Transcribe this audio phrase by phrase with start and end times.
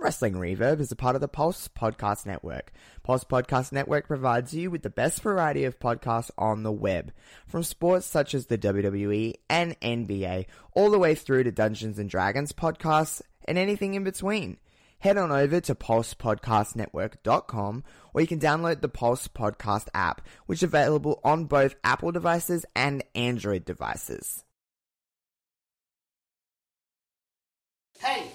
[0.00, 2.72] Wrestling Reverb is a part of the Pulse Podcast Network.
[3.02, 7.12] Pulse Podcast Network provides you with the best variety of podcasts on the web,
[7.46, 12.08] from sports such as the WWE and NBA, all the way through to Dungeons and
[12.08, 14.56] Dragons podcasts and anything in between.
[15.00, 20.62] Head on over to pulsepodcastnetwork.com or you can download the Pulse Podcast app, which is
[20.62, 24.44] available on both Apple devices and Android devices.
[27.98, 28.30] Hey.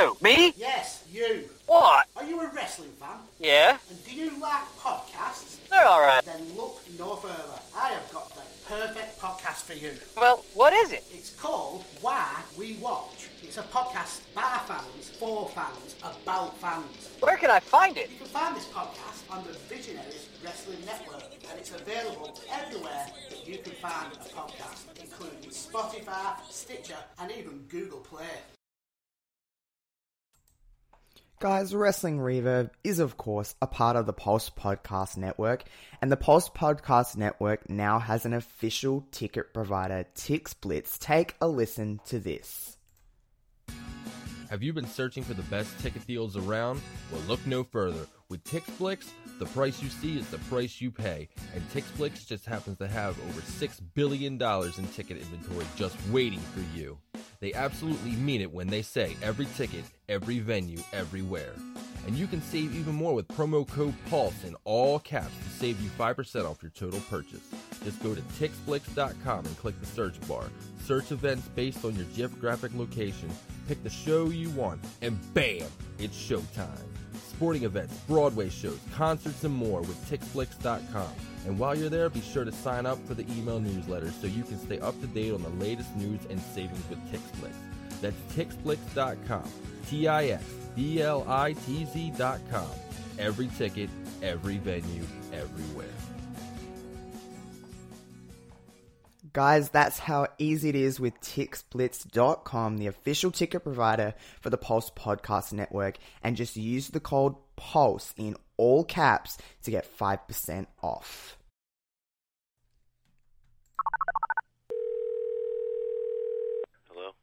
[0.00, 0.54] Who, me?
[0.56, 1.44] Yes, you.
[1.66, 2.06] What?
[2.16, 3.18] Are you a wrestling fan?
[3.38, 3.76] Yeah?
[3.90, 5.58] And do you like podcasts?
[5.68, 6.24] They're alright.
[6.24, 7.60] Then look no further.
[7.76, 9.92] I have got the perfect podcast for you.
[10.16, 11.04] Well, what is it?
[11.12, 13.28] It's called Why We Watch.
[13.42, 17.10] It's a podcast by fans, for fans, about fans.
[17.20, 18.08] Where can I find it?
[18.10, 23.46] You can find this podcast on the Visionaries Wrestling Network, and it's available everywhere that
[23.46, 28.24] you can find a podcast, including Spotify, Stitcher, and even Google Play.
[31.40, 35.64] Guys, Wrestling Reverb is, of course, a part of the Pulse Podcast Network,
[36.02, 40.98] and the Pulse Podcast Network now has an official ticket provider, TixBlitz.
[40.98, 42.76] Take a listen to this.
[44.50, 46.82] Have you been searching for the best ticket deals around?
[47.10, 48.06] Well, look no further.
[48.28, 52.76] With TixBlitz, the price you see is the price you pay, and TixBlitz just happens
[52.80, 56.98] to have over $6 billion in ticket inventory just waiting for you.
[57.40, 61.54] They absolutely mean it when they say every ticket, every venue, everywhere.
[62.06, 65.80] And you can save even more with promo code PULSE in all caps to save
[65.80, 67.48] you 5% off your total purchase.
[67.82, 70.50] Just go to tixblitz.com and click the search bar.
[70.84, 73.30] Search events based on your geographic location,
[73.66, 75.66] pick the show you want, and bam,
[75.98, 76.89] it's showtime.
[77.40, 81.08] Sporting events, Broadway shows, concerts, and more with tixblitz.com.
[81.46, 84.42] And while you're there, be sure to sign up for the email newsletter so you
[84.42, 87.54] can stay up to date on the latest news and savings with TixBlitz.
[88.02, 89.50] That's tixblitz.com.
[89.88, 90.44] T I X
[90.76, 92.68] B L I T Z.com.
[93.18, 93.88] Every ticket,
[94.22, 95.99] every venue, everywhere.
[99.32, 104.90] Guys, that's how easy it is with TixBlitz.com, the official ticket provider for the Pulse
[104.90, 111.36] Podcast Network, and just use the code PULSE in all caps to get 5% off.
[116.88, 117.14] Hello?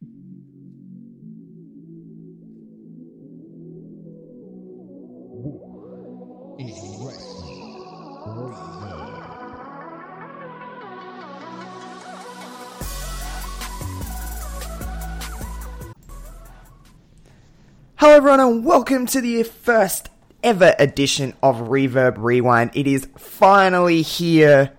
[17.97, 20.09] Hello, everyone, and welcome to the first
[20.43, 22.71] ever edition of Reverb Rewind.
[22.73, 24.71] It is finally here.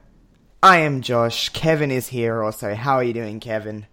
[0.63, 1.49] I am Josh.
[1.51, 2.75] Kevin is here also.
[2.75, 3.87] How are you doing, Kevin?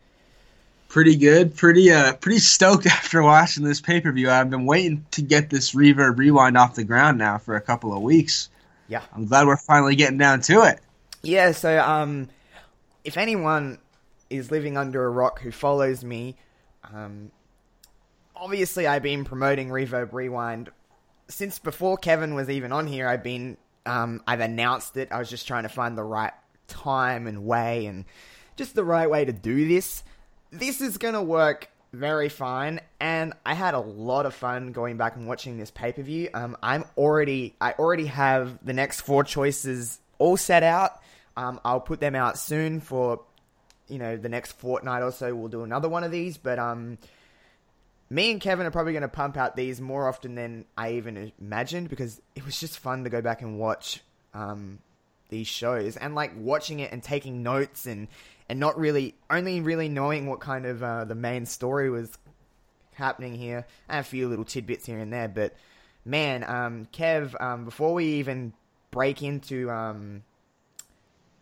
[0.88, 1.54] pretty good.
[1.58, 4.30] Pretty uh pretty stoked after watching this pay per view.
[4.30, 7.94] I've been waiting to get this reverb rewind off the ground now for a couple
[7.94, 8.50] of weeks.
[8.88, 9.02] Yeah.
[9.14, 10.80] I'm glad we're finally getting down to it.
[11.22, 12.30] Yeah, so um
[13.04, 13.80] if anyone
[14.30, 16.38] is living under a rock who follows me,
[16.94, 17.32] um
[18.36, 20.70] obviously I've been promoting Reverb Rewind
[21.28, 23.08] since before Kevin was even on here.
[23.08, 25.12] I've been um I've announced it.
[25.12, 26.34] I was just trying to find the right
[26.68, 28.06] time and way and
[28.56, 30.04] just the right way to do this.
[30.52, 35.16] This is to work very fine and I had a lot of fun going back
[35.16, 36.30] and watching this pay-per-view.
[36.34, 41.02] Um I'm already I already have the next four choices all set out.
[41.38, 43.22] Um, I'll put them out soon for,
[43.88, 45.36] you know, the next fortnight or so.
[45.36, 46.98] We'll do another one of these, but um,
[48.10, 51.32] me and Kevin are probably going to pump out these more often than I even
[51.40, 54.02] imagined because it was just fun to go back and watch
[54.34, 54.80] um,
[55.30, 58.08] these shows and like watching it and taking notes and
[58.48, 62.16] and not really only really knowing what kind of uh, the main story was
[62.94, 65.28] happening here and a few little tidbits here and there.
[65.28, 65.56] But
[66.06, 68.54] man, um, Kev, um, before we even
[68.92, 70.24] break into um,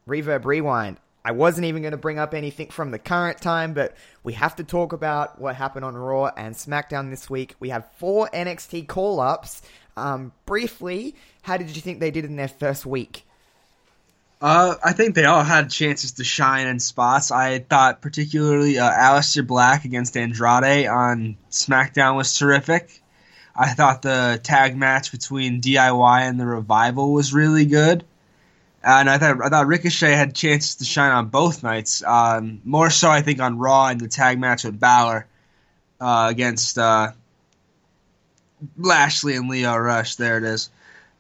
[0.07, 0.97] Reverb Rewind.
[1.25, 4.57] I wasn't even going to bring up anything from the current time, but we have
[4.57, 7.55] to talk about what happened on Raw and SmackDown this week.
[7.59, 9.61] We have four NXT call ups.
[9.95, 13.25] Um, briefly, how did you think they did in their first week?
[14.41, 17.31] Uh, I think they all had chances to shine in spots.
[17.31, 23.01] I thought particularly uh, Aleister Black against Andrade on SmackDown was terrific.
[23.55, 28.03] I thought the tag match between DIY and the Revival was really good.
[28.83, 32.03] And I thought I thought Ricochet had chances to shine on both nights.
[32.03, 35.25] Um, more so, I think, on Raw in the tag match with Balor
[36.01, 37.11] uh, against uh,
[38.77, 40.15] Lashley and Lio Rush.
[40.15, 40.69] There it is.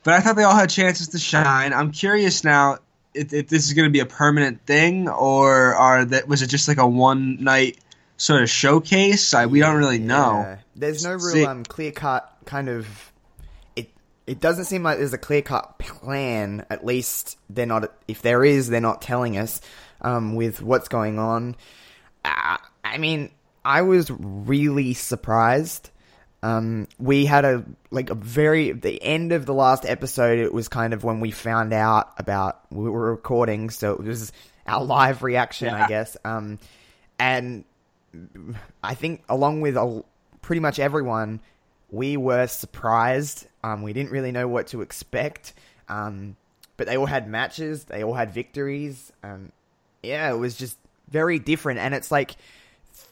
[0.03, 1.71] But I thought they all had chances to shine.
[1.71, 2.79] I'm curious now
[3.13, 6.47] if, if this is going to be a permanent thing, or are that was it
[6.47, 7.77] just like a one night
[8.17, 9.33] sort of showcase.
[9.33, 10.41] I, we don't really know.
[10.45, 10.57] Yeah.
[10.75, 13.12] There's no real um, clear cut kind of.
[14.25, 16.65] It doesn't seem like there's a clear cut plan.
[16.69, 17.91] At least they're not.
[18.07, 19.59] If there is, they're not telling us
[20.01, 21.55] um, with what's going on.
[22.23, 23.31] Uh, I mean,
[23.65, 25.89] I was really surprised.
[26.41, 30.39] Um, we had a like a very the end of the last episode.
[30.39, 34.31] It was kind of when we found out about we were recording, so it was
[34.67, 36.17] our live reaction, I guess.
[36.25, 36.59] Um,
[37.17, 37.63] and
[38.83, 40.03] I think along with a,
[40.41, 41.41] pretty much everyone,
[41.89, 43.47] we were surprised.
[43.63, 45.53] Um, we didn't really know what to expect.
[45.89, 46.35] Um,
[46.77, 47.85] but they all had matches.
[47.85, 49.11] They all had victories.
[49.23, 49.51] Um,
[50.01, 50.77] yeah, it was just
[51.09, 51.79] very different.
[51.79, 52.35] And it's like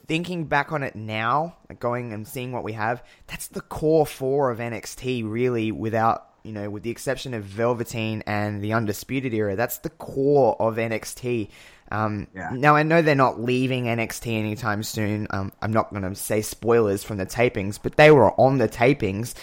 [0.08, 3.04] thinking back on it now, like going and seeing what we have.
[3.28, 5.72] That's the core four of NXT, really.
[5.72, 10.60] Without you know, with the exception of Velveteen and the Undisputed Era, that's the core
[10.60, 11.50] of NXT.
[11.92, 12.50] Um, Yeah.
[12.54, 15.28] Now I know they're not leaving NXT anytime soon.
[15.30, 18.70] Um, I'm not going to say spoilers from the tapings, but they were on the
[18.70, 19.36] tapings.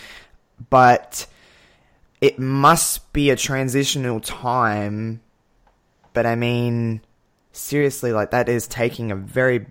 [0.71, 1.27] But
[2.21, 5.21] it must be a transitional time.
[6.13, 7.01] But I mean,
[7.53, 9.67] seriously, like that is taking a very,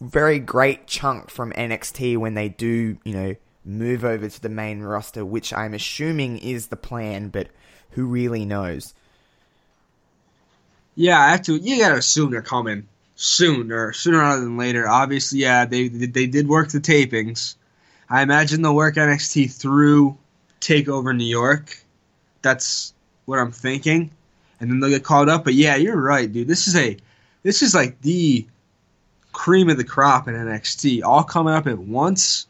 [0.00, 4.80] very great chunk from NXT when they do, you know, move over to the main
[4.80, 7.48] roster, which I'm assuming is the plan, but
[7.90, 8.94] who really knows?
[10.94, 11.56] Yeah, I have to.
[11.56, 14.88] You gotta assume they're coming sooner, sooner rather than later.
[14.88, 17.54] Obviously, yeah, they they did work the tapings.
[18.10, 20.16] I imagine they'll work NXT through
[20.60, 21.78] Takeover New York.
[22.42, 22.94] That's
[23.24, 24.10] what I'm thinking,
[24.60, 25.44] and then they'll get called up.
[25.44, 26.48] But yeah, you're right, dude.
[26.48, 26.96] This is a
[27.42, 28.46] this is like the
[29.32, 32.46] cream of the crop in NXT, all coming up at once.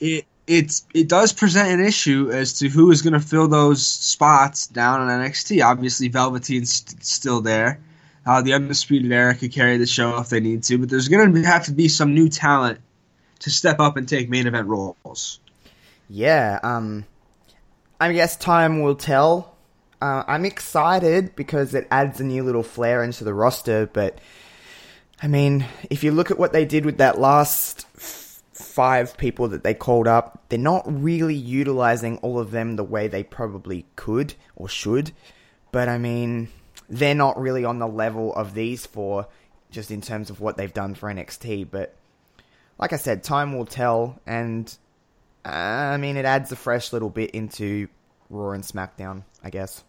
[0.00, 3.84] It it's it does present an issue as to who is going to fill those
[3.86, 5.64] spots down in NXT.
[5.64, 7.80] Obviously, Velveteen's st- still there.
[8.24, 11.34] Uh, the Undisputed Era could carry the show if they need to, but there's going
[11.34, 12.78] to have to be some new talent
[13.40, 15.40] to step up and take main event roles.
[16.08, 17.04] Yeah, um,
[18.02, 19.54] I guess time will tell.
[20.00, 24.18] Uh, I'm excited because it adds a new little flair into the roster, but
[25.22, 29.46] I mean, if you look at what they did with that last f- five people
[29.50, 33.86] that they called up, they're not really utilizing all of them the way they probably
[33.94, 35.12] could or should.
[35.70, 36.48] But I mean,
[36.88, 39.28] they're not really on the level of these four,
[39.70, 41.68] just in terms of what they've done for NXT.
[41.70, 41.94] But
[42.80, 44.76] like I said, time will tell, and
[45.44, 47.88] I mean, it adds a fresh little bit into
[48.30, 49.82] Raw and SmackDown, I guess.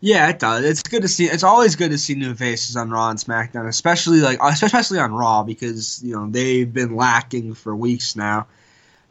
[0.00, 0.64] Yeah, it does.
[0.64, 1.26] It's good to see.
[1.26, 5.14] It's always good to see new faces on Raw and SmackDown, especially like especially on
[5.14, 8.48] Raw because you know they've been lacking for weeks now.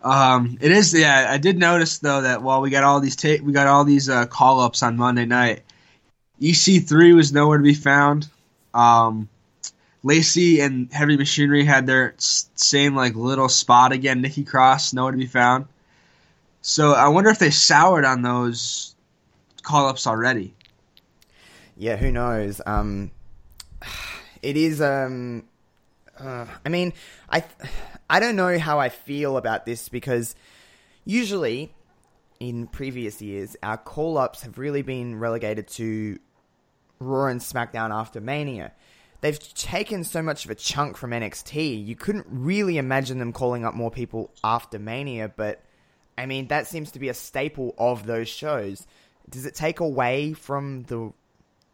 [0.03, 0.93] Um, it is.
[0.93, 3.85] Yeah, I did notice though that while we got all these ta- we got all
[3.85, 5.61] these uh, call ups on Monday night,
[6.41, 8.27] EC3 was nowhere to be found.
[8.73, 9.29] Um,
[10.03, 14.21] Lacey and Heavy Machinery had their same like little spot again.
[14.21, 15.65] Nikki Cross nowhere to be found.
[16.61, 18.95] So I wonder if they soured on those
[19.63, 20.53] call ups already.
[21.77, 22.61] Yeah, who knows?
[22.65, 23.11] Um,
[24.41, 24.81] it is.
[24.81, 25.43] Um,
[26.19, 26.93] uh, I mean,
[27.29, 27.43] I
[28.09, 30.35] I don't know how I feel about this because
[31.05, 31.73] usually
[32.39, 36.19] in previous years our call ups have really been relegated to
[36.99, 38.73] Raw and SmackDown after Mania.
[39.21, 41.85] They've taken so much of a chunk from NXT.
[41.85, 45.63] You couldn't really imagine them calling up more people after Mania, but
[46.17, 48.87] I mean that seems to be a staple of those shows.
[49.29, 51.13] Does it take away from the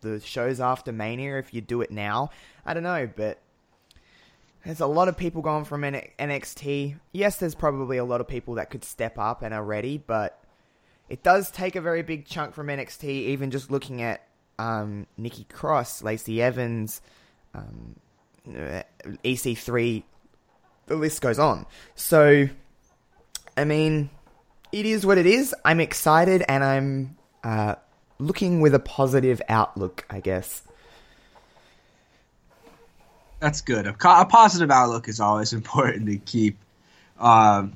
[0.02, 2.32] the shows after Mania if you do it now?
[2.66, 3.40] I don't know, but
[4.66, 7.00] there's a lot of people going from NXT.
[7.14, 10.44] Yes, there's probably a lot of people that could step up and are ready, but
[11.08, 13.06] it does take a very big chunk from NXT.
[13.06, 14.28] Even just looking at
[14.60, 17.02] um, Nikki Cross, Lacey Evans,
[17.58, 17.96] um,
[18.56, 18.84] uh,
[19.24, 20.04] EC3,
[20.88, 21.66] the list goes on.
[21.96, 22.48] So,
[23.56, 24.10] I mean,
[24.72, 25.54] it is what it is.
[25.66, 27.76] I'm excited and I'm uh,
[28.20, 30.64] looking with a positive outlook, I guess.
[33.40, 33.86] That's good.
[33.86, 36.58] A, a positive outlook is always important to keep.
[37.20, 37.74] Um,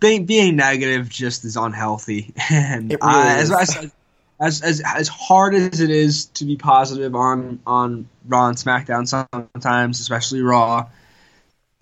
[0.00, 3.50] being, being negative just is unhealthy, and It really uh, as.
[3.50, 3.90] I said,
[4.38, 9.06] as, as as hard as it is to be positive on on Raw and SmackDown
[9.08, 10.88] sometimes, especially Raw.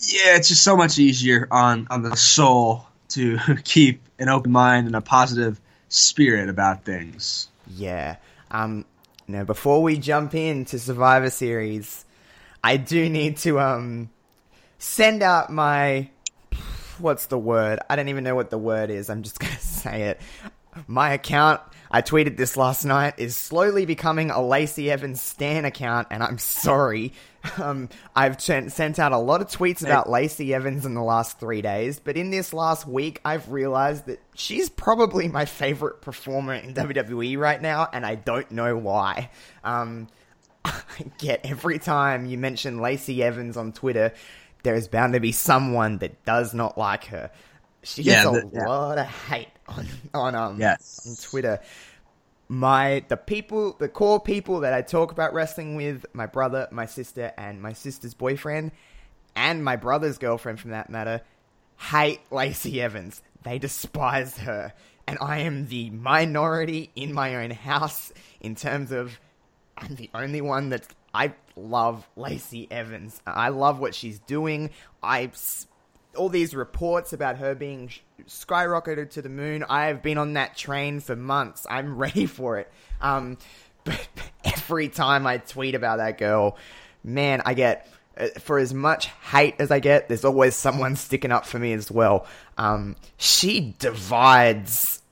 [0.00, 4.87] Yeah, it's just so much easier on on the soul to keep an open mind
[4.87, 7.49] and a positive spirit about things.
[7.68, 8.16] Yeah.
[8.50, 8.84] Um
[9.26, 12.04] now before we jump into Survivor Series,
[12.62, 14.11] I do need to um
[14.78, 16.11] send out my
[16.99, 17.80] what's the word?
[17.88, 19.11] I don't even know what the word is.
[19.11, 20.20] I'm just to say it.
[20.87, 21.61] my account,
[21.94, 26.38] I tweeted this last night, is slowly becoming a Lacey Evans Stan account, and I'm
[26.38, 27.12] sorry.
[27.58, 31.38] Um, I've sent, sent out a lot of tweets about Lacey Evans in the last
[31.38, 36.54] three days, but in this last week, I've realized that she's probably my favorite performer
[36.54, 39.28] in WWE right now, and I don't know why.
[39.62, 40.08] Um,
[40.64, 40.80] I
[41.18, 44.14] get every time you mention Lacey Evans on Twitter,
[44.62, 47.30] there is bound to be someone that does not like her.
[47.82, 48.66] She gets Yeah, a the- yeah.
[48.66, 51.06] lot of hate on on um Yes.
[51.06, 51.61] on Twitter.
[52.49, 56.87] My the people, the core people that I talk about wrestling with, my brother, my
[56.87, 58.73] sister, and my sister's boyfriend,
[59.35, 61.23] and my brother's girlfriend, from that matter,
[61.78, 63.23] hate Lacey Evans.
[63.42, 64.75] They despise her,
[65.06, 69.18] and I am the minority in my own house in terms of
[69.78, 73.21] I'm the only one that I love Lacey Evans.
[73.26, 74.71] I love what she's doing.
[75.02, 75.30] I
[76.16, 77.90] all these reports about her being
[78.26, 79.64] skyrocketed to the moon.
[79.68, 81.66] I have been on that train for months.
[81.68, 82.71] I'm ready for it.
[83.00, 83.38] Um,
[83.85, 84.06] but
[84.44, 86.56] every time I tweet about that girl,
[87.02, 91.33] man, I get uh, for as much hate as I get, there's always someone sticking
[91.33, 92.26] up for me as well.
[92.56, 95.02] Um, she divides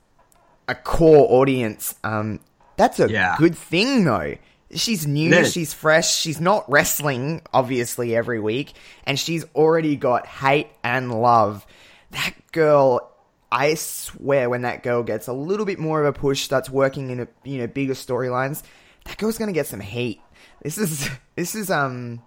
[0.67, 1.95] a core audience.
[2.03, 2.39] Um,
[2.77, 3.35] that's a Yeah.
[3.37, 4.35] good thing, though.
[4.75, 8.73] She's new, she's fresh, she's not wrestling, obviously, every week,
[9.05, 11.65] and she's already got hate and love.
[12.11, 13.11] That girl,
[13.51, 17.09] I swear, when that girl gets a little bit more of a push, starts working
[17.09, 18.63] in a, you know bigger storylines,
[19.05, 20.21] that girl's gonna get some heat.
[20.61, 22.21] This is this is um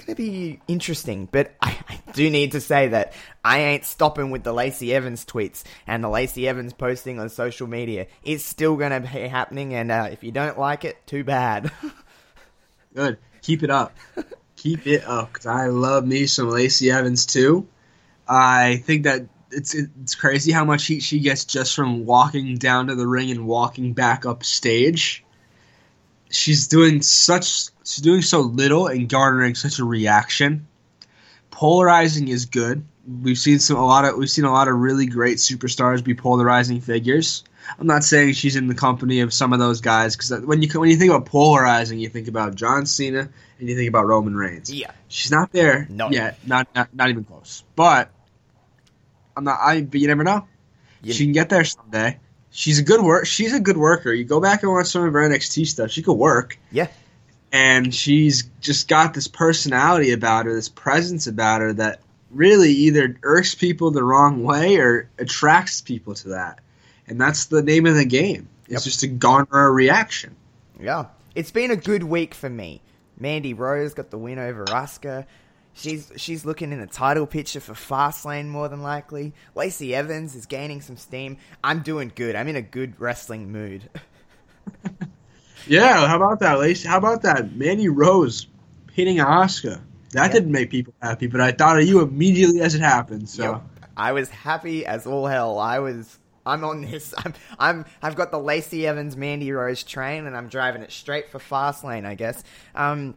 [0.00, 3.12] going to be interesting, but I, I do need to say that
[3.44, 7.66] I ain't stopping with the Lacey Evans tweets and the Lacey Evans posting on social
[7.66, 8.06] media.
[8.22, 11.70] It's still going to be happening, and uh, if you don't like it, too bad.
[12.94, 13.18] Good.
[13.42, 13.96] Keep it up.
[14.56, 15.32] Keep it up.
[15.32, 17.66] Cause I love me some Lacey Evans too.
[18.28, 22.88] I think that it's it's crazy how much heat she gets just from walking down
[22.88, 25.24] to the ring and walking back up stage.
[26.30, 30.66] She's doing such she's doing so little and garnering such a reaction.
[31.50, 32.84] Polarizing is good.
[33.22, 36.14] We've seen some a lot of we've seen a lot of really great superstars be
[36.14, 37.42] polarizing figures.
[37.78, 40.68] I'm not saying she's in the company of some of those guys because when you
[40.78, 44.36] when you think about polarizing, you think about John Cena and you think about Roman
[44.36, 44.72] Reigns.
[44.72, 44.92] yeah.
[45.08, 46.10] She's not there No.
[46.10, 47.64] yet, not, not not even close.
[47.74, 48.10] But
[49.36, 49.58] I'm not.
[49.60, 50.46] I but you never know.
[51.02, 52.18] You- she can get there someday.
[52.50, 53.26] She's a good work.
[53.26, 54.12] She's a good worker.
[54.12, 55.90] You go back and watch some of her NXT stuff.
[55.90, 56.88] She could work, Yeah.
[57.52, 63.16] and she's just got this personality about her, this presence about her that really either
[63.22, 66.60] irks people the wrong way or attracts people to that.
[67.08, 68.48] And that's the name of the game.
[68.64, 68.82] It's Yep.
[68.82, 70.36] just to garner a reaction.
[70.80, 71.06] Yeah.
[71.34, 72.82] It's been a good week for me.
[73.18, 75.26] Mandy Rose got the win over Asuka.
[75.72, 79.32] She's she's looking in the title picture for Fastlane more than likely.
[79.54, 81.38] Lacey Evans is gaining some steam.
[81.64, 82.34] I'm doing good.
[82.36, 83.88] I'm in a good wrestling mood.
[85.66, 86.88] Yeah, how about that, Lacey?
[86.88, 87.54] How about that?
[87.54, 88.46] Mandy Rose
[88.92, 89.80] hitting Asuka?
[90.12, 90.32] That Yeah.
[90.32, 93.28] didn't make people happy, but I thought of you immediately as it happened.
[93.28, 93.62] So Yo,
[93.96, 95.58] I was happy as all hell.
[95.58, 96.18] I was.
[96.46, 97.14] I'm on this.
[97.24, 97.34] I'm.
[97.58, 97.84] I'm.
[98.02, 102.06] I've got the Lacey Evans Mandy Rose train, and I'm driving it straight for Fastlane.
[102.06, 102.42] I guess.
[102.74, 103.14] Um.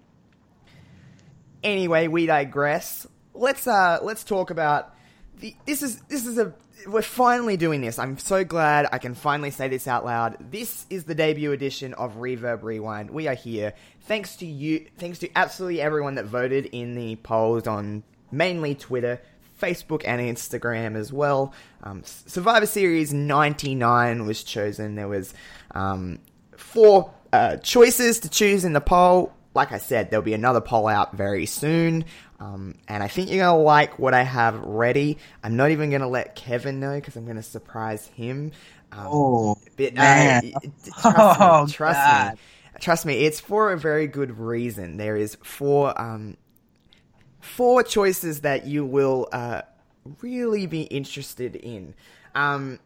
[1.63, 3.07] Anyway, we digress.
[3.33, 3.99] Let's uh.
[4.01, 4.93] Let's talk about
[5.39, 5.55] the.
[5.65, 6.01] This is.
[6.01, 6.53] This is a.
[6.85, 7.97] We're finally doing this.
[7.97, 10.37] I'm so glad I can finally say this out loud.
[10.51, 13.09] This is the debut edition of Reverb Rewind.
[13.09, 13.73] We are here.
[14.01, 14.87] Thanks to you.
[14.97, 19.21] Thanks to absolutely everyone that voted in the polls on mainly Twitter,
[19.61, 21.53] Facebook, and Instagram as well.
[21.83, 24.95] Um, Survivor Series 99 was chosen.
[24.95, 25.33] There was
[25.71, 26.19] um,
[26.57, 29.31] four uh, choices to choose in the poll.
[29.53, 32.05] Like I said, there'll be another poll out very soon.
[32.39, 35.17] Um, and I think you're going to like what I have ready.
[35.43, 38.51] I'm not even going to let Kevin know because I'm going to surprise him.
[38.91, 40.41] Um, Oh, but, uh, man.
[40.41, 40.55] y-
[41.01, 42.33] trust Oh, me, trust God.
[42.33, 42.37] me,
[42.79, 43.25] trust me.
[43.25, 44.97] It's for a very good reason.
[44.97, 46.37] There is four, um,
[47.41, 49.61] four choices that you will uh,
[50.21, 51.93] really be interested in.
[52.35, 52.79] Um,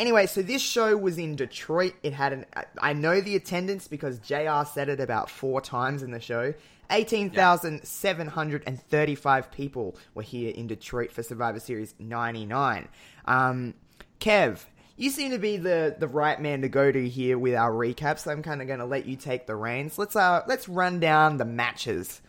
[0.00, 1.94] anyway, so this show was in Detroit.
[2.02, 2.46] It had an.
[2.80, 6.52] I know the attendance because JR said it about four times in the show.
[6.90, 12.88] 18,735 people were here in Detroit for Survivor Series 99.
[13.26, 13.74] Um,
[14.18, 14.64] Kev,
[14.96, 18.18] you seem to be the, the right man to go to here with our recap,
[18.18, 19.98] so I'm kind of going to let you take the reins.
[19.98, 22.20] Let's uh let's run down the matches.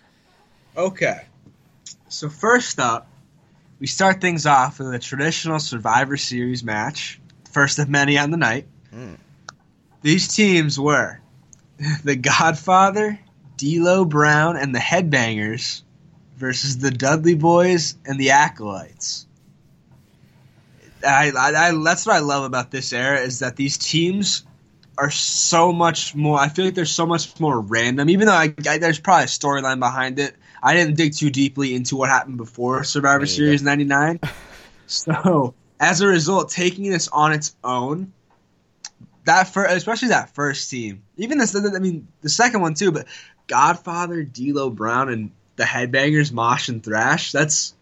[0.77, 1.21] Okay.
[2.07, 3.07] So first up,
[3.79, 7.20] we start things off with a traditional Survivor Series match,
[7.51, 8.67] first of many on the night.
[8.91, 9.15] Hmm.
[10.01, 11.19] These teams were
[12.03, 13.19] the Godfather,
[13.57, 15.81] D'Lo Brown, and the Headbangers
[16.37, 19.27] versus the Dudley Boys and the Acolytes.
[21.05, 24.43] I, I, I that's what I love about this era is that these teams
[24.97, 26.39] are so much more.
[26.39, 28.09] I feel like they're so much more random.
[28.09, 31.73] Even though I, I, there's probably a storyline behind it, I didn't dig too deeply
[31.73, 34.19] into what happened before Survivor Series '99.
[34.87, 38.13] so as a result, taking this on its own,
[39.25, 43.07] that especially that first team, even this, I mean the second one too, but
[43.47, 47.31] Godfather, D'Lo Brown, and the Headbangers, Mosh and Thrash.
[47.31, 47.73] That's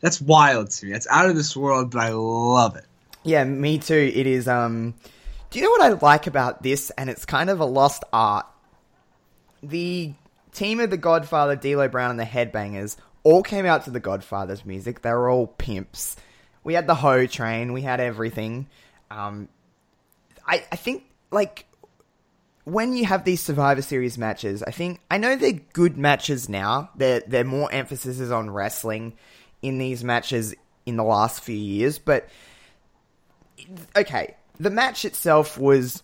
[0.00, 0.92] that's wild to me.
[0.92, 2.86] That's out of this world, but I love it.
[3.22, 4.10] Yeah, me too.
[4.14, 4.48] It is.
[4.48, 4.94] Um,
[5.50, 6.90] do you know what I like about this?
[6.90, 8.46] And it's kind of a lost art.
[9.62, 10.14] The
[10.52, 14.64] team of the Godfather, D'Lo Brown, and the Headbangers all came out to the Godfather's
[14.64, 15.02] music.
[15.02, 16.16] They were all pimps.
[16.64, 17.72] We had the Ho Train.
[17.72, 18.66] We had everything.
[19.10, 19.48] Um,
[20.46, 21.66] I I think like
[22.64, 26.90] when you have these Survivor Series matches, I think I know they're good matches now.
[26.96, 29.14] They're they're more emphasis is on wrestling
[29.62, 30.54] in these matches
[30.86, 32.28] in the last few years, but
[33.96, 36.02] okay, the match itself was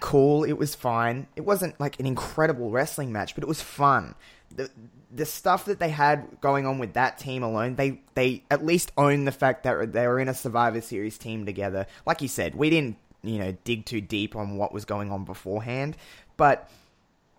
[0.00, 0.44] cool.
[0.44, 1.26] It was fine.
[1.36, 4.14] It wasn't like an incredible wrestling match, but it was fun.
[4.54, 4.70] The
[5.14, 8.92] the stuff that they had going on with that team alone, they they at least
[8.96, 11.86] own the fact that they were in a Survivor Series team together.
[12.06, 15.24] Like you said, we didn't you know dig too deep on what was going on
[15.24, 15.96] beforehand,
[16.36, 16.70] but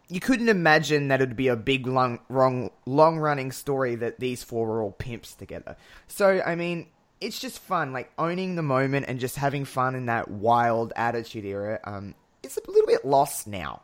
[0.08, 4.44] you couldn't imagine that it'd be a big long long long running story that these
[4.44, 5.75] four were all pimps together.
[6.08, 6.88] So I mean,
[7.20, 11.46] it's just fun, like owning the moment and just having fun in that wild attitude
[11.46, 11.80] era.
[11.84, 12.13] Um,
[12.44, 13.82] it's a little bit lost now,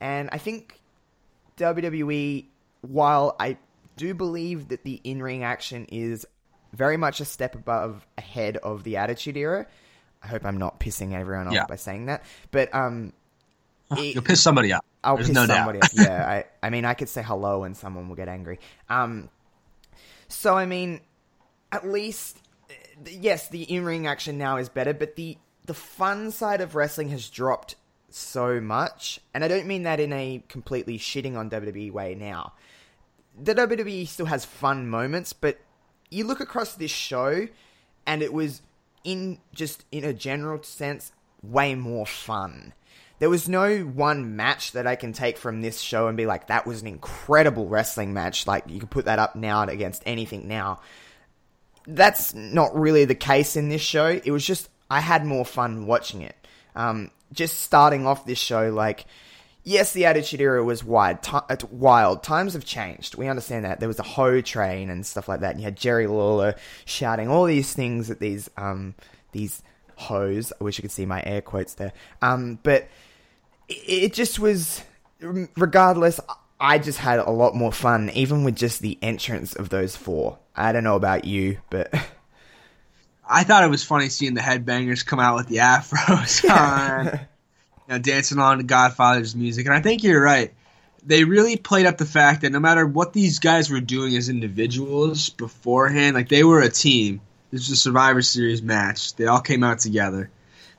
[0.00, 0.80] and I think
[1.58, 2.46] WWE,
[2.80, 3.56] while I
[3.96, 6.26] do believe that the in ring action is
[6.72, 9.66] very much a step above ahead of the attitude era.
[10.22, 11.66] I hope I'm not pissing everyone off Yeah.
[11.66, 13.12] by saying that, but um,
[13.96, 14.84] it- You'll piss somebody off.
[15.02, 15.90] I'll There's piss no somebody off.
[15.94, 16.26] Yeah,
[16.62, 18.58] I, I mean, I could say hello and someone will get angry.
[18.88, 19.28] Um,
[20.28, 21.00] so I mean,
[21.72, 22.38] at least,
[23.06, 27.28] yes, the in-ring action now is better, but the the fun side of wrestling has
[27.28, 27.76] dropped
[28.10, 32.52] so much, and I don't mean that in a completely shitting on WWE way now.
[33.40, 35.58] The WWE still has fun moments, but
[36.10, 37.48] you look across this show,
[38.06, 38.62] and it was
[39.04, 42.72] in just in a general sense way more fun.
[43.18, 46.46] There was no one match that I can take from this show and be like,
[46.46, 48.46] that was an incredible wrestling match.
[48.46, 50.80] Like, you could put that up now against anything now.
[51.86, 54.06] That's not really the case in this show.
[54.06, 56.36] It was just, I had more fun watching it.
[56.76, 59.06] Um, just starting off this show, like,
[59.64, 60.86] yes, the Attitude Era was ti-
[61.32, 62.22] uh, wild.
[62.22, 63.16] Times have changed.
[63.16, 63.80] We understand that.
[63.80, 65.52] There was a Ho train and stuff like that.
[65.52, 68.94] And you had Jerry Lawler shouting all these things at these, um,
[69.32, 69.62] these
[69.96, 70.52] hoes.
[70.58, 71.92] I wish you could see my air quotes there.
[72.22, 72.88] Um, but
[73.68, 74.82] it just was,
[75.20, 76.20] regardless,
[76.60, 80.38] I just had a lot more fun, even with just the entrance of those four.
[80.56, 81.92] I don't know about you, but
[83.28, 87.18] I thought it was funny seeing the headbangers come out with the afros on, you
[87.88, 89.66] know, dancing along to Godfather's music.
[89.66, 90.54] And I think you're right.
[91.04, 94.28] They really played up the fact that no matter what these guys were doing as
[94.28, 97.20] individuals beforehand, like they were a team.
[97.50, 99.14] This was a Survivor Series match.
[99.14, 100.30] They all came out together.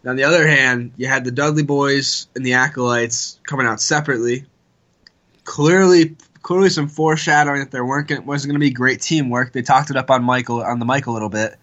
[0.01, 3.81] And on the other hand, you had the Dudley Boys and the Acolytes coming out
[3.81, 4.45] separately.
[5.43, 9.51] Clearly, clearly some foreshadowing that there weren't gonna, wasn't going to be great teamwork.
[9.51, 11.57] They talked it up on Michael on the mic a little bit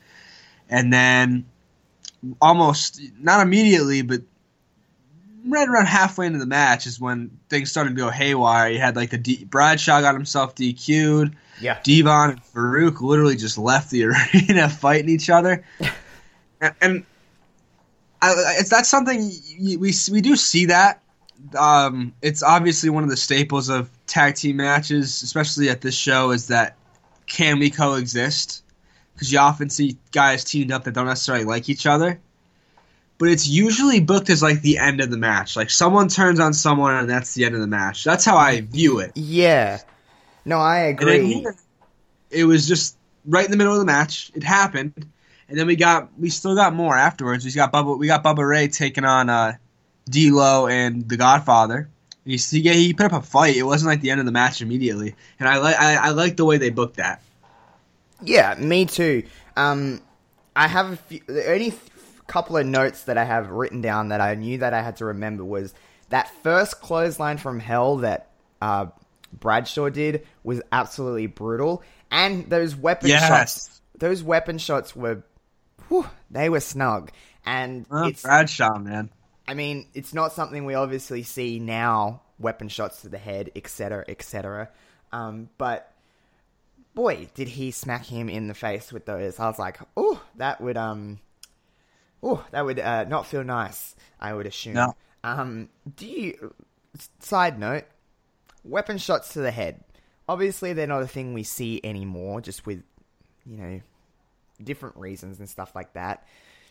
[0.68, 1.44] and then
[2.40, 4.22] almost not immediately, but
[5.46, 8.70] right around halfway into the match is when things started to go haywire.
[8.70, 11.36] You had like the D- Bradshaw got himself DQ'd.
[11.60, 11.78] yeah.
[11.82, 15.64] D-Von and Faarooq literally just left the arena fighting each other,
[16.60, 17.04] and, and
[18.22, 21.02] I, it's that's something we we do see that.
[21.56, 26.30] Um, it's obviously one of the staples of tag team matches, especially at this show,
[26.30, 26.76] is that
[27.26, 28.62] can we coexist?
[29.16, 32.20] Because you often see guys teamed up that don't necessarily like each other.
[33.18, 35.56] But it's usually booked as like the end of the match.
[35.56, 38.04] Like someone turns on someone and that's the end of the match.
[38.04, 39.12] That's how I view it.
[39.14, 39.80] Yeah.
[40.44, 41.24] No, I agree.
[41.24, 41.56] here,
[42.30, 44.30] it was just right in the middle of the match.
[44.34, 45.06] It happened,
[45.48, 47.44] and then we got we still got more afterwards.
[47.44, 49.54] We got Bubba we got Bubba Ray taking on uh,
[50.08, 51.88] D'Lo and the Godfather.
[52.24, 53.56] He he, he put up a fight.
[53.56, 56.36] It wasn't like the end of the match immediately, and I like I, I like
[56.36, 57.22] the way they booked that.
[58.22, 59.24] Yeah, me too.
[59.56, 60.00] Um,
[60.54, 61.74] I have a few, the only
[62.26, 65.06] couple of notes that I have written down that I knew that I had to
[65.06, 65.74] remember was
[66.08, 68.30] that first clothesline from hell that
[68.62, 68.86] uh,
[69.32, 73.28] Bradshaw did was absolutely brutal, and those weapon Yes.
[73.28, 75.22] shots, those weapon shots were,
[75.88, 77.10] whew, they were snug,
[77.44, 79.10] and Oh, it's Bradshaw, man.
[79.46, 84.04] I mean, it's not something we obviously see now, weapon shots to the head, etc.,
[84.08, 84.70] etc.
[85.12, 85.92] Um, but
[86.96, 89.38] boy, did he smack him in the face with those.
[89.38, 91.20] I was like, oh, that would um
[92.22, 93.94] Oh, that would uh, not feel nice.
[94.18, 94.74] I would assume.
[94.74, 94.94] No.
[95.22, 96.54] Um, do you?
[97.20, 97.84] Side note:
[98.64, 99.84] weapon shots to the head.
[100.28, 102.40] Obviously, they're not a thing we see anymore.
[102.40, 102.82] Just with,
[103.44, 103.80] you know,
[104.62, 106.26] different reasons and stuff like that.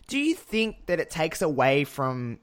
[0.07, 2.39] Do you think that it takes away from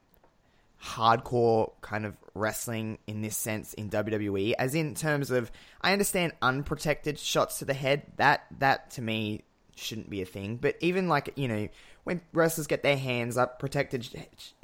[0.83, 5.49] hardcore kind of wrestling in this sense in WWE as in terms of
[5.81, 9.43] I understand unprotected shots to the head that that to me
[9.75, 11.69] shouldn't be a thing but even like you know
[12.03, 14.07] when wrestlers get their hands up protected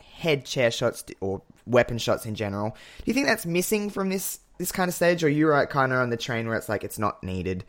[0.01, 4.39] head chair shots or weapon shots in general do you think that's missing from this
[4.57, 6.83] this kind of stage or you're right kind of on the train where it's like
[6.83, 7.63] it's not needed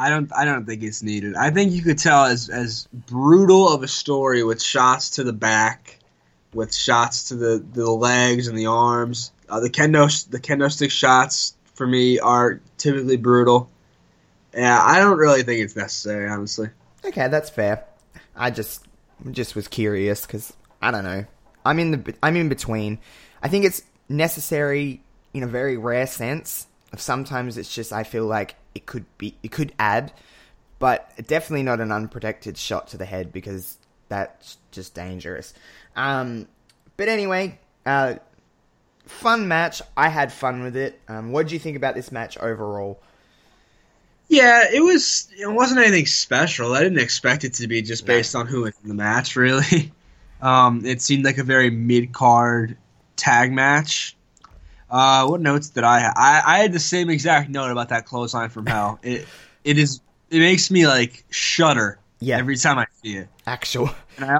[0.00, 0.32] I don't.
[0.32, 1.34] I don't think it's needed.
[1.34, 5.32] I think you could tell as as brutal of a story with shots to the
[5.32, 5.97] back,
[6.54, 9.32] with shots to the, the legs and the arms.
[9.48, 13.70] Uh, the kendo the kendo stick shots for me are typically brutal.
[14.54, 16.70] Yeah, I don't really think it's necessary, honestly.
[17.04, 17.84] Okay, that's fair.
[18.34, 18.84] I just
[19.30, 21.24] just was curious because I don't know.
[21.64, 22.98] I'm in the I'm in between.
[23.42, 25.02] I think it's necessary
[25.34, 26.66] in a very rare sense.
[26.96, 30.12] Sometimes it's just I feel like it could be it could add,
[30.78, 35.54] but definitely not an unprotected shot to the head because that's just dangerous.
[35.96, 36.46] Um,
[36.96, 38.14] but anyway, uh,
[39.06, 39.82] fun match.
[39.96, 41.00] I had fun with it.
[41.08, 43.00] Um, what did you think about this match overall?
[44.28, 45.28] Yeah, it was.
[45.38, 46.74] It wasn't anything special.
[46.74, 48.14] I didn't expect it to be just No.
[48.14, 49.36] based on who was in the match.
[49.36, 49.90] Really,
[50.42, 52.76] um, it seemed like a very mid card
[53.16, 54.14] tag match.
[54.90, 56.14] Uh, what notes did I have?
[56.16, 58.98] I, I had the same exact note about that clothesline from hell.
[59.02, 59.26] It
[59.64, 60.00] it is.
[60.30, 62.38] It makes me like shudder Yeah.
[62.38, 63.28] every time I see it.
[63.46, 63.90] Actual.
[64.16, 64.38] And I,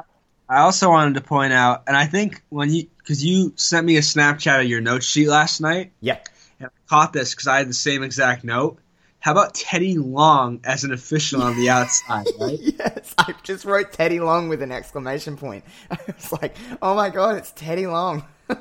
[0.48, 3.96] I also wanted to point out, and I think when you, because you sent me
[3.96, 6.18] a Snapchat of your note sheet last night, Yeah.
[6.58, 8.78] and I caught this because I had the same exact note.
[9.20, 12.58] How about Teddy Long as an official on the outside, right?
[12.60, 15.64] Yes, I just wrote Teddy Long with an exclamation point.
[15.90, 18.24] I was like, oh my god, it's Teddy Long.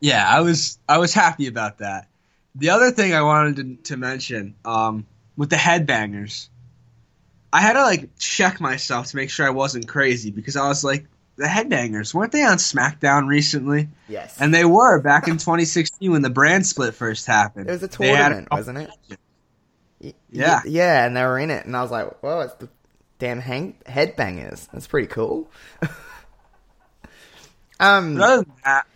[0.00, 2.08] Yeah, I was I was happy about that.
[2.54, 6.48] The other thing I wanted to, to mention, um, with the headbangers,
[7.52, 10.84] I had to like check myself to make sure I wasn't crazy because I was
[10.84, 11.06] like,
[11.36, 13.88] the headbangers weren't they on SmackDown recently?
[14.08, 14.40] yes.
[14.40, 17.68] And they were back in 2016 when the brand split first happened.
[17.68, 18.90] it was a tournament, wasn't it?
[20.00, 20.56] Y- Yeah.
[20.64, 22.68] y- Yeah, and they were in it, and I was like, well, it's the
[23.18, 24.68] damn hang- headbangers.
[24.72, 25.48] That's pretty cool.
[27.80, 28.86] um, But other than that,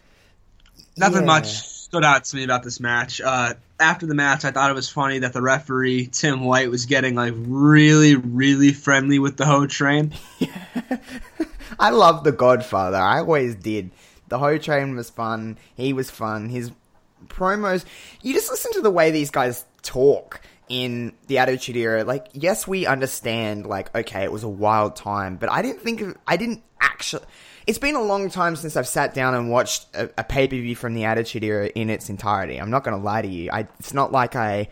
[0.97, 1.27] nothing Yeah.
[1.27, 3.21] much stood out to me about this match.
[3.21, 6.87] Uh, after the match, I thought it was funny that the referee Tim White was
[6.87, 10.15] getting like really, really friendly with the Ho Train.
[11.79, 12.99] I love The Godfather.
[12.99, 13.91] I always did.
[14.29, 15.59] The Ho Train was fun.
[15.75, 16.49] He was fun.
[16.49, 16.71] His
[17.27, 17.85] promos.
[18.23, 22.05] You just listen to the way these guys talk in the Attitude Era.
[22.05, 23.67] Like, yes, we understand.
[23.67, 26.17] Like, okay, it was a wild time, but I didn't think of.
[26.27, 27.25] I didn't actually.
[27.67, 30.57] It's been a long time since I've sat down and watched a, a pay per
[30.57, 32.61] view from the Attitude Era in its entirety.
[32.61, 33.51] I'm not going to lie to you.
[33.53, 34.69] I, it's not like I.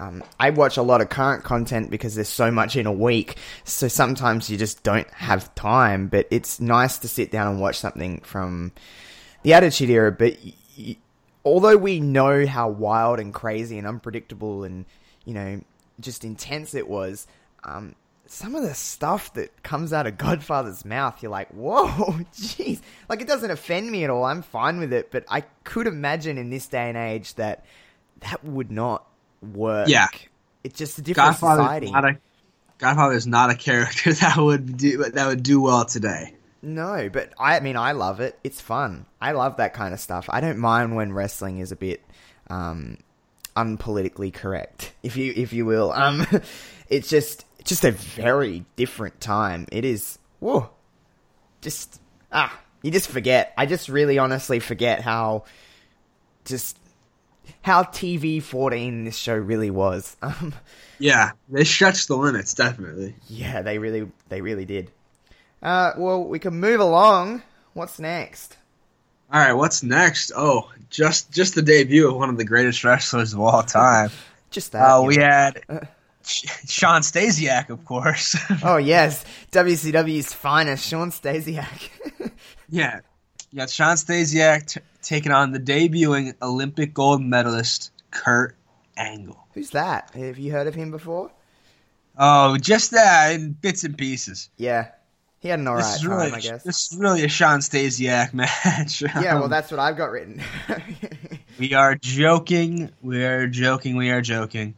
[0.00, 3.34] Um, I watch a lot of current content because there's so much in a week,
[3.64, 6.06] so sometimes you just don't have time.
[6.06, 8.70] But it's nice to sit down and watch something from
[9.42, 10.12] the Attitude Era.
[10.12, 10.96] But y- y-
[11.44, 14.84] although we know how wild and crazy and unpredictable and
[15.24, 15.60] you know
[15.98, 17.26] just intense it was,
[17.64, 17.96] um,
[18.30, 21.86] some of the stuff that comes out of Godfather's mouth, you're like, whoa,
[22.34, 22.80] jeez.
[23.08, 24.24] Like it doesn't offend me at all.
[24.24, 25.10] I'm fine with it.
[25.10, 27.64] But I could imagine in this day and age that
[28.20, 29.06] that would not
[29.42, 29.88] work.
[29.88, 30.08] Yeah.
[30.62, 31.90] It's just a different Godfather society.
[31.90, 32.18] not a
[32.78, 36.34] Godfather is not a character that would do that would do well today.
[36.60, 38.38] No, but I mean, I love it.
[38.42, 39.06] It's fun.
[39.20, 40.28] I love that kind of stuff.
[40.28, 42.02] I don't mind when wrestling is a bit
[42.50, 42.98] um,
[43.56, 45.92] unpolitically correct, if you if you will.
[45.92, 46.26] Um,
[46.88, 49.66] it's just just a very different time.
[49.70, 50.18] It is.
[50.40, 50.70] Whoa,
[51.60, 52.00] just
[52.32, 53.52] ah, you just forget.
[53.56, 55.44] I just really honestly forget how
[56.44, 56.76] just
[57.62, 60.16] how TV fourteen this show really was.
[60.22, 60.54] Um,
[61.00, 63.14] Yeah, they stretched the limits definitely.
[63.28, 64.90] yeah, they really they really did.
[65.62, 67.42] Uh, well, we can move along.
[67.74, 68.56] What's next?
[69.32, 70.32] All right, what's next?
[70.34, 74.10] Oh, just just the debut of one of the greatest wrestlers of all time.
[74.50, 74.80] Just that.
[74.82, 75.24] Uh, we know.
[75.26, 75.88] had
[76.28, 78.36] Shawn Stasiak, of course.
[78.62, 82.30] Oh yes, WCW's finest, Shawn Stasiak.
[82.68, 83.00] yeah,
[83.50, 88.56] you got Shawn Stasiak t- taking on the debuting Olympic gold medalist Kurt
[88.96, 89.38] Angle.
[89.54, 90.10] Who's that?
[90.14, 91.30] Have you heard of him before?
[92.18, 94.50] Oh, just that in bits and pieces.
[94.56, 94.88] Yeah,
[95.40, 96.62] he had an alright time, really, I guess.
[96.64, 99.02] this is really a Shawn Stasiak match.
[99.22, 100.42] Yeah, well, Um, that's what I've got written.
[101.58, 102.90] We are joking.
[103.02, 103.96] We are joking.
[103.96, 104.74] We are joking.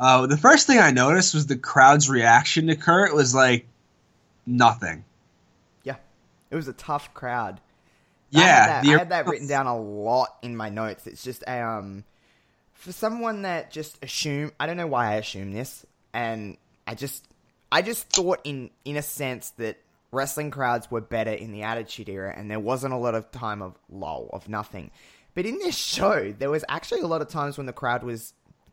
[0.00, 3.66] Uh, the first thing I noticed was the crowd's reaction to Kurt was like
[4.46, 5.04] nothing.
[5.84, 5.96] Yeah.
[6.50, 7.60] It was a tough crowd.
[8.34, 11.06] I had Yeah, that, I had that written down a lot in my notes.
[11.06, 12.04] It's just a, um,
[12.72, 14.52] for someone that just assume.
[14.58, 15.84] I don't know why I assume this,
[16.14, 17.28] and I just,
[17.70, 19.76] I just thought in in a sense that
[20.12, 23.60] wrestling crowds were better in the Attitude Era, and there wasn't a lot of time
[23.60, 24.90] of lull of nothing.
[25.34, 28.32] But in this show, there was actually a lot of times when the crowd was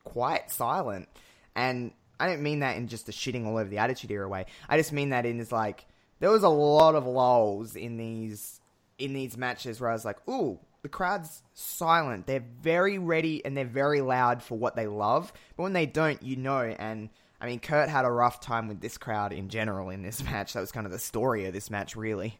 [0.09, 1.09] quite silent,
[1.55, 4.45] and I don't mean that in just a shitting all over the Attitude Era way.
[4.67, 5.85] I just mean that in is like
[6.19, 8.59] there was a lot of lulls in these
[8.97, 12.25] in these matches where I was like, ooh, the crowd's silent.
[12.25, 15.31] They're very ready and they're very loud for what they love.
[15.55, 16.61] But when they don't, you know.
[16.61, 20.23] And I mean, Kurt had a rough time with this crowd in general in this
[20.31, 20.53] match.
[20.53, 22.39] That was kind of the story of this match, really.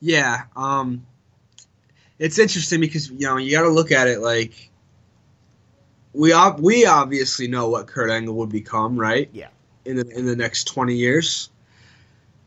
[0.00, 1.06] Yeah, um,
[2.18, 4.70] it's interesting because you know you got to look at it like
[6.16, 9.28] we ob- we obviously know what Kurt Angle would become, right?
[9.32, 9.48] Yeah.
[9.84, 11.50] In the in the next twenty years.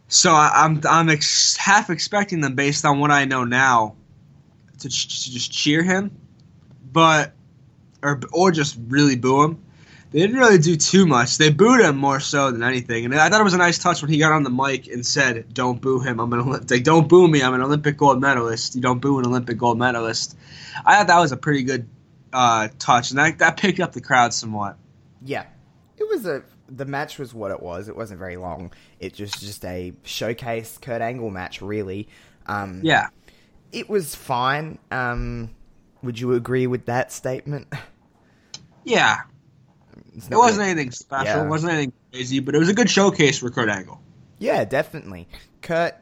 [0.08, 3.96] So I, I'm I'm ex- half expecting them based on what I know now
[4.80, 6.12] to, ch- to just cheer him,
[6.92, 7.34] but
[8.02, 9.64] or or just really boo him.
[10.12, 11.38] They didn't really do too much.
[11.38, 14.02] They booed him more so than anything, and I thought it was a nice touch
[14.02, 16.20] when he got on the mic and said, "Don't boo him.
[16.20, 16.72] I'm an Olympic.
[16.72, 17.44] Like, don't boo me.
[17.44, 18.74] I'm an Olympic gold medalist.
[18.74, 20.36] You don't boo an Olympic gold medalist."
[20.84, 21.88] I thought that was a pretty good
[22.34, 24.78] uh, touch, and that that picked up the crowd somewhat.
[25.24, 25.46] Yeah.
[25.98, 27.90] It was a the match was what it was.
[27.90, 28.72] It wasn't very long.
[29.00, 32.08] It just just a showcase Kurt Angle match, really.
[32.46, 33.08] Um, Yeah,
[33.72, 34.80] it was fine.
[34.92, 35.50] Um,
[36.04, 37.68] would you agree with that statement?
[38.84, 39.18] yeah.
[40.16, 41.26] It wasn't really- anything special.
[41.38, 41.46] Yeah.
[41.46, 44.02] It wasn't anything crazy, but it was a good showcase for Kurt Angle.
[44.38, 45.28] Yeah, definitely.
[45.62, 45.96] Kurt,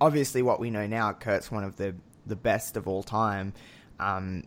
[0.00, 1.94] obviously, what we know now, Kurt's one of the
[2.26, 3.52] the best of all time.
[4.00, 4.44] Um,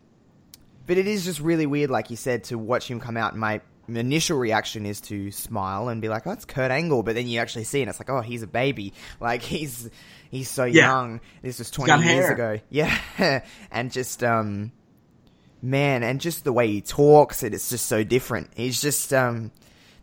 [0.88, 3.32] but it is just really weird, like you said, to watch him come out.
[3.32, 7.14] And my initial reaction is to smile and be like, "Oh, it's Kurt Angle," but
[7.14, 8.92] then you actually see, and it's like, "Oh, he's a baby.
[9.20, 9.88] Like he's
[10.30, 10.88] he's so Yeah.
[10.88, 11.20] young.
[11.42, 12.32] This was twenty years hair.
[12.32, 12.60] ago.
[12.70, 14.72] Yeah, and just um,
[15.62, 18.50] man, and just the way he talks, it, it's just so different.
[18.56, 19.52] He's just um,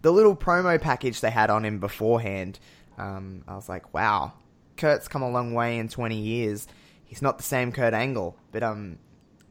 [0.01, 2.59] the little promo package they had on him beforehand.
[2.97, 4.33] Um, I was like, wow,
[4.77, 6.67] Kurt's come a long way in 20 years.
[7.05, 8.97] He's not the same Kurt Angle, but um,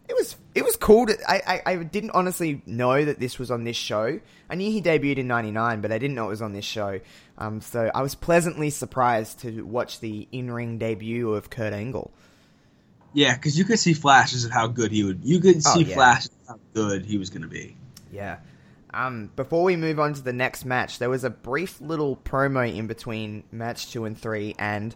[0.09, 1.07] it was it was cool.
[1.07, 4.21] To, I, I I didn't honestly know that this was on this show.
[4.49, 7.01] I knew he debuted in '99, but I didn't know it was on this show.
[7.38, 12.12] Um, so I was pleasantly surprised to watch the in-ring debut of Kurt Angle.
[13.12, 15.25] Yeah, because you could see flashes of how good he would.
[15.25, 15.95] You could Oh, see yeah.
[15.95, 17.77] flashes of how good he was going to be.
[18.12, 18.38] Yeah.
[18.93, 22.73] Um, before we move on to the next match, there was a brief little promo
[22.73, 24.95] in between match two and three, and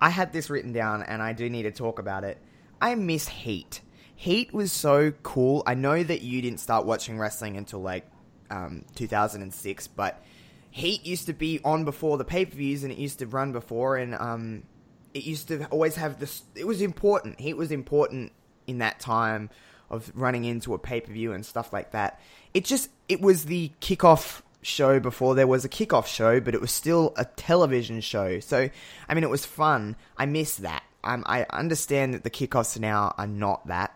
[0.00, 2.38] I had this written down, and I do need to talk about it.
[2.80, 3.80] I miss Heat.
[4.16, 5.62] Heat was so cool.
[5.66, 8.10] I know that you didn't start watching wrestling until like
[8.50, 10.22] um, 2006, but
[10.70, 13.52] Heat used to be on before the pay per views, and it used to run
[13.52, 14.62] before, and um,
[15.14, 16.42] it used to always have this.
[16.54, 17.40] It was important.
[17.40, 18.32] Heat was important
[18.66, 19.50] in that time
[19.90, 22.20] of running into a pay per view and stuff like that.
[22.54, 26.60] It just it was the kickoff show before there was a kickoff show, but it
[26.60, 28.40] was still a television show.
[28.40, 28.68] So
[29.08, 29.96] I mean, it was fun.
[30.16, 30.82] I miss that.
[31.04, 33.95] Um, I understand that the kickoffs now are not that,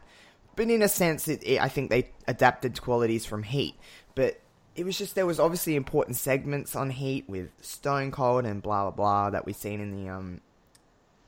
[0.61, 3.77] but in a sense, it, it, I think they adapted qualities from Heat.
[4.15, 4.43] But
[4.77, 8.83] it was just there was obviously important segments on Heat with Stone Cold and blah
[8.83, 10.43] blah blah that we've seen in the um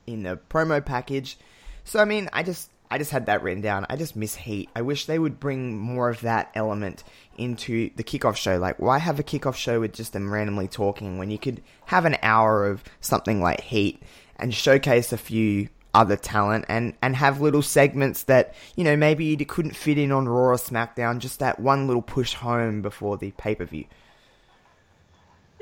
[0.05, 1.39] in the promo package.
[1.83, 3.87] So I mean, I just I just had that written down.
[3.89, 4.69] I just miss Heat.
[4.75, 7.03] I wish they would bring more of that element
[7.35, 8.59] into the kickoff show.
[8.59, 12.05] Like, why have a kickoff show with just them randomly talking when you could have
[12.05, 13.99] an hour of something like Heat
[14.37, 19.25] and showcase a few other talent and and have little segments that you know maybe
[19.25, 21.19] you couldn't fit in on Raw or SmackDown.
[21.19, 23.85] Just that one little push home before the pay per view.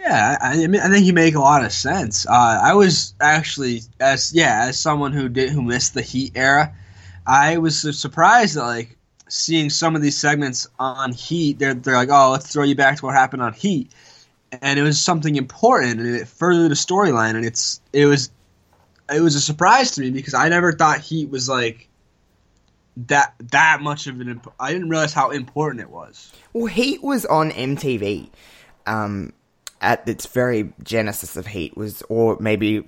[0.01, 2.25] Yeah, I, mean, I think you make a lot of sense.
[2.25, 6.73] Uh, I was actually, as yeah, as someone who did who missed the Heat era,
[7.27, 8.97] I was surprised that like
[9.29, 11.59] seeing some of these segments on Heat.
[11.59, 13.91] They're they're like, oh, let's throw you back to what happened on Heat,
[14.61, 18.31] and it was something important, and it furthered the storyline, and it's it was
[19.11, 21.87] it was a surprise to me because I never thought Heat was like
[23.07, 24.29] that that much of an.
[24.29, 26.31] imp- I didn't realize how important it was.
[26.53, 28.29] Well, Heat was on MTV.
[28.87, 29.33] Um,
[29.81, 32.87] at its very genesis of Heat was, or maybe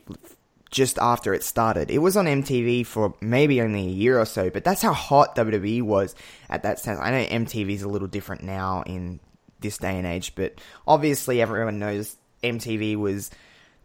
[0.70, 1.92] just after it started.
[1.92, 5.36] It was on MTV for maybe only a year or so, but that's how hot
[5.36, 6.16] WWE was
[6.50, 7.00] at that sense.
[7.02, 9.20] I know MTV's a little different now in
[9.60, 10.56] this day and age, but
[10.88, 13.32] obviously everyone knows MTV was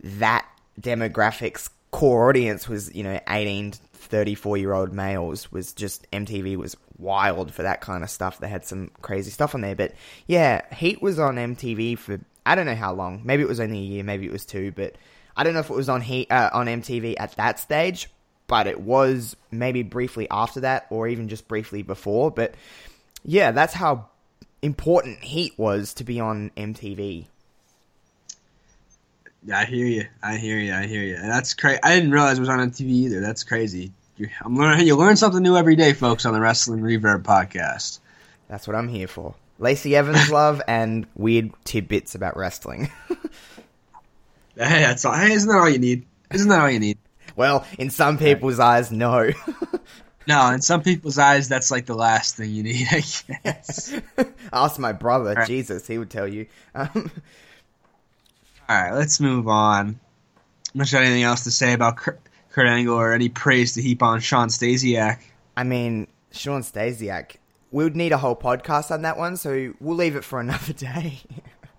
[0.03, 0.47] that
[0.81, 6.57] demographic's core audience was, you know, 18 to 34 year old males was just MTV
[6.57, 8.39] was wild for that kind of stuff.
[8.39, 9.93] They had some crazy stuff on there, but
[10.27, 13.23] yeah, Heat was on MTV for I don't know how long.
[13.25, 14.97] Maybe it was only a year, maybe it was two, but
[15.37, 18.11] I don't know if it was on Heat uh, on MTV at that stage,
[18.47, 22.31] but it was maybe briefly after that, or even just briefly before.
[22.31, 22.55] But
[23.25, 24.09] yeah, that's how
[24.63, 27.27] important Heat was to be on MTV.
[29.45, 30.07] Yeah, I hear you.
[30.23, 30.75] I hear you.
[30.75, 31.17] I hear you.
[31.17, 31.81] That's crazy.
[31.83, 33.21] I didn't realize it was on TV either.
[33.21, 33.93] That's crazy.
[34.17, 34.87] You, I'm learning.
[34.87, 38.01] You learn something new every day, folks, on the Wrestling Reverb podcast.
[38.49, 39.35] That's what I'm here for.
[39.59, 42.91] Lacey Evans love and weird tidbits about wrestling.
[44.57, 45.15] Hey, that's all.
[45.15, 46.05] Hey, isn't that all you need?
[46.33, 46.99] Isn't that all you need?
[47.37, 49.31] well, in some people's eyes, no.
[50.27, 52.87] No, in some people's eyes, that's like the last thing you need.
[52.91, 53.03] I
[53.45, 53.99] guess.
[54.53, 55.47] Ask my brother, right.
[55.47, 56.45] Jesus, he would tell you.
[56.75, 57.11] Um,
[58.77, 59.99] right, let's move on.
[60.75, 64.21] Much anything else to say about Kurt, Kurt Angle or any praise to heap on
[64.21, 65.21] Shawn Stasiak?
[65.57, 67.37] I mean, Shawn Stasiak,
[67.71, 70.73] we would need a whole podcast on that one, so we'll leave it for another
[70.73, 71.19] day.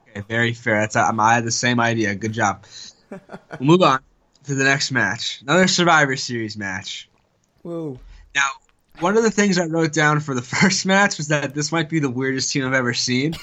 [0.10, 0.82] Okay, very fair.
[0.82, 2.15] That's uh, I had the same idea.
[2.15, 2.65] Good job.
[3.10, 3.19] we'll
[3.60, 3.99] move on
[4.45, 5.41] to the next match.
[5.41, 7.10] Another Survivor Series match.
[7.63, 7.99] Woo.
[8.36, 8.49] Now,
[8.99, 11.89] one of the things I wrote down for the first match was that this might
[11.89, 13.36] be the weirdest team I've ever seen.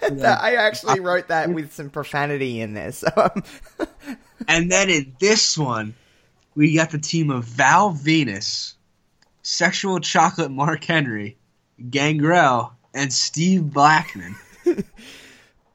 [0.00, 2.92] That- I actually wrote that with some profanity in there.
[2.92, 3.42] So, um,
[4.48, 5.94] And then in this one,
[6.54, 8.74] we got the team of Val Venis,
[9.42, 11.36] Sexual Chocolate Mark Henry,
[11.90, 14.36] Gangrel, and Steve Blackman.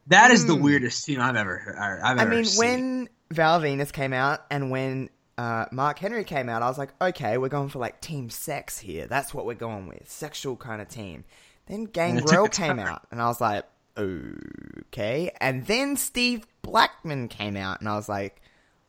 [0.07, 1.75] That is the weirdest team I've ever heard.
[1.77, 2.19] I've Hmm.
[2.19, 2.59] I mean, seen.
[2.59, 6.89] when Val Venis came out and when uh, Mark Henry came out, I was like,
[7.01, 9.07] okay, we're going for like team sex here.
[9.07, 11.23] That's what we're going with, sexual kind of team.
[11.67, 13.63] Then it Gangrel came out, and I was like,
[13.97, 15.31] okay.
[15.39, 18.41] And then Steve Blackman came out, and I was like,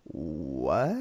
[0.04, 0.96] what?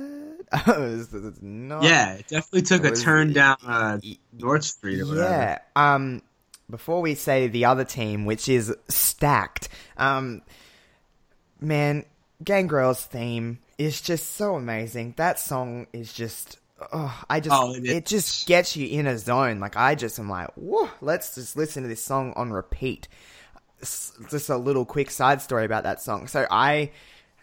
[0.68, 4.00] This is not yeah, it definitely took It a was- turn down uh,
[4.38, 5.30] North Street or whatever.
[5.30, 5.60] Yeah.
[5.78, 6.22] Um,
[6.70, 10.42] before we say the other team, which is stacked, um,
[11.62, 12.04] man,
[12.44, 15.14] Gangrel's theme is just so amazing.
[15.18, 16.58] That song is just.
[16.92, 19.60] Oh, I just Oh, it it, just gets you in a zone.
[19.60, 23.08] Like I just am like, whoa, let's just listen to this song on repeat.
[24.30, 26.28] Just a little quick side story about that song.
[26.28, 26.92] So I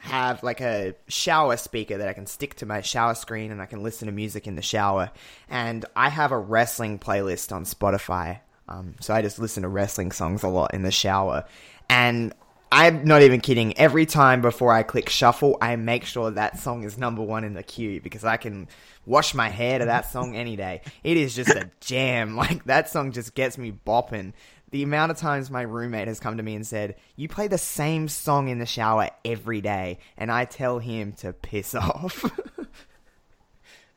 [0.01, 3.67] have like a shower speaker that I can stick to my shower screen and I
[3.67, 5.11] can listen to music in the shower.
[5.49, 8.41] And I have a wrestling playlist on Spotify.
[8.69, 11.45] Um, so I just listen to wrestling songs a lot in the shower.
[11.89, 12.33] And
[12.71, 13.77] I'm not even kidding.
[13.79, 17.55] Every time before I click shuffle, I make sure that song is number one in
[17.55, 18.69] the queue because I can
[19.07, 20.83] wash my hair to that song any day.
[21.03, 22.37] It is just a jam.
[22.39, 24.33] Like that song just gets me bopping.
[24.71, 27.59] The amount of times my roommate has come to me and said, "You play the
[27.59, 32.25] same song in the shower every day," and I tell him to piss off.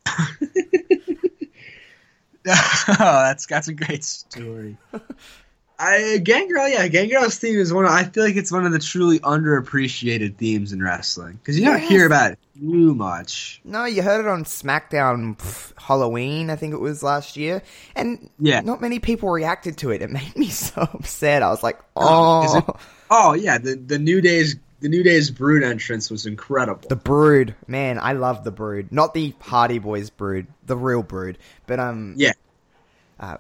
[0.08, 0.34] oh,
[2.46, 4.78] that's that's a great story.
[5.84, 7.86] I Gangrel, yeah, Gangrel's theme is one.
[7.86, 11.66] Of, I feel like it's one of the truly underappreciated themes in wrestling because you
[11.66, 13.60] don't hear about it too much.
[13.64, 17.64] no, you heard it on SmackDown pff, Halloween, I think it was last year,
[17.96, 18.62] and Yeah.
[18.62, 20.02] not many people reacted to it.
[20.04, 21.42] It made me so upset.
[21.42, 22.76] I was like, "Oh, it-
[23.10, 26.90] Oh yeah, the the New Day's the New Day's Brood entrance was incredible.
[26.90, 28.92] The Brood, man, I love the Brood.
[28.92, 31.38] Not the Hardy Boys Brood, the real Brood.
[31.68, 32.32] But um, yeah,
[33.20, 33.38] uh,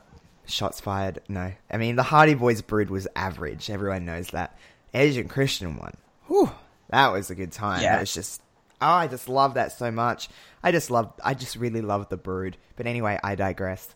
[0.51, 1.19] shots fired.
[1.27, 3.69] No, I mean the Hardy Boys Brood was average.
[3.69, 4.57] Everyone knows that.
[4.93, 5.93] Edge and Christian one,
[6.27, 6.51] whew,
[6.89, 7.81] that was a good time.
[7.81, 7.93] Yeah.
[7.93, 8.41] That was just,
[8.81, 10.27] oh, I just love that so much.
[10.61, 12.57] I just love, I just really love the Brood.
[12.75, 13.95] But anyway, I digressed.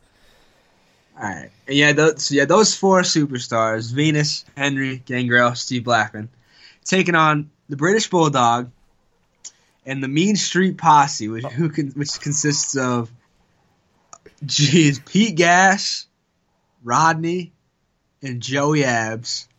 [1.18, 6.30] all right, yeah, those, yeah, those four superstars: Venis, Henry, Gangrel, Steve Blackman,
[6.84, 8.70] taking on the British Bulldog
[9.86, 13.12] and the Mean Street Posse, which who can, which consists of,
[14.46, 16.08] geez, Pete Gas,
[16.86, 17.52] Rodney,
[18.22, 19.50] and Joey Abs.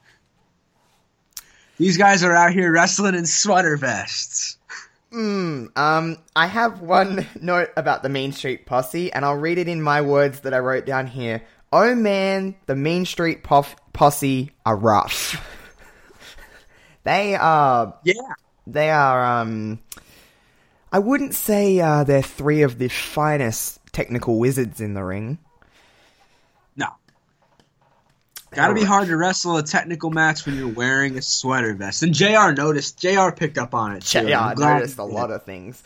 [1.77, 4.57] These guys are out here wrestling in sweater vests.
[5.13, 9.69] Mm, um, I have one note about the Mean Street Posse, and I'll read it
[9.69, 11.43] in my words that I wrote down here.
[11.73, 15.45] Oh man, the Mean Street pof- Posse are rough.
[17.05, 18.15] they are, Yeah,
[18.67, 19.81] they are, um,
[20.93, 25.39] I wouldn't say uh, they're three of the finest technical wizards in the ring.
[26.77, 26.89] no.
[28.57, 32.03] Gotta be hard to wrestle a technical match when you're wearing a sweater vest.
[32.03, 34.03] And JR noticed, JR picked up on it.
[34.03, 34.27] Too.
[34.27, 35.83] Yeah, glad noticed a lot of things.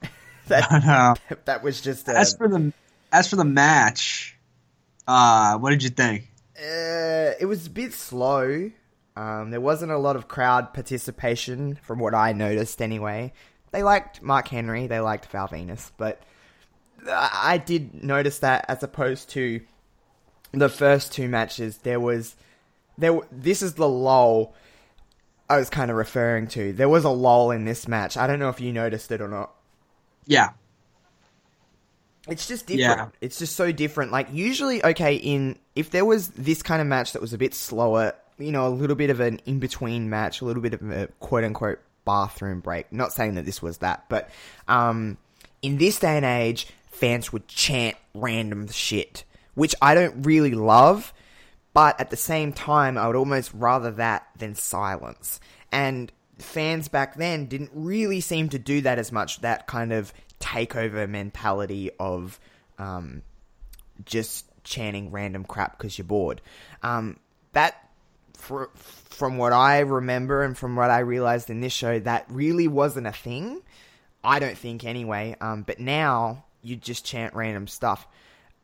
[0.46, 2.72] that, that was just, uh, as for the
[3.12, 4.36] as for the match,
[5.08, 6.30] uh, what did you think?
[6.56, 8.70] Uh, it was a bit slow.
[9.16, 12.80] Um, there wasn't a lot of crowd participation, from what I noticed.
[12.80, 13.32] Anyway,
[13.72, 16.22] they liked Mark Henry, they liked Val Venis, but
[17.08, 19.60] I did notice that as opposed to
[20.52, 22.36] the first two matches, there was
[22.98, 23.18] there.
[23.30, 24.54] This is the lull.
[25.48, 26.72] I was kind of referring to.
[26.72, 28.16] There was a lull in this match.
[28.16, 29.52] I don't know if you noticed it or not.
[30.26, 30.50] Yeah,
[32.28, 32.98] It's just different.
[32.98, 33.08] Yeah.
[33.20, 34.10] It's just so different.
[34.10, 37.54] Like usually, okay, in if there was this kind of match that was a bit
[37.54, 40.90] slower, you know, a little bit of an in between match, a little bit of
[40.90, 42.92] a quote unquote bathroom break.
[42.92, 44.28] Not saying that this was that, but
[44.66, 45.16] um,
[45.62, 49.22] in this day and age, fans would chant random shit,
[49.56, 51.12] which I don't really love.
[51.74, 55.40] But at the same time, I would almost rather that than silence.
[55.72, 59.40] And fans back then didn't really seem to do that as much.
[59.40, 62.38] That kind of takeover mentality of
[62.78, 63.22] um,
[64.04, 66.40] just chanting random crap because you're bored.
[66.82, 67.18] Um,
[67.52, 67.90] that,
[68.34, 72.68] fr- from what I remember and from what I realized in this show, that really
[72.68, 73.60] wasn't a thing.
[74.24, 75.36] I don't think anyway.
[75.40, 78.06] Um, but now you just chant random stuff.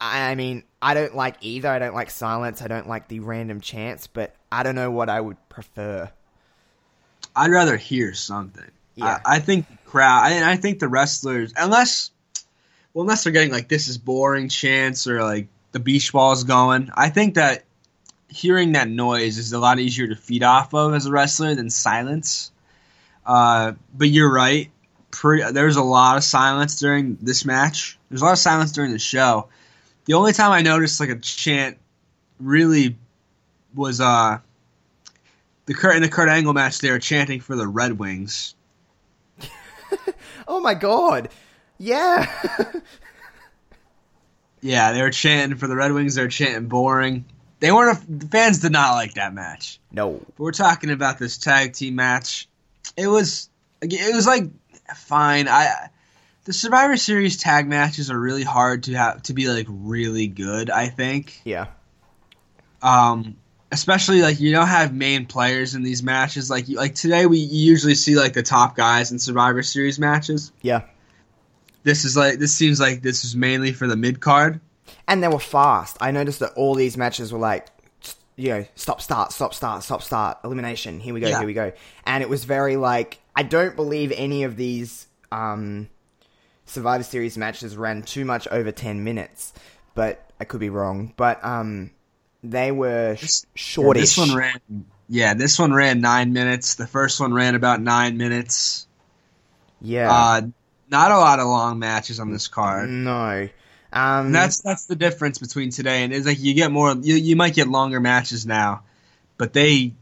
[0.04, 1.68] I mean, I don't like either.
[1.68, 2.60] I don't like silence.
[2.60, 6.10] I don't like the random chants, but I don't know what I would prefer.
[7.36, 8.68] I'd rather hear something.
[8.96, 9.20] Yeah.
[9.24, 10.24] I, I think the crowd.
[10.24, 12.10] I, I think the wrestlers, unless,
[12.92, 16.90] well, unless they're getting like "this is boring" chants or like the beach ball's going.
[16.94, 17.62] I think that
[18.28, 21.70] hearing that noise is a lot easier to feed off of as a wrestler than
[21.70, 22.50] silence.
[23.24, 24.70] Uh, but you're right.
[25.12, 27.98] Pretty, there's a lot of silence during this match.
[28.08, 29.48] There's a lot of silence during the show.
[30.06, 31.78] The only time I noticed like a chant
[32.40, 32.96] really
[33.74, 34.38] was uh
[35.66, 36.80] the Kurt in the Kurt Angle match.
[36.80, 38.54] They were chanting for the Red Wings.
[40.48, 41.28] Oh my god!
[41.78, 42.26] Yeah,
[44.60, 46.14] Yeah, they were chanting for the Red Wings.
[46.14, 47.24] They were chanting boring.
[47.60, 47.98] They weren't.
[47.98, 49.78] A, the fans did not like that match.
[49.92, 52.48] no, But we're talking about this tag team match.
[52.96, 53.48] It was.
[53.80, 54.44] It was like
[54.96, 55.48] fine.
[55.48, 55.88] I.
[56.44, 60.70] The Survivor Series tag matches are really hard to have to be like really good.
[60.70, 61.40] I think.
[61.44, 61.66] yeah,
[62.82, 63.36] um,
[63.70, 66.50] especially like you don't have main players in these matches.
[66.50, 70.52] Like you, like today, we usually see like the top guys in Survivor Series matches.
[70.62, 70.82] yeah.
[71.84, 74.60] This is like this seems like this is mainly for the mid card.
[75.08, 75.96] And they were fast.
[76.00, 77.66] I noticed that all these matches were like,
[78.36, 81.00] you know, stop, start, stop, start, stop, start, elimination.
[81.00, 81.38] Here we go, Yeah.
[81.38, 81.72] here we go.
[82.06, 85.88] And it was very like, I don't believe any of these um,
[86.64, 89.52] Survivor Series matches ran too much over 10 minutes,
[89.94, 91.12] but I could be wrong.
[91.16, 91.90] But um,
[92.42, 94.02] they were sh- shortish.
[94.02, 94.86] This one ran.
[95.08, 96.76] Yeah, this one ran nine minutes.
[96.76, 98.86] The first one ran about nine minutes.
[99.80, 100.10] yeah.
[100.10, 100.40] Uh,
[100.90, 102.88] not a lot of long matches on this card.
[102.90, 103.48] no.
[103.94, 106.94] Um, that's that's the difference between today and it's like you get more.
[106.98, 108.84] You you might get longer matches now,
[109.36, 109.92] but they.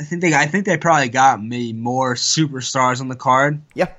[0.00, 0.32] I think they.
[0.32, 3.92] I think they probably got maybe more superstars on the card yeah,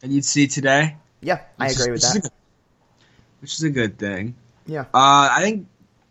[0.00, 0.96] than you'd see today.
[1.20, 2.22] yeah, I which is- agree with which is a that.
[2.22, 2.32] good-
[3.40, 4.34] which is a good thing.
[4.66, 4.80] Yeah.
[4.94, 5.66] Uh, I think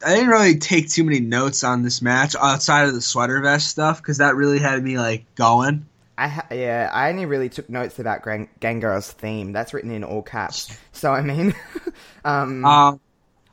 [0.05, 3.67] I didn't really take too many notes on this match outside of the sweater vest
[3.67, 5.85] stuff because that really had me like going.
[6.17, 9.51] I ha- yeah, I only really took notes about Gang- Gangrel's theme.
[9.51, 10.69] That's written in all caps.
[10.93, 11.53] So I mean,
[12.25, 12.99] um, Um,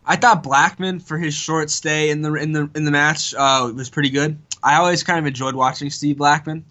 [0.07, 3.73] I thought Blackman for his short stay in the in the in the match uh,
[3.75, 4.39] was pretty good.
[4.63, 6.65] I always kind of enjoyed watching Steve Blackman.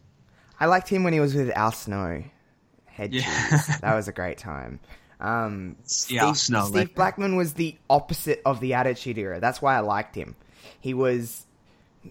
[0.59, 2.23] I liked him when he was with Al Snow.
[3.01, 3.49] Head Yeah.
[3.49, 3.77] cheese.
[3.81, 4.79] that was a great time.
[5.19, 9.39] Um, Steve, Al Snow, Steve like- Blackman was the opposite of the Attitude Era.
[9.39, 10.35] That's why I liked him.
[10.79, 11.45] He was.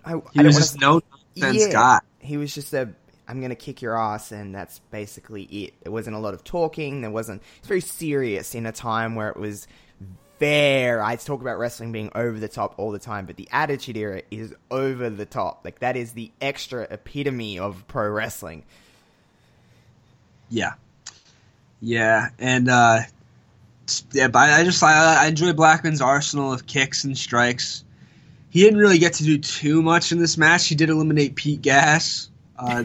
[0.04, 1.00] I, I He don't was just no
[1.36, 1.98] nonsense yeah, guy.
[2.20, 2.90] He was just a
[3.26, 5.74] I'm gonna kick your ass and that's basically it.
[5.82, 9.28] There wasn't a lot of talking, there wasn't it's very serious in a time where
[9.30, 9.66] it was
[10.38, 13.96] very I talk about wrestling being over the top all the time, but the attitude
[13.96, 15.62] era is over the top.
[15.64, 18.64] Like that is the extra epitome of pro wrestling.
[20.50, 20.72] Yeah,
[21.80, 23.00] yeah, and uh,
[24.12, 27.84] yeah, but I just I, I enjoy Blackman's arsenal of kicks and strikes.
[28.50, 30.66] He didn't really get to do too much in this match.
[30.66, 32.28] He did eliminate Pete Gas,
[32.58, 32.84] uh,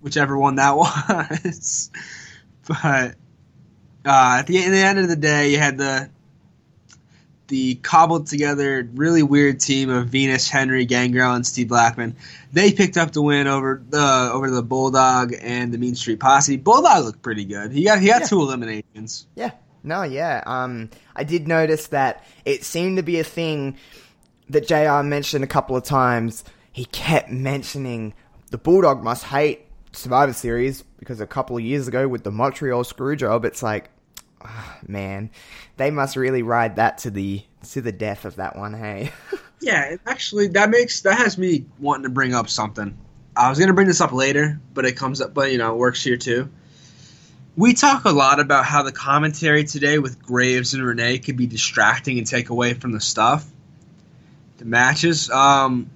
[0.00, 1.90] whichever one that was.
[2.66, 3.14] but
[4.04, 6.10] uh, at the, at the end of the day, you had the
[7.50, 12.16] the cobbled together really weird team of Venis, Henry, Gangrel, and Steve Blackman.
[12.52, 16.56] They picked up the win over the over the Bulldog and the Mean Street Posse.
[16.56, 17.70] Bulldog looked pretty good.
[17.72, 18.26] He got he got Yeah.
[18.28, 19.26] two eliminations.
[19.34, 19.50] Yeah.
[19.82, 20.42] No, yeah.
[20.46, 23.76] Um, I did notice that it seemed to be a thing
[24.48, 26.44] that JR mentioned a couple of times.
[26.72, 28.14] He kept mentioning
[28.50, 32.84] the Bulldog must hate Survivor Series because a couple of years ago with the Montreal
[32.84, 33.90] Screwjob, it's like,
[34.42, 35.30] ah, man,
[35.76, 38.74] they must really ride that to the to the death of that one.
[38.74, 39.12] Hey,
[39.60, 42.96] Yeah, actually, that makes that has me wanting to bring up something.
[43.36, 45.76] I was gonna bring this up later, but it comes up, but you know, it
[45.78, 46.48] works here too.
[47.56, 51.46] We talk a lot about how the commentary today with Graves and Renee could be
[51.46, 53.46] distracting and take away from the stuff,
[54.58, 55.28] the matches.
[55.30, 55.90] Um,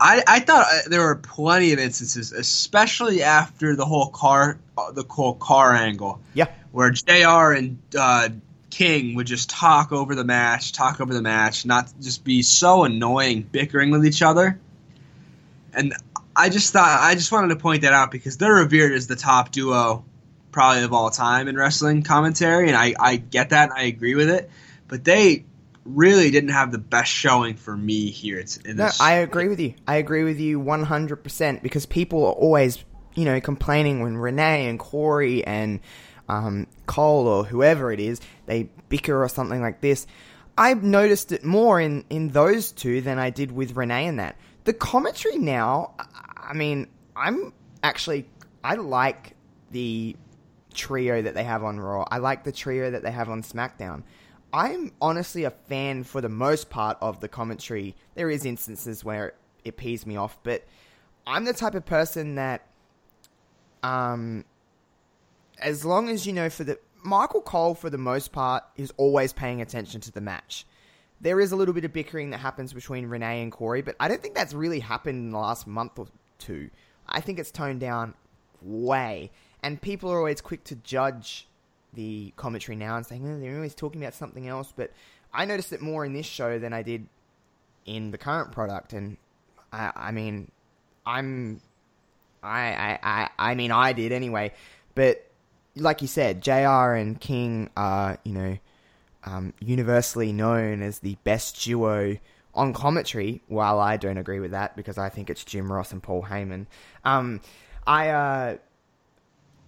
[0.00, 4.92] I, I thought uh, there were plenty of instances, especially after the whole car uh,
[4.92, 6.46] the whole car angle, Yeah.
[6.72, 7.52] Where Jr.
[7.52, 8.28] and uh,
[8.70, 12.84] King would just talk over the match, talk over the match, not just be so
[12.84, 14.58] annoying, bickering with each other.
[15.74, 15.94] And
[16.34, 19.16] I just thought I just wanted to point that out because they're revered as the
[19.16, 20.04] top duo,
[20.52, 24.14] probably of all time in wrestling commentary, and I, I get that, and I agree
[24.14, 24.50] with it,
[24.88, 25.44] but they
[25.84, 28.38] really didn't have the best showing for me here.
[28.38, 29.00] It's in No, this.
[29.00, 29.74] I agree with you.
[29.86, 34.78] I agree with you 100% because people are always, you know, complaining when Renee and
[34.78, 35.80] Corey and
[36.30, 40.06] um, Cole or whoever it is, they bicker or something like this.
[40.56, 44.36] I've noticed it more in, in those two than I did with Renee and that.
[44.64, 47.52] The commentary now, I- mean, I'm
[47.82, 48.28] actually,
[48.62, 49.34] I like
[49.72, 50.16] the
[50.72, 52.04] trio that they have on Raw.
[52.08, 54.04] I like the trio that they have on SmackDown.
[54.52, 57.96] I'm honestly a fan for the most part of the commentary.
[58.14, 60.64] There is instances where it pees me off, but
[61.26, 62.66] I'm the type of person that
[63.82, 64.44] um
[65.60, 69.32] as long as you know for the Michael Cole for the most part is always
[69.32, 70.66] paying attention to the match.
[71.20, 74.08] There is a little bit of bickering that happens between Renee and Corey, but I
[74.08, 76.06] don't think that's really happened in the last month or
[76.38, 76.70] two.
[77.06, 78.14] I think it's toned down
[78.62, 79.30] way.
[79.62, 81.46] And people are always quick to judge
[81.92, 84.72] the commentary now and saying, oh, they're always talking about something else.
[84.74, 84.92] But
[85.32, 87.06] I noticed it more in this show than I did
[87.84, 88.92] in the current product.
[88.92, 89.18] And
[89.72, 90.50] I, I mean,
[91.04, 91.60] I'm,
[92.42, 94.52] I, I, I, I mean, I did anyway.
[94.94, 95.29] But
[95.76, 98.58] like you said, JR and King are, you know,
[99.24, 102.16] um, universally known as the best duo
[102.54, 103.42] on commentary.
[103.48, 106.66] While I don't agree with that because I think it's Jim Ross and Paul Heyman.
[107.04, 107.40] Um,
[107.86, 108.56] I, uh,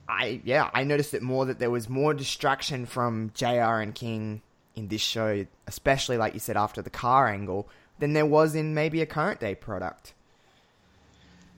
[0.08, 4.42] I yeah, I noticed it more that there was more distraction from JR and King
[4.74, 8.74] in this show, especially like you said after the car angle, than there was in
[8.74, 10.14] maybe a current day product.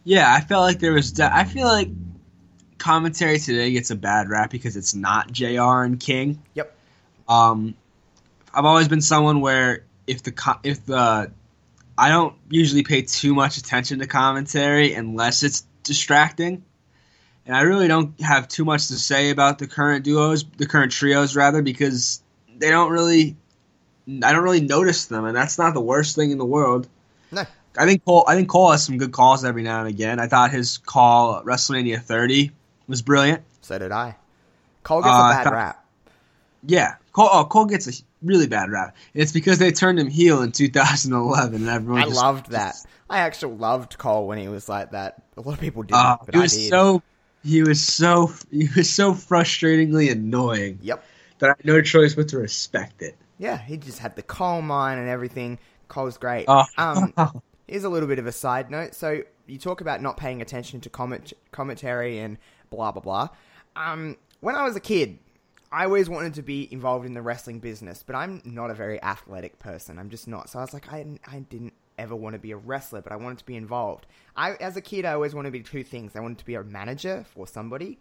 [0.04, 1.12] Yeah, I felt like there was.
[1.12, 1.88] de- I feel like
[2.78, 5.82] commentary today gets a bad rap because it's not Jr.
[5.82, 6.42] and King.
[6.54, 6.74] Yep.
[7.28, 7.74] Um,
[8.52, 11.30] I've always been someone where if the if the
[11.96, 16.64] I don't usually pay too much attention to commentary unless it's distracting,
[17.46, 20.92] and I really don't have too much to say about the current duos, the current
[20.92, 22.22] trios rather, because
[22.56, 23.36] they don't really.
[24.22, 26.86] I don't really notice them, and that's not the worst thing in the world.
[27.32, 27.44] No.
[27.76, 28.24] I think Cole.
[28.28, 30.20] I think Cole has some good calls every now and again.
[30.20, 32.52] I thought his call at WrestleMania 30
[32.88, 33.42] was brilliant.
[33.62, 34.16] So did I.
[34.82, 35.84] Cole gets Uh, a bad thought- rap.
[36.66, 37.28] Yeah, Cole.
[37.30, 38.96] Oh, Cole gets a really bad rap.
[39.12, 42.02] It's because they turned him heel in 2011, and everyone.
[42.02, 42.74] I just, loved that.
[43.10, 45.22] I actually loved Cole when he was like that.
[45.36, 46.70] A lot of people didn't, Uh, but he I was did.
[46.70, 47.02] so.
[47.42, 48.32] He was so.
[48.50, 51.04] He was so frustratingly annoying Yep.
[51.40, 53.16] that I had no choice but to respect it.
[53.36, 55.58] Yeah, he just had the Cole Mine and everything.
[55.88, 56.46] Cole's great.
[56.48, 56.64] Oh.
[56.78, 57.12] Um,
[57.68, 58.94] here's a little bit of a side note.
[58.94, 62.38] So you talk about not paying attention to comment commentary and
[62.74, 63.28] blah blah blah.
[63.76, 65.18] Um, when I was a kid,
[65.72, 69.02] I always wanted to be involved in the wrestling business, but I'm not a very
[69.02, 69.98] athletic person.
[69.98, 70.48] I'm just not.
[70.48, 73.16] So I was like, I, I didn't ever want to be a wrestler, but I
[73.16, 74.06] wanted to be involved.
[74.36, 76.14] I, as a kid, I always wanted to be two things.
[76.14, 77.98] I wanted to be a manager for somebody,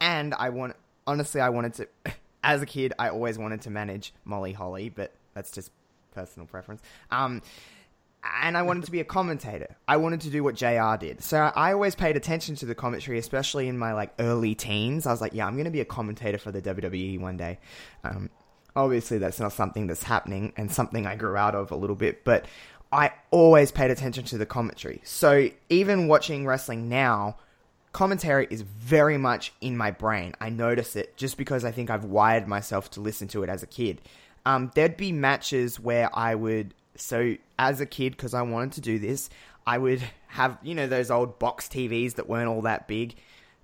[0.00, 0.74] and I want.
[1.06, 1.88] Honestly, I wanted to.
[2.44, 5.70] As a kid, I always wanted to manage Molly Holly, but that's just
[6.12, 6.82] personal preference.
[7.12, 7.40] Um,
[8.24, 9.74] and I wanted to be a commentator.
[9.88, 11.22] I wanted to do what JR did.
[11.22, 15.06] So I always paid attention to the commentary, especially in my like early teens.
[15.06, 17.58] I was like, yeah, I'm going to be a commentator for the WWE one day.
[18.04, 18.30] Um,
[18.76, 22.24] obviously, that's not something that's happening and something I grew out of a little bit,
[22.24, 22.46] but
[22.92, 25.00] I always paid attention to the commentary.
[25.02, 27.36] So even watching wrestling now,
[27.92, 30.34] commentary is very much in my brain.
[30.40, 33.62] I notice it just because I think I've wired myself to listen to it as
[33.62, 34.00] a kid.
[34.44, 38.80] Um, there'd be matches where I would, so as a kid, because I wanted to
[38.80, 39.30] do this,
[39.66, 43.14] I would have, you know, those old box TVs that weren't all that big.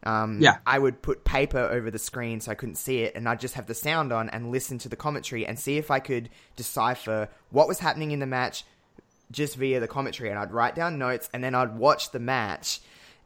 [0.04, 0.58] Um, Yeah.
[0.66, 3.54] I would put paper over the screen so I couldn't see it, and I'd just
[3.54, 7.28] have the sound on and listen to the commentary and see if I could decipher
[7.50, 8.64] what was happening in the match
[9.30, 10.30] just via the commentary.
[10.30, 12.80] And I'd write down notes, and then I'd watch the match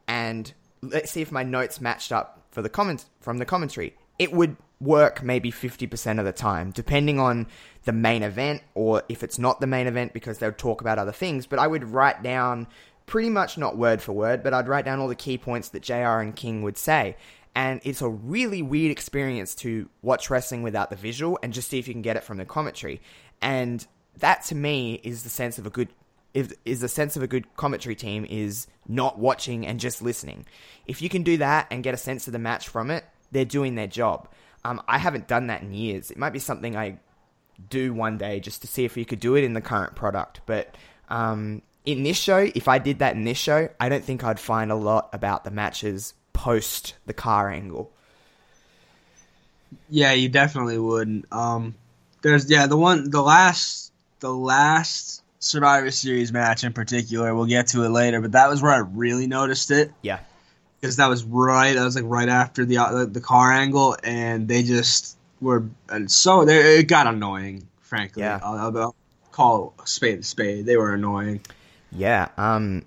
[0.07, 0.51] and
[0.81, 3.95] let's see if my notes matched up for the comment from the commentary.
[4.19, 7.47] It would work maybe 50% of the time, depending on
[7.85, 11.11] the main event or if it's not the main event because they'll talk about other
[11.11, 11.45] things.
[11.45, 12.67] But I would write down
[13.05, 15.81] pretty much not word for word, but I'd write down all the key points that
[15.81, 17.17] JR and King would say.
[17.55, 21.79] And it's a really weird experience to watch wrestling without the visual and just see
[21.79, 23.01] if you can get it from the commentary.
[23.41, 23.85] And
[24.17, 25.89] that to me is the sense of a good
[26.33, 30.47] is the sense of a good commentary team is not watching and just listening.
[30.87, 33.45] If you can do that and get a sense of the match from it, they're
[33.45, 34.27] doing their job.
[34.65, 36.11] Um, I haven't done that in years.
[36.11, 36.99] It might be something I
[37.69, 40.41] do one day just to see if you could do it in the current product.
[40.45, 40.75] But
[41.09, 44.39] um, in this show, if I did that in this show, I don't think I'd
[44.39, 47.91] find a lot about the matches post the car angle.
[49.89, 51.25] Yeah, you definitely would.
[51.31, 51.75] Um,
[52.21, 57.35] there's yeah the one the last the last Survivor Series match in particular.
[57.35, 60.19] We'll get to it later, but that was where I really noticed it Yeah.
[60.83, 61.75] Because that was right.
[61.75, 66.11] That was like right after the uh, the car angle, and they just were and
[66.11, 67.69] so they it got annoying.
[67.79, 68.41] Frankly, Yeah.
[68.43, 68.95] I'll, I'll
[69.31, 70.65] call a spade a spade.
[70.65, 71.39] They were annoying.
[71.93, 72.27] Yeah.
[72.35, 72.83] Um.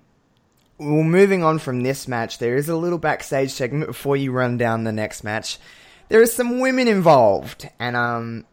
[0.77, 4.59] Well, moving on from this match, there is a little backstage segment before you run
[4.59, 5.57] down the next match.
[6.09, 8.45] There are some women involved, and um,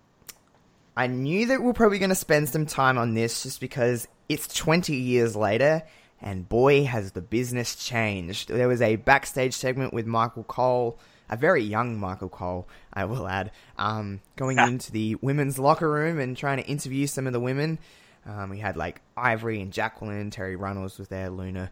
[0.97, 4.09] I knew that we are probably going to spend some time on this just because
[4.27, 5.83] it's 20 years later,
[6.25, 8.49] and boy, has the business changed.
[8.49, 10.99] There was a backstage segment with Michael Cole,
[11.29, 16.19] a very young Michael Cole, I will add, um, going into the women's locker room
[16.19, 17.79] and trying to interview some of the women.
[18.27, 21.71] Um, we had like Ivory and Jacqueline, Terri Runnels was there, Luna.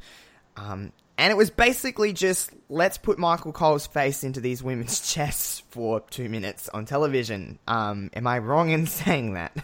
[0.58, 5.62] Um, and it was basically just let's put Michael Cole's face into these women's chests
[5.70, 7.58] for two minutes on television.
[7.66, 9.56] Um, am I wrong in saying that?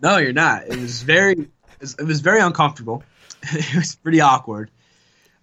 [0.00, 0.68] No, you're not.
[0.68, 1.48] It was very,
[1.80, 3.02] it was very uncomfortable.
[3.42, 4.70] it was pretty awkward.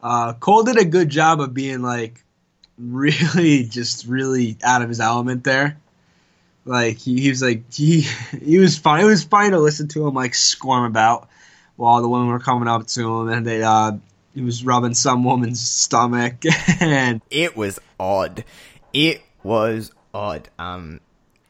[0.02, 2.24] Uh, Cole did a good job of being like
[2.78, 5.78] really, just really out of his element there.
[6.66, 8.02] Like he, he was like he
[8.42, 9.00] he was fun.
[9.00, 11.30] It was fun to listen to him like squirm about
[11.76, 13.94] while the women were coming up to him and they uh
[14.34, 16.44] he was rubbing some woman's stomach
[16.80, 18.44] and it was odd.
[18.94, 20.50] It was odd.
[20.58, 21.02] Um,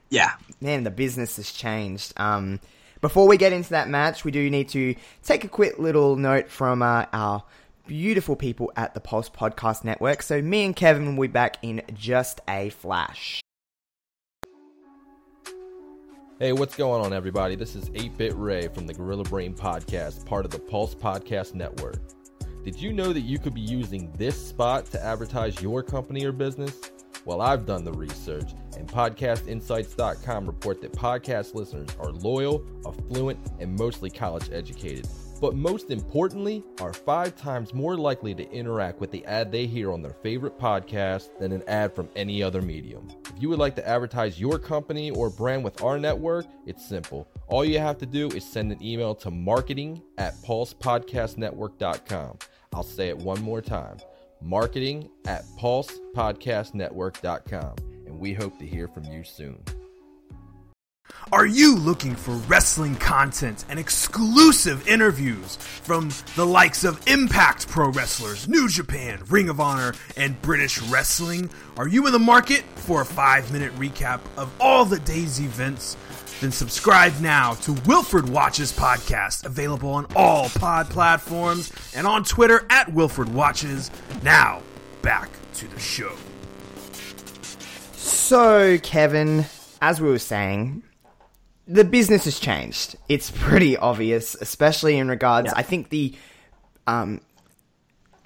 [0.10, 0.32] yeah
[0.64, 2.14] man, the business has changed.
[2.18, 2.60] Um,
[3.04, 6.50] before we get into that match, we do need to take a quick little note
[6.50, 7.44] from uh, our
[7.86, 10.24] beautiful people at the Pulse Podcast Network.
[10.24, 13.42] So, me and Kevin will be back in just a flash.
[16.40, 17.58] Hey, what's going on, everybody?
[17.58, 21.56] This is 8 Bit Ray from the Gorilla Brain Podcast, part of the Pulse Podcast
[21.56, 21.98] Network.
[22.64, 26.32] Did you know that you could be using this spot to advertise your company or
[26.32, 26.80] business?
[27.26, 33.76] Well, I've done the research, and PodcastInsights.com report that podcast listeners are loyal, affluent, and
[33.78, 35.08] mostly college educated.
[35.40, 39.92] But most importantly, are five times more likely to interact with the ad they hear
[39.92, 43.10] on their favorite podcast than an ad from any other medium.
[43.26, 47.28] If you would like to advertise your company or brand with our network, it's simple.
[47.48, 52.38] All you have to do is send an email to marketing at pulsepodcastnetwork.com.
[52.74, 53.98] I'll say it one more time
[54.44, 57.76] marketing at pulsepodcastnetwork.com.
[58.06, 59.64] And we hope to hear from you soon.
[61.32, 67.90] Are you looking for wrestling content and exclusive interviews from the likes of Impact Pro
[67.90, 71.50] Wrestlers, New Japan, Ring of Honor, and British Wrestling?
[71.78, 75.98] Are you in the market for a five minute recap of all the day's events?
[76.42, 82.66] Then subscribe now to Wilford Watches Podcast, available on all pod platforms and on Twitter
[82.70, 83.92] at Wilford Watches.
[84.24, 84.62] Now,
[85.02, 86.14] back to the show.
[87.94, 89.46] So, Kevin,
[89.82, 90.84] as we were saying,
[91.68, 92.96] the business has changed.
[93.08, 95.54] It's pretty obvious, especially in regards.
[95.54, 96.16] I think the,
[96.88, 97.22] um,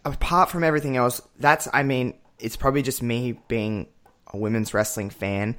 [0.06, 1.68] apart from everything else, that's.
[1.74, 3.88] I mean, it's probably just me being
[4.28, 5.56] a women's wrestling fan,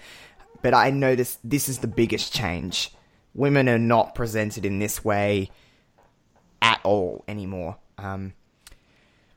[0.63, 2.93] but I noticed this is the biggest change.
[3.35, 5.51] Women are not presented in this way
[6.61, 7.77] at all anymore.
[7.97, 8.35] Um,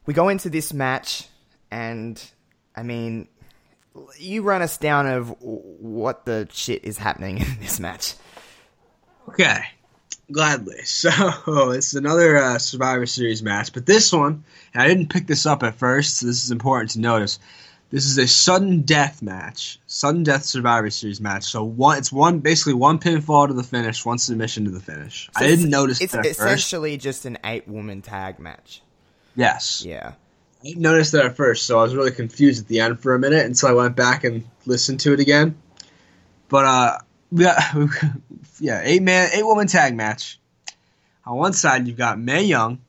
[0.06, 1.28] we go into this match,
[1.70, 2.22] and
[2.76, 3.28] I mean,
[4.18, 8.16] you run us down of what the shit is happening in this match.
[9.30, 9.60] Okay,
[10.32, 10.80] gladly.
[10.84, 14.44] So it's another uh, Survivor Series match, but this one,
[14.74, 16.18] I didn't pick this up at first.
[16.18, 17.40] So this is important to notice.
[17.92, 21.44] This is a sudden death match, sudden death Survivor Series match.
[21.44, 25.30] So one, it's one basically one pinfall to the finish, one submission to the finish.
[25.36, 26.40] I didn't notice It's that at first.
[26.40, 28.82] essentially just an eight woman tag match.
[29.36, 30.14] Yes, Yeah.
[30.64, 33.16] I didn't notice that at first, so I was really confused at the end for
[33.16, 35.58] a minute until I went back and listened to it again.
[36.50, 36.98] But uh,
[37.32, 37.88] yeah,
[38.60, 40.40] yeah, eight man, eight woman tag match.
[41.26, 42.80] On one side, you've got Mae Young,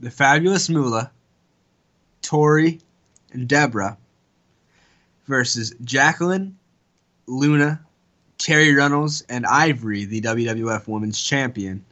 [0.00, 1.10] the fabulous Moolah,
[2.22, 2.80] Tori,
[3.32, 3.98] and Deborah
[5.26, 6.56] versus Jacqueline,
[7.26, 7.80] Luna,
[8.38, 11.84] Terri Runnels, and Ivory, the WWF Women's Champion.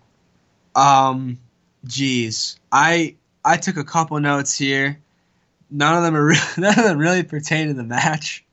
[0.75, 1.39] Um,
[1.85, 4.99] geez, I I took a couple notes here.
[5.71, 8.45] None of them are re- none of them really pertain to the match,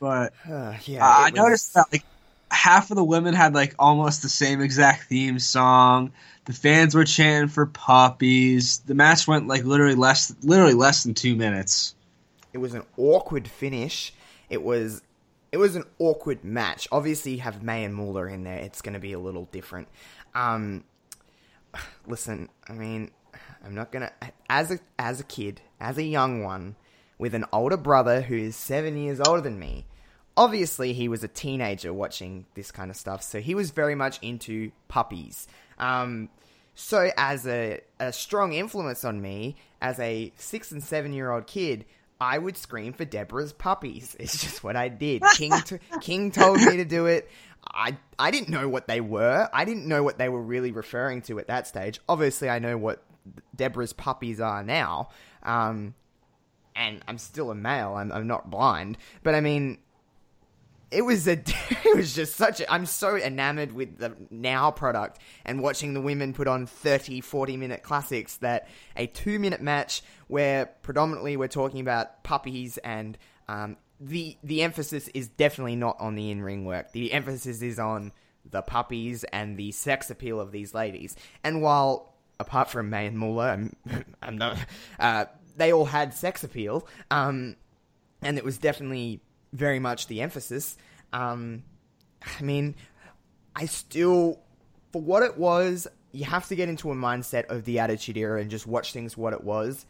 [0.00, 1.04] but Uh, yeah.
[1.04, 2.04] uh, I was- noticed that like
[2.50, 6.12] half of the women had like almost the same exact theme song.
[6.46, 8.78] The fans were chanting for puppies.
[8.86, 11.94] The match went like literally less literally less than two minutes.
[12.52, 14.12] It was an awkward finish.
[14.48, 15.02] It was
[15.50, 16.88] it was an awkward match.
[16.92, 18.58] Obviously, you have Mae and Moolah in there.
[18.58, 19.88] It's going to be a little different.
[20.34, 20.84] Um,
[22.06, 23.10] listen, I mean,
[23.64, 24.12] I'm not gonna
[24.48, 26.76] as a as a kid, as a young one,
[27.18, 29.86] with an older brother who is seven years older than me.
[30.36, 34.20] Obviously, he was a teenager watching this kind of stuff, so he was very much
[34.22, 35.48] into puppies.
[35.78, 36.28] Um,
[36.76, 41.48] so, as a, a strong influence on me, as a six and seven year old
[41.48, 41.84] kid,
[42.20, 44.16] I would scream for Deborah's puppies.
[44.18, 45.22] It's just what I did.
[45.34, 47.28] King t- King told me to do it.
[47.66, 49.48] I I didn't know what they were.
[49.52, 52.00] I didn't know what they were really referring to at that stage.
[52.08, 53.04] Obviously, I know what
[53.54, 55.10] Deborah's puppies are now.
[55.42, 55.94] Um,
[56.74, 57.94] and I'm still a male.
[57.94, 59.78] I'm, I'm not blind, but I mean,
[60.90, 61.32] it was a
[61.84, 66.00] it was just such a I'm so enamored with the now product and watching the
[66.00, 71.48] women put on 30 40 minute classics that a 2 minute match where predominantly we're
[71.48, 73.18] talking about puppies and
[73.48, 76.92] um, the the emphasis is definitely not on the in-ring work.
[76.92, 78.12] The emphasis is on
[78.48, 81.16] the puppies and the sex appeal of these ladies.
[81.42, 83.76] And while apart from Mae and Moolah I'm,
[84.22, 84.58] I'm not
[84.98, 85.26] uh,
[85.56, 87.56] they all had sex appeal um,
[88.22, 89.20] and it was definitely
[89.52, 90.76] very much the emphasis.
[91.12, 91.62] Um,
[92.38, 92.74] I mean,
[93.54, 94.40] I still,
[94.92, 98.40] for what it was, you have to get into a mindset of the Attitude Era
[98.40, 99.86] and just watch things what it was.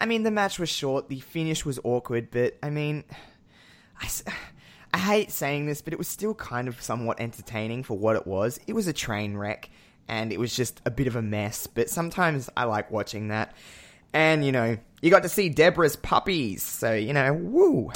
[0.00, 3.04] I mean, the match was short, the finish was awkward, but I mean,
[4.00, 4.08] I,
[4.92, 8.26] I hate saying this, but it was still kind of somewhat entertaining for what it
[8.26, 8.58] was.
[8.66, 9.70] It was a train wreck,
[10.08, 13.54] and it was just a bit of a mess, but sometimes I like watching that.
[14.12, 17.92] And, you know, you got to see Deborah's puppies, so, you know, woo.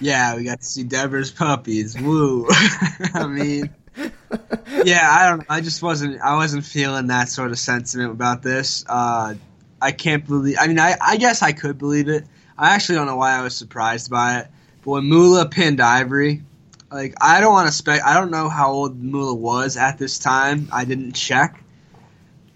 [0.00, 1.98] Yeah, we got to see Deborah's puppies.
[2.00, 2.46] Woo!
[3.14, 3.70] I mean,
[4.84, 5.46] yeah, I don't.
[5.48, 6.20] I just wasn't.
[6.20, 8.84] I wasn't feeling that sort of sentiment about this.
[8.88, 9.34] Uh,
[9.80, 10.56] I can't believe.
[10.60, 12.24] I mean, I, I guess I could believe it.
[12.56, 14.48] I actually don't know why I was surprised by it.
[14.84, 16.42] But when Moolah pinned Ivory,
[16.90, 18.02] like I don't want to spec.
[18.04, 20.68] I don't know how old Moolah was at this time.
[20.72, 21.62] I didn't check,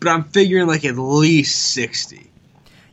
[0.00, 2.30] but I'm figuring like at least sixty.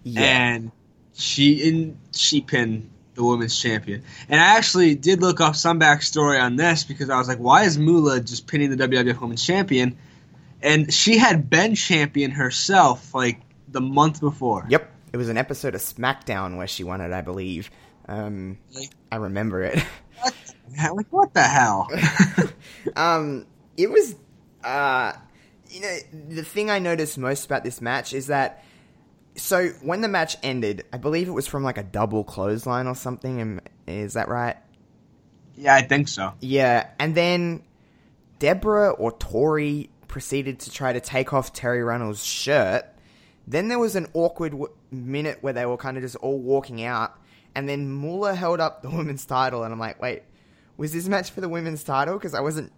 [0.03, 0.21] Yeah.
[0.21, 0.71] And
[1.13, 4.03] she and she pinned the women's champion.
[4.29, 7.63] And I actually did look up some backstory on this because I was like, why
[7.63, 9.97] is Moolah just pinning the WWF Women's Champion?
[10.61, 14.65] And she had been champion herself like the month before.
[14.69, 17.69] Yep, it was an episode of SmackDown where she won it, I believe.
[18.07, 18.57] Um,
[19.11, 19.83] I remember it.
[20.21, 20.33] What?
[20.95, 21.89] Like what the hell?
[22.95, 23.45] um,
[23.75, 24.15] it was,
[24.63, 25.13] uh,
[25.69, 25.97] you know,
[26.29, 28.63] the thing I noticed most about this match is that.
[29.41, 32.95] So when the match ended, I believe it was from like a double clothesline or
[32.95, 33.61] something.
[33.87, 34.57] Is that right?
[35.59, 36.33] yeah, I think so.
[36.39, 37.63] Yeah, and then
[38.39, 42.85] Deborah or Tori proceeded to try to take off Terri Runnels' shirt.
[43.45, 46.83] Then there was an awkward w- minute where they were kind of just all walking
[46.83, 47.13] out,
[47.55, 50.23] and then Moolah held up the women's title, and I'm like, wait,
[50.77, 52.13] was this match for the women's title?
[52.13, 52.71] Because I wasn't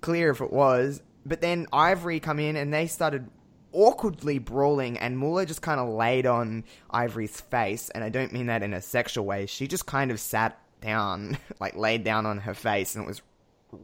[0.00, 1.02] clear if it was.
[1.26, 3.28] But then Ivory come in, and they started
[3.72, 8.46] awkwardly brawling, and Moolah just kind of laid on Ivory's face, and I don't mean
[8.46, 9.46] that in a sexual way.
[9.46, 13.22] She just kind of sat down, like laid down on her face, and it was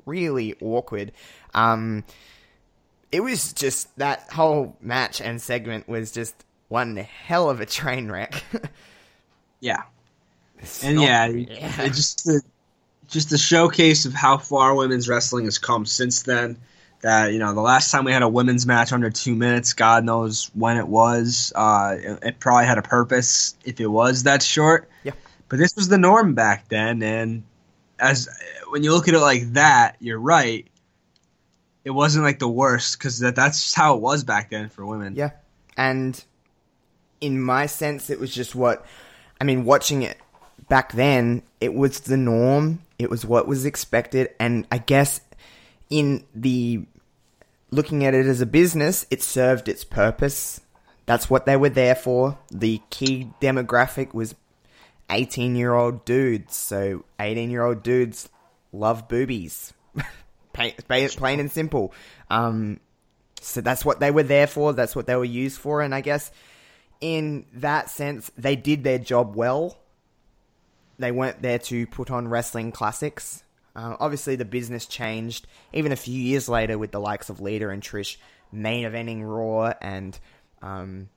[0.05, 1.12] really awkward.
[1.55, 2.05] Um,
[3.12, 6.34] it was just that whole match and segment was just
[6.68, 8.43] one hell of a train wreck.
[9.61, 9.82] Yeah.
[10.82, 12.41] And yeah, it just the,
[13.09, 16.57] just a showcase of how far women's wrestling has come since then.
[17.03, 20.05] That you know, the last time we had a women's match under two minutes, God
[20.05, 21.53] knows when it was.
[21.55, 24.88] Uh, it, it probably had a purpose if it was that short.
[25.05, 25.12] Yeah.
[25.49, 27.44] But this was the norm back then, and
[27.99, 28.28] as
[28.70, 30.66] when you look at it like that, you're right.
[31.84, 35.14] It wasn't like the worst because that, that's how it was back then for women.
[35.14, 35.30] Yeah.
[35.76, 36.22] And
[37.20, 38.84] in my sense, it was just what,
[39.40, 40.18] I mean, watching it
[40.68, 42.80] back then, it was the norm.
[42.99, 44.30] It was what was expected.
[44.40, 45.20] And I guess
[45.91, 46.87] in the
[47.70, 50.61] looking at it as a business, it served its purpose.
[51.05, 52.39] That's what they were there for.
[52.51, 54.34] The key demographic was
[55.11, 56.57] 18 year old dudes.
[56.57, 58.28] So 18 year old dudes
[58.72, 59.72] love boobies.
[60.53, 61.93] plain, and simple.
[62.30, 62.80] Um,
[63.41, 64.72] so that's what they were there for.
[64.72, 65.82] That's what they were used for.
[65.82, 66.30] And I guess
[67.01, 69.78] in that sense, they did their job well.
[70.99, 73.45] They weren't there to put on wrestling classics.
[73.77, 77.68] Uh, obviously, the business changed even a few years later with the likes of Lita
[77.68, 78.16] and Trish
[78.51, 80.18] main eventing Raw and
[80.62, 81.11] um,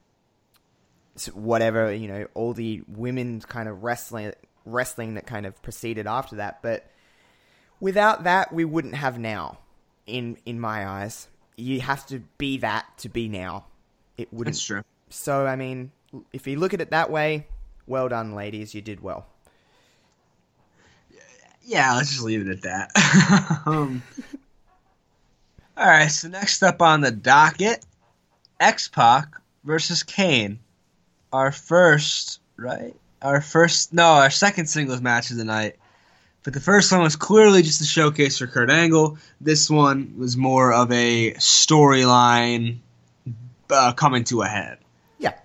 [1.33, 4.33] whatever you know, all the women's kind of wrestling
[4.65, 6.61] wrestling that kind of proceeded after that.
[6.61, 6.85] But
[7.79, 9.59] without that, we wouldn't have now.
[10.05, 13.67] In in my eyes, you have to be that to be now.
[14.17, 14.55] It wouldn't.
[14.55, 14.81] That's true.
[15.09, 15.91] So I mean,
[16.33, 17.47] if you look at it that way,
[17.87, 18.75] well done, ladies.
[18.75, 19.27] You did well.
[21.69, 23.61] Yeah, let's just leave it at that.
[23.67, 24.01] um,
[25.77, 27.85] All right, so next up on the docket,
[28.59, 30.57] X Pac versus Kane.
[31.31, 32.95] Our first, right?
[33.21, 35.75] Our first, no, our second singles match of the night.
[36.43, 39.19] But the first one was clearly just a showcase for Kurt Angle.
[39.39, 42.79] This one was more of a storyline
[43.69, 44.79] uh, coming to a head.
[45.19, 45.35] Yeah.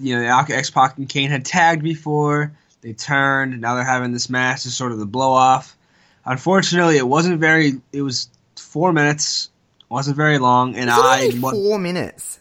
[0.00, 2.50] You know, X Pac and Kane had tagged before.
[2.86, 3.60] They turned.
[3.60, 5.76] Now they're having this match as sort of the blow off.
[6.24, 7.80] Unfortunately, it wasn't very.
[7.92, 9.50] It was four minutes.
[9.88, 12.38] wasn't very long, and I wa- four minutes?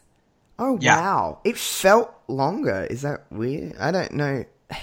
[0.59, 1.01] Oh Yeah.
[1.01, 1.39] wow!
[1.43, 2.85] It felt longer.
[2.87, 3.73] Is that weird?
[3.79, 4.45] I don't know.
[4.69, 4.77] It,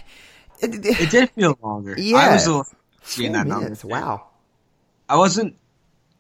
[0.85, 1.95] it did feel longer.
[1.97, 2.65] Yeah, I was a little
[3.01, 3.61] four that number.
[3.63, 3.85] minutes.
[3.85, 4.27] Wow.
[5.09, 5.55] I wasn't.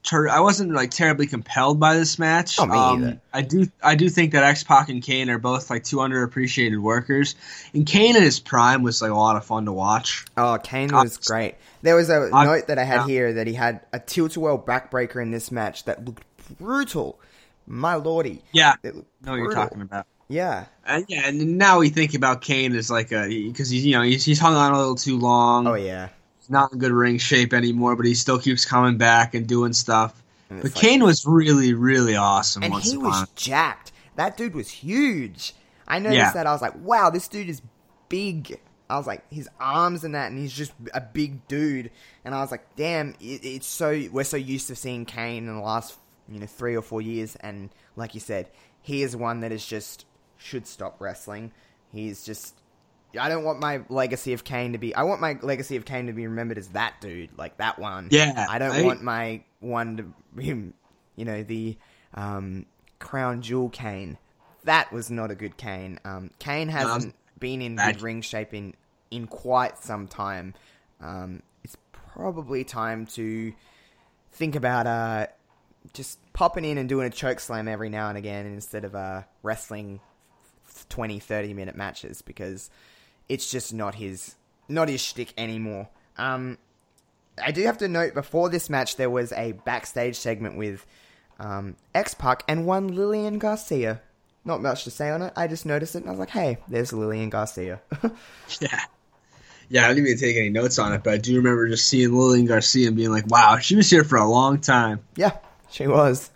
[0.05, 2.59] Ter- I wasn't like terribly compelled by this match.
[2.59, 3.20] Oh, me Um, either.
[3.32, 3.66] I do.
[3.82, 7.36] I do think that X Pac and Kane are both like two underappreciated workers.
[7.72, 10.24] And Kane in his prime was like a lot of fun to watch.
[10.36, 11.55] Oh, Kane was great.
[11.82, 13.07] There was a I- note that I had yeah.
[13.07, 16.24] here that he had a tilt-a-whirl backbreaker in this match that looked
[16.59, 17.20] brutal.
[17.68, 18.42] My lordy.
[18.53, 20.07] Yeah, It looked know what you're talking about.
[20.28, 20.64] Yeah.
[20.84, 24.03] And yeah, and now we think about Kane as like a because he's you know
[24.03, 25.66] he's, he's hung on a little too long.
[25.68, 26.09] Oh yeah.
[26.53, 30.22] Not in good ring shape anymore, but he still keeps coming back and doing stuff.
[30.50, 32.62] And But like- Kane was really, really awesome.
[32.62, 33.90] and once he was jacked.
[34.16, 35.55] That dude was huge.
[35.88, 36.32] I noticed Yeah.
[36.34, 36.46] that.
[36.46, 37.62] I was like, wow, this dude is
[38.11, 38.61] big.
[38.90, 41.90] I was like, his arms and that, and he's just a big dude.
[42.24, 45.57] And I was like, damn, it, it's so we're so used to seeing Kane in
[45.57, 45.96] the last
[46.28, 48.50] you know three or four years, and like you said,
[48.82, 50.05] he is one that is just
[50.36, 51.53] should stop wrestling.
[51.90, 52.55] He's just.
[53.19, 54.95] I don't want my legacy of Kane to be.
[54.95, 58.09] I want my legacy of Kane to be remembered as that dude, like that one.
[58.11, 59.97] Yeah, I don't I- want my one
[60.37, 60.75] to him,
[61.17, 61.77] you know, the
[62.15, 62.67] um,
[62.99, 64.19] crown jewel Kane.
[64.65, 65.99] That was not a good Kane.
[66.05, 67.95] Um, Kane hasn't been in bad.
[67.97, 68.75] good ring shape in,
[69.11, 70.55] in quite some time.
[71.01, 73.53] Um, it's probably time to
[74.31, 75.27] think about uh,
[75.93, 79.23] just popping in and doing a choke slam every now and again instead of uh,
[79.43, 80.01] wrestling
[80.89, 82.71] 20, 30 minute matches because
[83.33, 84.35] it's just not his
[84.68, 85.89] not his shtick anymore.
[86.18, 86.59] Um,
[87.43, 90.85] I do have to note before this match there was a backstage segment with
[91.39, 94.03] um, X Pac and one Lillian Garcia.
[94.45, 95.33] Not much to say on it.
[95.35, 97.80] I just noticed it and I was like, "Hey, there's Lillian Garcia."
[98.61, 98.80] Yeah.
[99.70, 102.12] Yeah, I didn't even take any notes on it, but I do remember just seeing
[102.12, 105.01] Lillian Garcia and being like, wow, she was here for a long time.
[105.16, 105.39] yeah,
[105.70, 106.30] she was.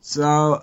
[0.00, 0.60] So,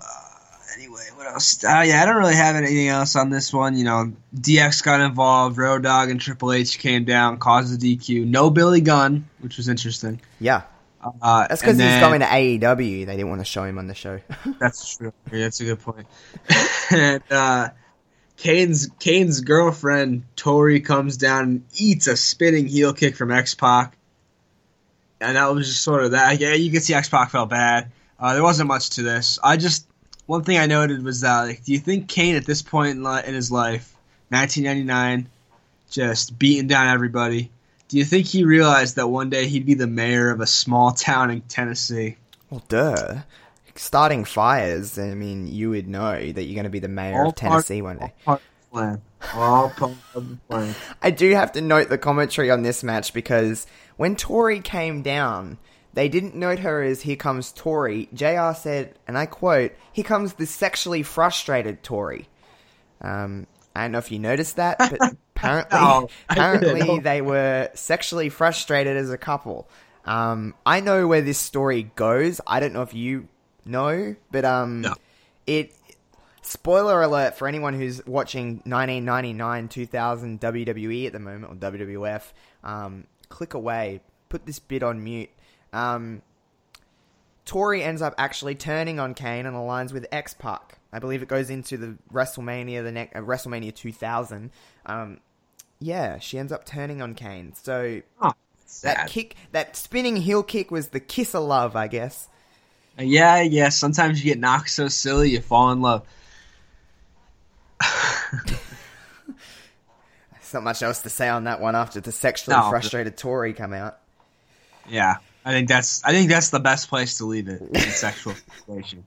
[0.78, 1.62] anyway, what else?
[1.64, 3.76] Uh, yeah, I don't really have anything else on this one.
[3.76, 8.26] You know, DX got involved, Road Dog and Triple H came down, caused the DQ.
[8.26, 10.20] No Billy Gunn, which was interesting.
[10.40, 10.62] Yeah,
[11.22, 13.06] Uh, that's because he's going to AEW.
[13.06, 14.20] They didn't want to show him on the show.
[14.58, 15.12] That's true.
[15.32, 16.06] Yeah, that's a good point.
[16.90, 17.68] and uh,
[18.36, 23.96] Kane's Kane's girlfriend Tori comes down and eats a spinning heel kick from X Pac,
[25.20, 26.40] and that was just sort of that.
[26.40, 27.90] Yeah, you can see X Pac felt bad.
[28.18, 29.38] Uh, there wasn't much to this.
[29.42, 29.87] I just
[30.28, 33.02] one thing I noted was that like, do you think Kane at this point in,
[33.02, 33.96] li- in his life,
[34.28, 35.26] 1999,
[35.90, 37.50] just beating down everybody?
[37.88, 40.92] Do you think he realized that one day he'd be the mayor of a small
[40.92, 42.18] town in Tennessee?
[42.50, 43.22] well, duh.
[43.74, 44.98] Starting fires.
[44.98, 47.80] I mean, you would know that you're going to be the mayor All of Tennessee
[47.80, 48.12] one day.
[48.26, 49.00] Part plan.
[49.32, 50.74] All part of the plan.
[51.02, 53.66] I do have to note the commentary on this match because
[53.96, 55.56] when Tori came down,
[55.98, 58.52] they didn't note her as "Here comes Tori." Jr.
[58.54, 62.28] said, and I quote, "Here comes the sexually frustrated Tori."
[63.00, 64.92] Um, I don't know if you noticed that, but
[65.36, 69.68] apparently, No, apparently they were sexually frustrated as a couple.
[70.04, 72.40] Um, I know where this story goes.
[72.46, 73.26] I don't know if you
[73.64, 74.94] know, but um, No.
[75.48, 75.74] it
[76.42, 82.22] spoiler alert for anyone who's watching 1999 2000 WWE at the moment or WWF
[82.62, 85.28] um, click away put this bit on mute
[85.72, 86.22] um,
[87.44, 91.28] Tori ends up actually turning on Kane and aligns with X Pac I believe it
[91.28, 94.50] goes into the WrestleMania the next uh, WrestleMania 2000
[94.86, 95.20] um,
[95.80, 98.32] yeah she ends up turning on Kane so Oh,
[98.82, 102.28] that kick that spinning heel kick was the kiss of love I guess
[102.98, 103.68] Yeah, yeah.
[103.68, 106.06] Sometimes you get knocked so silly you fall in love.
[108.32, 108.54] There's
[110.54, 112.68] not much else to say on that one after the sexually No.
[112.70, 113.98] frustrated Tori come out.
[114.88, 115.16] Yeah,
[115.48, 119.02] I think that's I think that's the best place to leave it in sexual situation.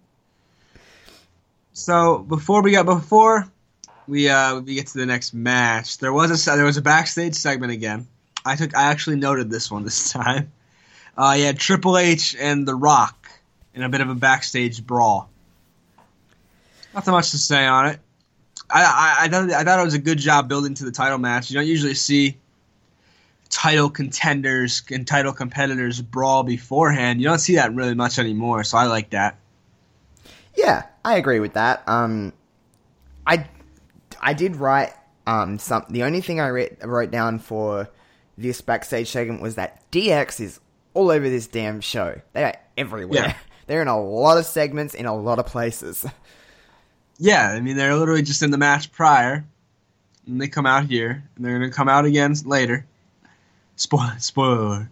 [1.73, 3.47] So before we got before
[4.07, 7.35] we uh we get to the next match, there was a there was a backstage
[7.35, 8.07] segment again.
[8.43, 10.51] I took I actually noted this one this time.
[11.15, 13.29] Uh, had Triple H and The Rock
[13.75, 15.29] in a bit of a backstage brawl.
[16.95, 17.99] Nothing much to say on it.
[18.67, 21.19] I, I, I thought I thought it was a good job building to the title
[21.19, 21.51] match.
[21.51, 22.39] You don't usually see
[23.51, 27.21] title contenders and title competitors brawl beforehand.
[27.21, 29.37] You don't see that really much anymore, so I like that.
[30.55, 31.87] Yeah, I agree with that.
[31.87, 32.33] Um,
[33.27, 33.47] I,
[34.19, 34.93] I did write
[35.27, 35.85] um some.
[35.89, 37.89] The only thing I wrote, wrote down for
[38.37, 40.59] this backstage segment was that DX is
[40.93, 42.19] all over this damn show.
[42.33, 43.21] They are everywhere.
[43.21, 43.35] Yeah.
[43.67, 46.05] They're in a lot of segments in a lot of places.
[47.17, 49.45] Yeah, I mean they're literally just in the match prior,
[50.25, 52.85] and they come out here, and they're gonna come out again later.
[53.81, 54.89] Spoiler, spoiler.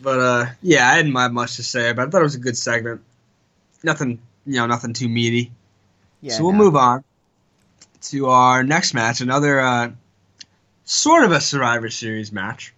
[0.00, 2.38] but uh, yeah, I didn't have much to say, but I thought it was a
[2.38, 3.02] good segment.
[3.84, 5.52] Nothing, you know, nothing too meaty.
[6.22, 6.58] Yeah, so we'll no.
[6.58, 7.04] move on
[8.04, 9.90] to our next match, another uh,
[10.86, 12.72] sort of a Survivor Series match.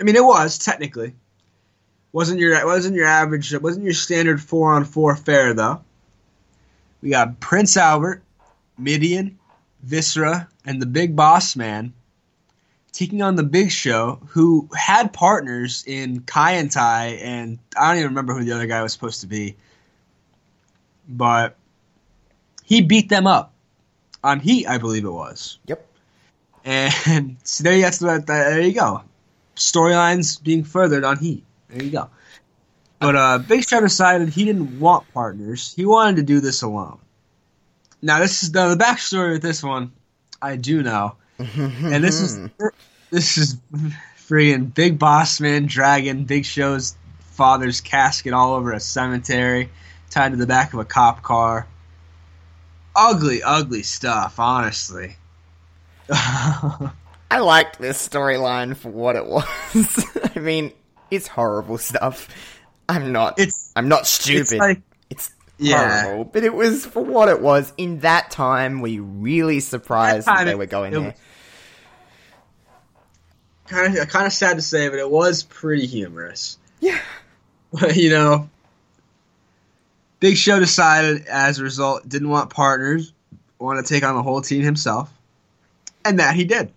[0.00, 1.12] I mean, it was technically
[2.12, 5.82] wasn't your wasn't your average wasn't your standard four on four fair though.
[7.02, 8.22] We got Prince Albert,
[8.80, 9.36] Mideon,
[9.82, 11.92] Viscera, and the Big Boss Man
[12.96, 17.98] taking on the Big Show, who had partners in Kai En Tai, and I don't
[17.98, 19.54] even remember who the other guy was supposed to be,
[21.06, 21.56] but
[22.64, 23.52] he beat them up
[24.24, 25.58] on Heat, I believe it was.
[25.66, 25.86] Yep.
[26.64, 29.02] And so there, that's what, there you go.
[29.56, 31.44] Storylines being furthered on Heat.
[31.68, 32.08] There you go.
[32.98, 35.74] But uh, Big Show decided he didn't want partners.
[35.76, 36.98] He wanted to do this alone.
[38.00, 39.92] Now this is the, the backstory with this one.
[40.40, 42.38] I do know, and this is
[43.10, 43.56] this is
[44.18, 49.70] freaking Big Boss Man Dragon, Big Show's father's casket all over a cemetery,
[50.10, 51.66] tied to the back of a cop car.
[52.94, 54.38] Ugly, ugly stuff.
[54.38, 55.16] Honestly.
[56.10, 60.06] I liked this storyline for what it was.
[60.36, 60.72] I mean,
[61.10, 62.28] it's horrible stuff.
[62.88, 63.38] I'm not.
[63.38, 64.40] It's- I'm not stupid.
[64.42, 66.02] it's like- It's Yeah.
[66.02, 67.72] horrible, but it was for what it was.
[67.76, 71.14] In that time, we really surprised that, time, they it- were going it there.
[73.66, 76.58] kind of kind of sad to say, but it was pretty humorous.
[76.80, 76.98] Yeah.
[77.94, 78.48] you know,
[80.20, 83.12] Big Show decided as a result didn't want partners,
[83.58, 85.10] wanted to take on the whole team himself,
[86.04, 86.72] and that he did.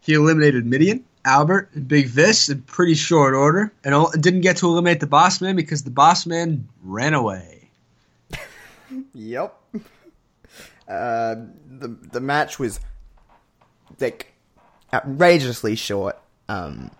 [0.00, 4.66] He eliminated Mideon, Albert, and Big Vis in pretty short order, and didn't get to
[4.66, 7.70] eliminate the Boss Man because the Boss Man ran away.
[9.14, 9.58] Yep.
[10.86, 11.34] Uh,
[11.66, 12.78] the the match was
[13.98, 14.34] like
[14.92, 16.18] outrageously short.
[16.48, 16.90] Um,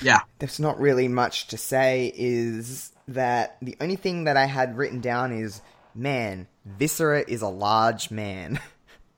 [0.00, 2.12] Yeah, there's not really much to say.
[2.14, 5.60] Is that the only thing that I had written down is
[5.94, 8.58] man, Viscera is a large man.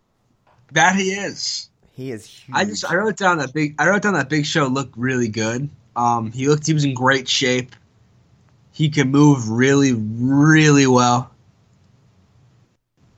[0.73, 1.69] that he is.
[1.99, 2.57] He is huge.
[2.57, 5.27] I just I wrote down that big I wrote down that Big Show looked really
[5.27, 5.69] good.
[5.97, 7.75] Um, he looked he was in great shape.
[8.71, 11.33] He could move really really well.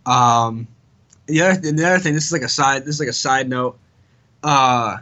[0.07, 0.67] Um,
[1.27, 3.13] the other and the other thing this is like a side this is like a
[3.13, 3.79] side note.
[4.43, 4.97] Uh,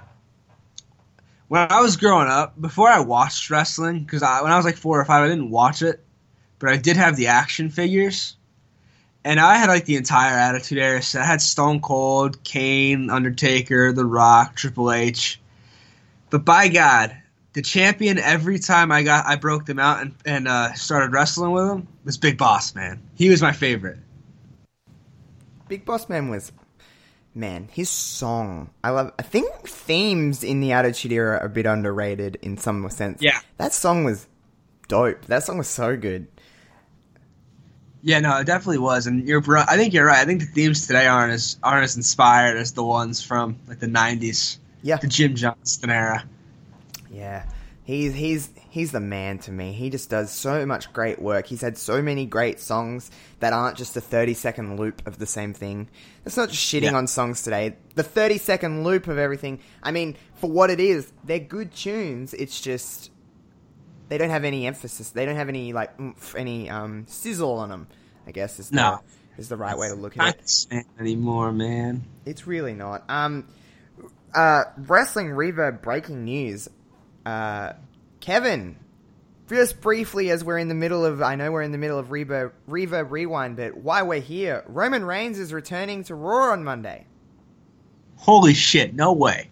[1.47, 4.77] when I was growing up, before I watched wrestling, because I, when I was like
[4.77, 6.05] four or five, I didn't watch it,
[6.59, 8.37] but I did have the action figures.
[9.29, 11.21] And I had like the entire Attitude Era set.
[11.21, 15.39] I had Stone Cold, Kane, Undertaker, The Rock, Triple H.
[16.31, 17.15] But by God,
[17.53, 21.51] the champion every time I got I broke them out and, and uh, started wrestling
[21.51, 23.03] with him was Big Boss Man.
[23.17, 23.99] He was my favorite.
[25.69, 26.51] Big Boss Man was
[27.35, 27.69] man.
[27.71, 29.13] His song, I love.
[29.19, 33.21] I think themes in the Attitude Era are a bit underrated in some sense.
[33.21, 33.41] Yeah.
[33.59, 34.27] that song was
[34.89, 35.27] dope.
[35.27, 36.29] That song was so good.
[38.09, 39.43] Yeah, no, it definitely was, and you're.
[39.59, 40.21] I think you're right.
[40.21, 43.81] I think the themes today aren't as aren't as inspired as the ones from like
[43.81, 46.25] the '90s, Yeah, the Jim Johnston era.
[47.13, 47.45] Yeah,
[47.85, 49.73] he's he's he's the man to me.
[49.75, 51.49] He just does so much great work.
[51.49, 55.27] He's had so many great songs that aren't just a thirty second loop of the
[55.27, 55.87] same thing.
[56.25, 56.97] It's not just shitting Yeah.
[56.97, 57.77] on songs today.
[57.95, 59.59] The thirty second loop of everything.
[59.83, 62.33] I mean, for what it is, they're good tunes.
[62.33, 63.11] It's just
[64.09, 65.11] they don't have any emphasis.
[65.11, 67.87] They don't have any like oomph, any um sizzle on them.
[68.27, 69.01] I guess is the, No.
[69.39, 70.37] is the right way to look at
[70.71, 70.85] it.
[71.01, 72.05] anymore, man.
[72.27, 73.05] It's really not.
[73.09, 73.47] Um,
[74.35, 76.69] uh, wrestling reverb breaking news.
[77.25, 77.73] Uh,
[78.21, 78.77] Kevin,
[79.49, 82.09] just briefly, as we're in the middle of, I know we're in the middle of
[82.09, 84.63] reverb, reverb rewind, but why we're here?
[84.67, 87.07] Roman Reigns is returning to Raw on Monday.
[88.17, 88.95] Holy shit!
[88.95, 89.49] No way.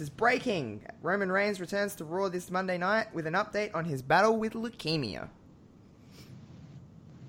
[0.00, 0.82] Is breaking.
[1.00, 4.52] Roman Reigns returns to Raw this Monday night with an update on his battle with
[4.52, 5.28] leukemia.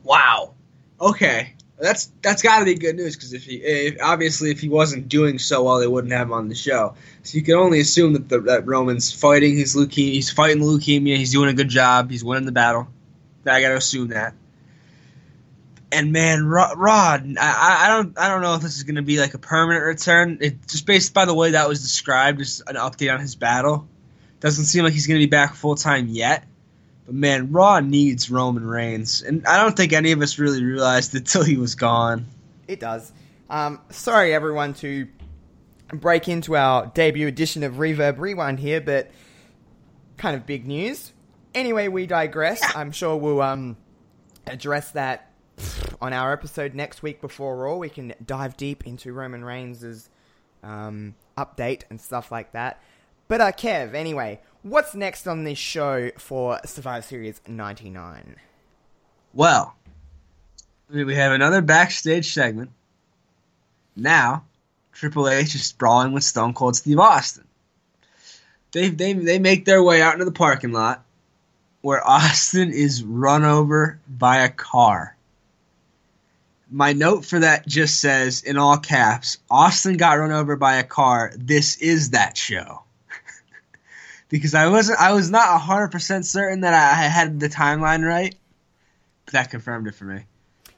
[0.03, 0.53] Wow.
[0.99, 4.67] Okay, that's that's got to be good news because if he if, obviously if he
[4.67, 6.95] wasn't doing so well, they wouldn't have him on the show.
[7.23, 10.13] So you can only assume that the, that Roman's fighting his leukemia.
[10.13, 11.15] He's fighting leukemia.
[11.15, 12.09] He's doing a good job.
[12.09, 12.87] He's winning the battle.
[13.45, 14.33] I got to assume that.
[15.91, 19.01] And man, Rod, Rod I, I don't I don't know if this is going to
[19.01, 20.37] be like a permanent return.
[20.41, 23.87] It just based by the way that was described, just an update on his battle.
[24.39, 26.45] Doesn't seem like he's going to be back full time yet.
[27.05, 31.15] But man, Raw needs Roman Reigns, and I don't think any of us really realized
[31.15, 32.25] it till he was gone.
[32.67, 33.13] It does.
[33.49, 35.07] Um, sorry, everyone, to
[35.87, 39.09] break into our debut edition of Reverb Rewind here, but
[40.17, 41.13] kind of big news.
[41.55, 42.61] Anyway, we digress.
[42.75, 43.77] I'm sure we'll um,
[44.45, 45.26] address that
[46.01, 47.75] on our episode next week before Raw.
[47.75, 50.09] We can dive deep into Roman Reigns'
[50.63, 52.81] um, update and stuff like that.
[53.27, 58.35] But uh, Kev, anyway, what's next on this show for Survivor Series 99?
[59.33, 59.75] Well,
[60.89, 62.71] we have another backstage segment.
[63.95, 64.45] Now,
[64.93, 67.45] Triple H is brawling with Stone Cold Steve Austin.
[68.71, 71.03] They, they, they make their way out into the parking lot
[71.81, 75.16] where Austin is run over by a car.
[76.69, 80.83] My note for that just says, in all caps, Austin got run over by a
[80.83, 81.31] car.
[81.37, 82.83] This is that show.
[84.29, 88.35] because I wasn't, I was not hundred percent certain that I had the timeline right,
[89.25, 90.25] but that confirmed it for me.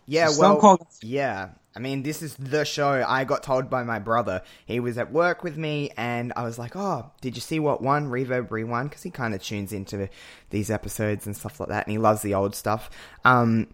[0.05, 1.49] Yeah, So well, Cold- yeah.
[1.75, 4.41] I mean, this is the show I got told by my brother.
[4.65, 7.81] He was at work with me, and I was like, "Oh, did you see what
[7.81, 10.09] one Reverb Rewind?" Because he kind of tunes into
[10.49, 12.89] these episodes and stuff like that, and he loves the old stuff.
[13.23, 13.67] Um,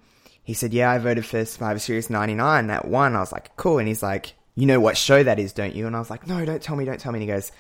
[0.45, 2.67] he said, "Yeah, I voted for Survivor Series '99.
[2.67, 5.51] That one." I was like, "Cool," and he's like, "You know what show that is,
[5.51, 7.33] don't you?" And I was like, "No, don't tell me, don't tell me." And he
[7.33, 7.51] goes,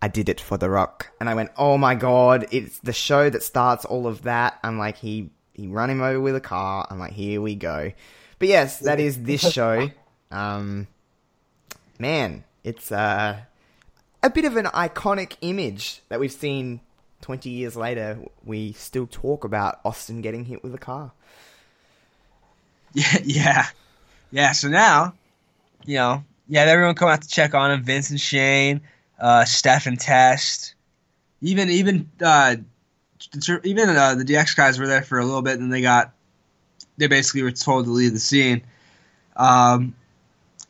[0.00, 1.10] I did it for The Rock.
[1.20, 4.58] And I went, oh my god, it's the show that starts all of that.
[4.62, 6.86] I'm like, he, he run him over with a car.
[6.88, 7.92] I'm like, here we go.
[8.38, 9.90] But yes, that is this show.
[10.30, 10.86] Um,
[11.98, 13.40] man, it's, uh,
[14.22, 16.80] a bit of an iconic image that we've seen
[17.22, 18.18] 20 years later.
[18.44, 21.12] We still talk about Austin getting hit with a car.
[23.24, 23.66] Yeah,
[24.30, 24.52] yeah.
[24.52, 25.14] So now,
[25.84, 27.82] you know, yeah, everyone come out to check on him.
[27.82, 28.80] Vince and Shane,
[29.20, 30.74] uh, Steph and Test,
[31.40, 32.56] even even uh,
[33.64, 36.12] even uh, the DX guys were there for a little bit, and they got
[36.96, 38.62] they basically were told to leave the scene.
[39.36, 39.94] Um,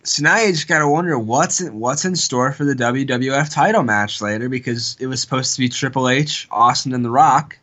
[0.04, 3.82] so now you just gotta wonder what's in, what's in store for the WWF title
[3.82, 7.58] match later because it was supposed to be Triple H, Austin, and The Rock.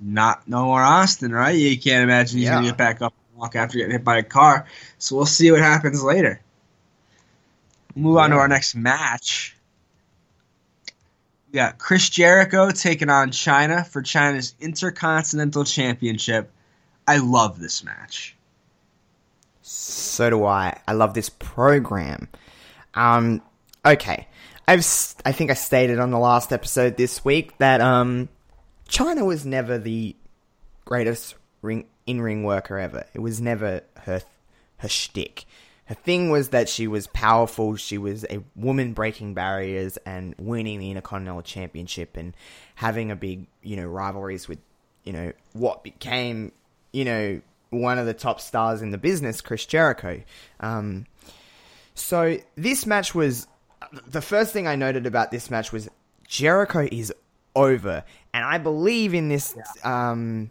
[0.00, 1.50] Not no more Austin, right?
[1.50, 4.22] You can't imagine he's gonna get back up and walk after getting hit by a
[4.22, 4.66] car.
[4.98, 6.40] So we'll see what happens later.
[7.94, 9.56] Move on to our next match.
[11.52, 16.50] We got Chris Jericho taking on Chyna for Chyna's Intercontinental Championship.
[17.06, 18.36] I love this match.
[19.62, 20.78] So do I.
[20.86, 22.28] I love this program.
[22.94, 23.42] Um,
[23.84, 24.28] okay.
[24.68, 24.86] I've,
[25.24, 28.28] I think I stated on the last episode this week that, um,
[28.90, 30.16] Chyna was never the
[30.84, 33.06] greatest ring, in-ring worker ever.
[33.14, 34.20] It was never her,
[34.78, 35.44] her shtick.
[35.84, 40.78] Her thing was that she was powerful, she was a woman breaking barriers and winning
[40.78, 42.36] the Intercontinental Championship and
[42.74, 44.58] having a big, you know, rivalries with,
[45.04, 46.52] you know, what became,
[46.92, 50.22] you know, one of the top stars in the business, Chris Jericho.
[50.60, 51.06] Um,
[51.94, 53.46] so this match was
[54.06, 55.88] the first thing I noted about this match was
[56.26, 57.12] Jericho is
[57.56, 60.50] over, and I believe in this um,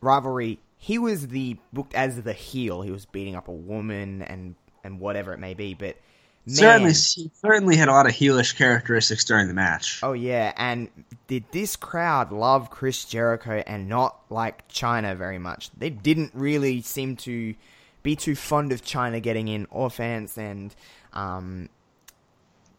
[0.00, 0.58] rivalry.
[0.78, 2.82] He was the booked as the heel.
[2.82, 5.74] He was beating up a woman and and whatever it may be.
[5.74, 5.96] But
[6.46, 10.00] man, Certainly, he certainly had a lot of heelish characteristics during the match.
[10.02, 10.88] Oh yeah, and
[11.26, 15.70] did this crowd love Chris Jericho and not like Chyna very much?
[15.76, 17.54] They didn't really seem to
[18.02, 20.74] be too fond of Chyna getting in offense, and
[21.14, 21.70] um,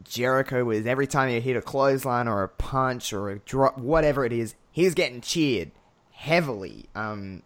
[0.06, 4.26] Jericho was every time he hit a clothesline or a punch or a drop, whatever
[4.26, 5.72] it is, he's getting cheered
[6.11, 6.86] heavily.
[6.95, 7.44] Um,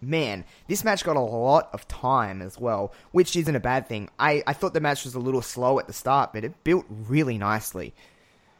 [0.00, 4.08] man, this match got a lot of time as well, which isn't a bad thing.
[4.18, 6.86] I, I thought the match was a little slow at the start, but it built
[6.88, 7.94] really nicely.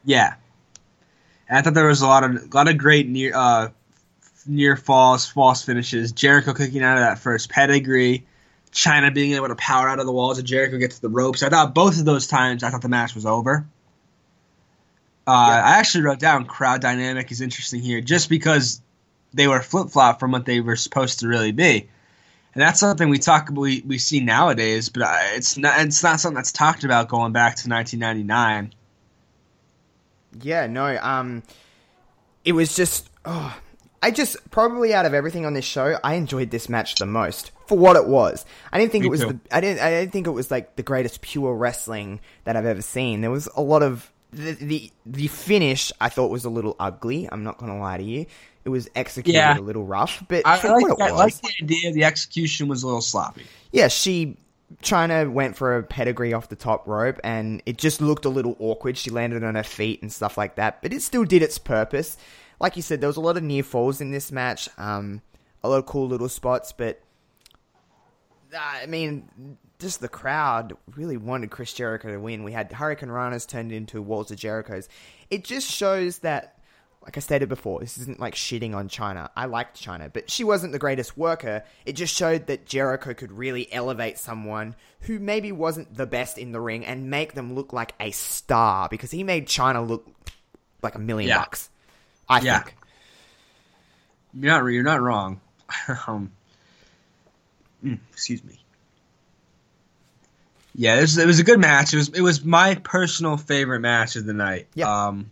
[0.03, 0.35] Yeah,
[1.49, 3.69] and I thought there was a lot of a lot of great near uh,
[4.45, 6.11] near falls, false finishes.
[6.11, 8.26] Jericho kicking out of that first pedigree,
[8.77, 11.41] Chyna being able to power out of the walls, and Jericho gets to the ropes.
[11.41, 13.65] I thought both of those times, I thought the match was over.
[15.25, 18.79] Uh, I actually wrote down crowd dynamic is interesting here, just because
[19.33, 21.89] they were flip flop from what they were supposed to really be.
[22.53, 26.19] And that's something we talk we, we see nowadays, but uh, it's not it's not
[26.19, 28.73] something that's talked about going back to 1999.
[30.43, 31.41] Yeah, no, um,
[32.45, 33.57] it was just, oh,
[34.01, 37.51] I just, probably out of everything on this show, I enjoyed this match the most
[37.67, 38.45] for what it was.
[38.71, 39.27] I didn't think Me it was too.
[39.49, 42.65] the, I didn't, I didn't think it was like the greatest pure wrestling that I've
[42.65, 43.21] ever seen.
[43.21, 47.27] There was a lot of, the, the, the finish I thought was a little ugly,
[47.31, 48.25] I'm not gonna lie to you.
[48.65, 49.57] It was executed Yeah.
[49.57, 51.93] a little rough, but I, for I like, what it I like the idea.
[51.93, 53.45] The execution was a little sloppy.
[53.71, 54.37] yeah, she
[54.83, 58.57] Chyna went for a pedigree off the top rope, and it just looked a little
[58.59, 58.97] awkward.
[58.97, 62.17] She landed on her feet and stuff like that, but it still did its purpose.
[62.59, 65.21] Like you said, there was a lot of near falls in this match, um,
[65.63, 67.01] a lot of cool little spots, but
[68.57, 72.43] I mean, just the crowd really wanted Chris Jericho to win.
[72.43, 74.87] We had Hurricanranas turned into Walls of Jericho's.
[75.29, 76.57] It just shows that,
[77.03, 79.29] like I stated before, this isn't like shitting on Chyna.
[79.35, 81.63] I liked Chyna, but she wasn't the greatest worker.
[81.85, 86.53] It just showed that Jericho could really elevate someone who maybe wasn't the best in
[86.53, 90.07] the ring and make them look like a star because he made Chyna look
[90.81, 91.39] like a million Yeah.
[91.39, 91.69] bucks.
[92.29, 92.59] I Yeah.
[92.63, 92.75] think.
[94.39, 95.41] You're not you're not wrong.
[96.07, 96.31] um,
[97.83, 98.59] mm, excuse me.
[100.75, 101.93] Yeah, this, it was a good match.
[101.93, 104.67] It was it was my personal favorite match of the night.
[104.75, 105.07] Yeah.
[105.07, 105.31] Um,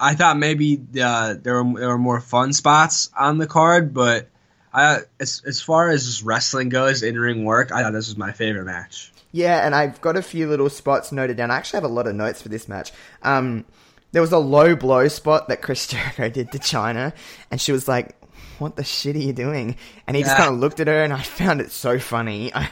[0.00, 4.28] I thought maybe uh, there were there were more fun spots on the card, but
[4.72, 8.32] I as as far as wrestling goes, in ring work, I thought this was my
[8.32, 9.12] favorite match.
[9.32, 11.52] Yeah, and I've got a few little spots noted down.
[11.52, 12.90] I actually have a lot of notes for this match.
[13.22, 13.64] Um,
[14.12, 17.12] there was a low blow spot that Chris Jericho did to Chyna,
[17.50, 18.16] and she was like,
[18.58, 19.76] "What the shit are you doing?"
[20.06, 22.52] And he just kind of looked at her, and I found it so funny.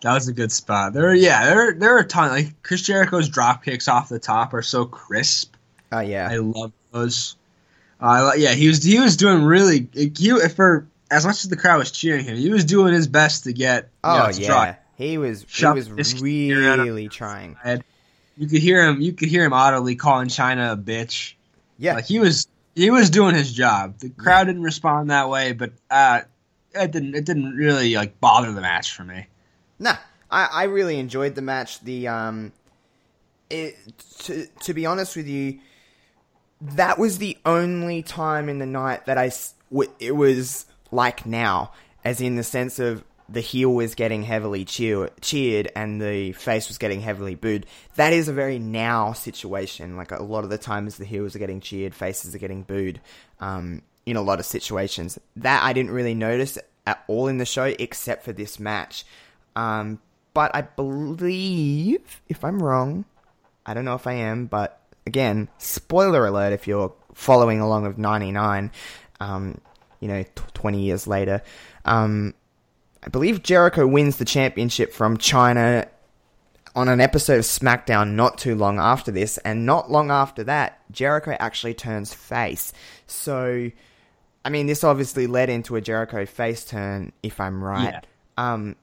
[0.00, 0.92] That was a good spot.
[0.92, 2.30] There, yeah, there there are a ton.
[2.30, 5.54] Like Chris Jericho's drop kicks off the top are so crisp.
[5.90, 7.36] Oh yeah, I love those.
[8.00, 11.78] Uh, yeah, he was he was doing really he for as much as the crowd
[11.78, 13.88] was cheering him, he was doing his best to get.
[14.04, 14.76] oh know, yeah.
[14.96, 15.90] He was he was
[16.84, 17.56] really trying.
[18.38, 19.00] You could hear him.
[19.00, 21.34] You could hear him audibly calling Chyna a bitch.
[21.76, 23.98] Yeah, Like he was he was doing his job.
[23.98, 26.22] The crowd didn't respond that way, but uh,
[26.72, 29.26] it didn't it didn't really like bother the match for me.
[29.80, 29.96] Nah,
[30.30, 31.80] I, I really enjoyed the match.
[31.80, 32.52] The um,
[33.50, 33.76] it
[34.20, 35.58] to to be honest with you,
[36.60, 39.32] that was the only time in the night that I
[39.98, 41.72] it was like now,
[42.04, 46.68] as in the sense of the heel was getting heavily cheer, cheered and the face
[46.68, 47.66] was getting heavily booed.
[47.96, 49.96] That is a very now situation.
[49.96, 53.00] Like a lot of the times, the heels are getting cheered, faces are getting booed.
[53.40, 56.56] Um, in a lot of situations, that I didn't really notice
[56.86, 59.04] at all in the show, except for this match.
[59.54, 60.00] Um,
[60.32, 63.04] but I believe, if I'm wrong,
[63.66, 67.98] I don't know if I am, but again, spoiler alert if you're following along of
[67.98, 68.70] 99,
[69.20, 69.60] um,
[70.00, 71.42] you know, t- 20 years later.
[71.84, 72.32] Um,
[73.02, 75.88] I believe Jericho wins the championship from Chyna
[76.74, 80.80] on an episode of SmackDown not too long after this, and not long after that,
[80.90, 82.72] Jericho actually turns face.
[83.06, 83.70] So,
[84.44, 87.94] I mean, this obviously led into a Jericho face turn, if I'm right.
[87.94, 88.00] Yeah.
[88.36, 88.76] Um,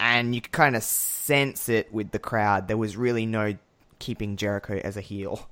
[0.00, 2.68] and you could kind of sense it with the crowd.
[2.68, 3.56] There was really no
[3.98, 5.48] keeping Jericho as a heel.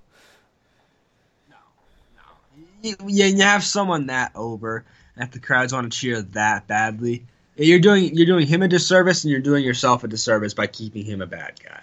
[2.83, 4.85] you, yeah, you have someone that over
[5.17, 7.27] that the crowds want to cheer that badly.
[7.57, 11.05] You're doing you're doing him a disservice, and you're doing yourself a disservice by keeping
[11.05, 11.83] him a bad guy.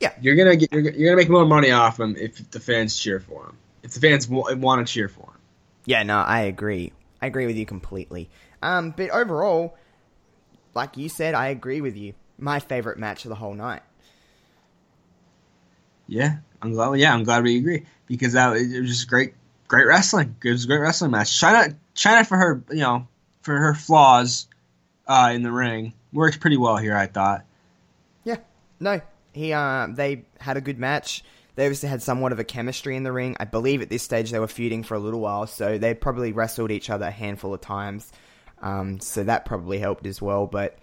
[0.00, 0.12] Yeah.
[0.20, 3.20] you're gonna get you're, you're gonna make more money off him if the fans cheer
[3.20, 3.56] for him.
[3.84, 5.38] If the fans w- want to cheer for him.
[5.84, 6.92] Yeah, no, I agree.
[7.20, 8.28] I agree with you completely.
[8.62, 9.76] Um, but overall,
[10.74, 12.14] like you said, I agree with you.
[12.36, 13.82] My favorite match of the whole night.
[16.08, 16.98] Yeah, I'm glad.
[16.98, 19.34] Yeah, I'm glad we agree because that it was just great,
[19.68, 20.34] great wrestling.
[20.44, 21.40] It was a great wrestling match.
[21.40, 23.06] Chyna, Chyna for her, you know,
[23.42, 24.48] for her flaws
[25.06, 26.96] uh, in the ring worked pretty well here.
[26.96, 27.44] I thought.
[28.24, 28.36] Yeah,
[28.80, 29.00] no,
[29.32, 31.22] he uh, they had a good match.
[31.54, 33.36] They obviously had somewhat of a chemistry in the ring.
[33.38, 36.32] I believe at this stage they were feuding for a little while, so they probably
[36.32, 38.10] wrestled each other a handful of times.
[38.62, 40.46] Um, so that probably helped as well.
[40.46, 40.78] But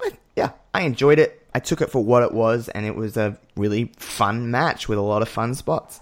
[0.00, 1.42] I- yeah, I enjoyed it.
[1.54, 4.98] I took it for what it was, and it was a really fun match with
[4.98, 6.00] a lot of fun spots.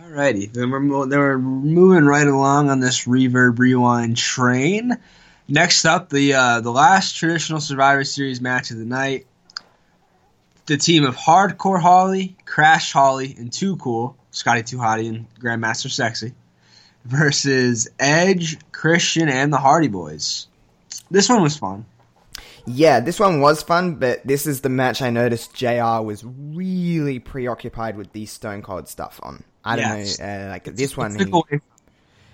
[0.00, 4.98] Alrighty, then we're mo- then we're moving right along on this reverb rewind train.
[5.46, 9.26] Next up, the uh, the last traditional Survivor Series match of the night.
[10.66, 15.90] The team of Hardcore Holly, Crash Holly, and Too Cool, Scotty Too Hotty and Grandmaster
[15.90, 16.32] Sexy,
[17.04, 20.46] versus Edge, Christian, and the Hardy Boys.
[21.10, 21.84] This one was fun.
[22.66, 27.18] Yeah, this one was fun, but this is the match I noticed JR was really
[27.18, 29.44] preoccupied with the Stone Cold stuff on.
[29.62, 29.84] I don't
[30.18, 31.10] know, uh, like this one.
[31.18, 31.58] He-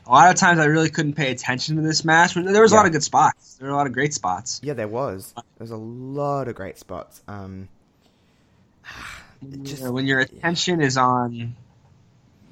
[0.07, 2.35] A lot of times, I really couldn't pay attention to this match.
[2.35, 3.55] There was a lot of good spots.
[3.57, 4.61] There were a lot of great spots.
[4.63, 5.35] Yeah, there was.
[5.59, 7.23] There's a lot of great spots.
[7.29, 7.69] Um,
[9.63, 11.55] just Yeah, when your attention is on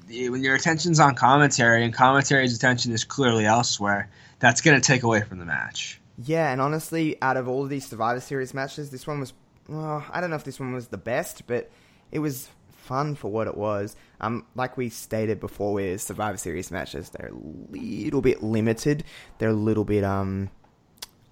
[0.09, 4.09] when your attention's on commentary and commentary's attention is clearly elsewhere,
[4.39, 5.99] that's going to take away from the match.
[6.25, 9.33] yeah, and honestly, out of all of these Survivor Series matches, this one was.
[9.67, 11.69] Well, I don't know if this one was the best, but
[12.11, 13.95] it was fun for what it was.
[14.21, 19.03] Um, like we stated before with Survivor Series matches, they're a little bit limited.
[19.37, 20.49] They're a little bit um.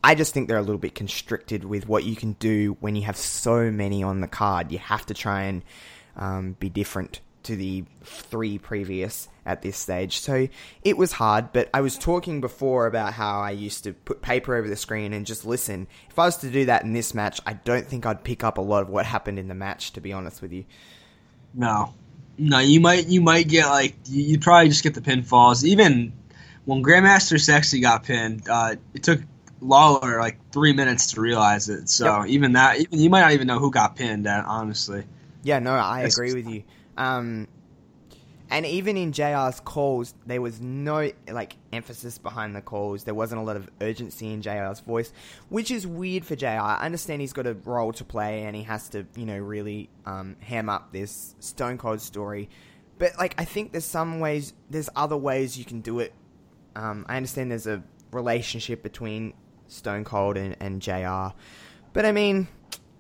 [0.04, 3.02] I just think they're a little bit constricted with what you can do when you
[3.04, 4.72] have so many on the card.
[4.72, 5.64] You have to try and
[6.16, 10.20] um, be different to the three previous at this stage.
[10.20, 10.48] So
[10.84, 14.56] it was hard, but I was talking before about how I used to put paper
[14.56, 15.88] over the screen and just listen.
[16.10, 18.58] If I was to do that in this match, I don't think I'd pick up
[18.58, 20.66] a lot of what happened in the match, to be honest with you.
[21.54, 21.94] No,
[22.38, 25.64] no, you might you might get like you you'd probably just get the pinfalls.
[25.64, 26.14] Even
[26.66, 29.22] when Grandmaster Sexy got pinned, uh, it took
[29.62, 31.90] Lawler like three minutes to realize it.
[31.90, 34.28] So even that, even you might not even know who got pinned.
[34.28, 35.04] uh, Honestly,
[35.44, 36.64] Yeah, no, I That's- agree with you.
[36.98, 37.48] Um,
[38.50, 43.04] and even in JR's calls, there was no like emphasis behind the calls.
[43.04, 45.12] There wasn't a lot of urgency in JR's voice,
[45.50, 46.48] which is weird for JR.
[46.48, 49.90] I understand he's got a role to play and he has to, you know, really
[50.06, 52.50] um, ham up this Stone Cold story.
[52.98, 56.14] But like, I think there's some ways, there's other ways you can do it.
[56.76, 59.34] Um, I understand there's a relationship between
[59.68, 61.36] Stone Cold and, and JR,
[61.92, 62.48] but I mean,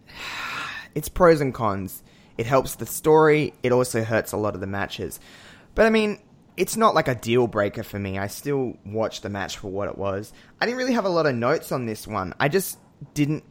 [0.95, 2.03] it's pros and cons.
[2.37, 3.53] It helps the story.
[3.63, 5.19] It also hurts a lot of the matches.
[5.75, 6.19] But I mean,
[6.57, 8.17] it's not like a deal breaker for me.
[8.17, 10.33] I still watched the match for what it was.
[10.59, 12.33] I didn't really have a lot of notes on this one.
[12.39, 12.79] I just
[13.13, 13.43] didn't.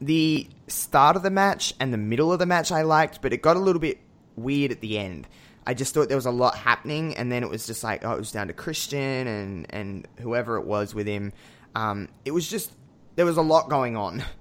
[0.00, 3.42] The start of the match and the middle of the match I liked, but it
[3.42, 3.98] got a little bit
[4.36, 5.26] weird at the end.
[5.66, 8.12] I just thought there was a lot happening, and then it was just like, oh,
[8.12, 11.32] it was down to Christian and and whoever it was with him.
[11.74, 12.72] Um, it was just
[13.16, 14.24] there was a lot going on.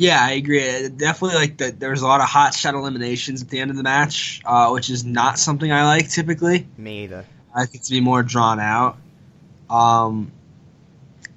[0.00, 0.88] yeah, I agree.
[0.88, 1.78] Definitely, like that.
[1.78, 4.70] There was a lot of hot shot eliminations at the end of the match, uh,
[4.70, 6.66] which is not something I like typically.
[6.78, 7.26] Me either.
[7.54, 8.96] I like it to be more drawn out.
[9.68, 10.32] Um,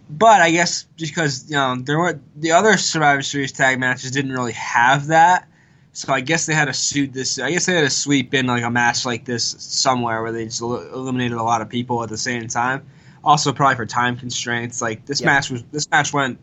[0.10, 4.11] but I guess just because you know there were the other Survivor Series tag matches
[4.11, 5.45] didn't really have that,
[5.91, 7.40] so I guess they had to suit this.
[7.40, 10.45] I guess they had to sweep in like a match like this somewhere where they
[10.45, 12.85] just el- eliminated a lot of people at the same time.
[13.26, 14.81] Also, probably for time constraints.
[14.81, 15.27] Like this Yeah.
[15.27, 16.40] match was this match went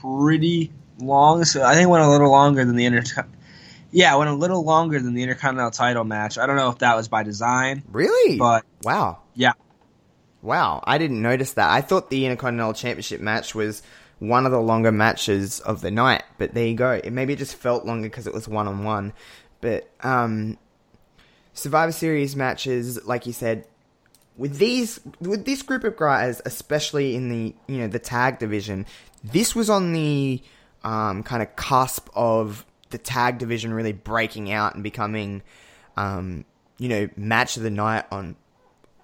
[0.00, 3.26] pretty long, so I think it went a little longer than the inter.
[3.90, 6.36] Yeah, went a little longer than the Intercontinental title match.
[6.36, 8.38] I don't know if that was by design, Really?
[8.38, 9.18] but wow.
[9.34, 9.52] yeah.
[10.42, 11.70] Wow, I didn't notice that.
[11.70, 13.82] I thought the Intercontinental Championship match was
[14.18, 16.90] one of the longer matches of the night, but there you go.
[16.92, 19.12] It maybe it just felt longer because it was one on one.
[19.60, 20.58] But um,
[21.54, 23.66] Survivor Series matches, like you said,
[24.36, 28.86] with these with this group of guys, especially in the you know the tag division,
[29.22, 30.42] this was on the
[30.84, 35.42] um, kind of cusp of the tag division really breaking out and becoming
[35.96, 36.44] um,
[36.78, 38.36] you know match of the night on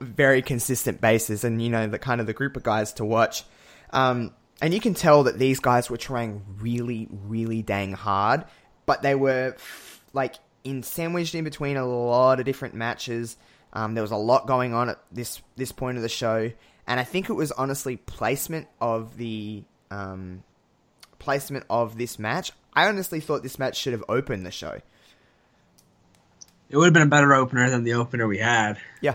[0.00, 3.44] very consistent basis and you know the kind of the group of guys to watch.
[3.90, 4.32] Um,
[4.62, 8.44] and you can tell that these guys were trying really really dang hard
[8.90, 9.54] but they were
[10.12, 10.34] like
[10.64, 13.36] in sandwiched in between a lot of different matches.
[13.72, 16.50] Um, there was a lot going on at this this point of the show.
[16.88, 19.62] And i think it was honestly placement of the
[19.92, 20.42] um,
[21.20, 24.80] placement of this match i honestly thought this match should have opened the show
[26.70, 28.78] It would have been a better opener than the opener we had.
[29.00, 29.14] yeah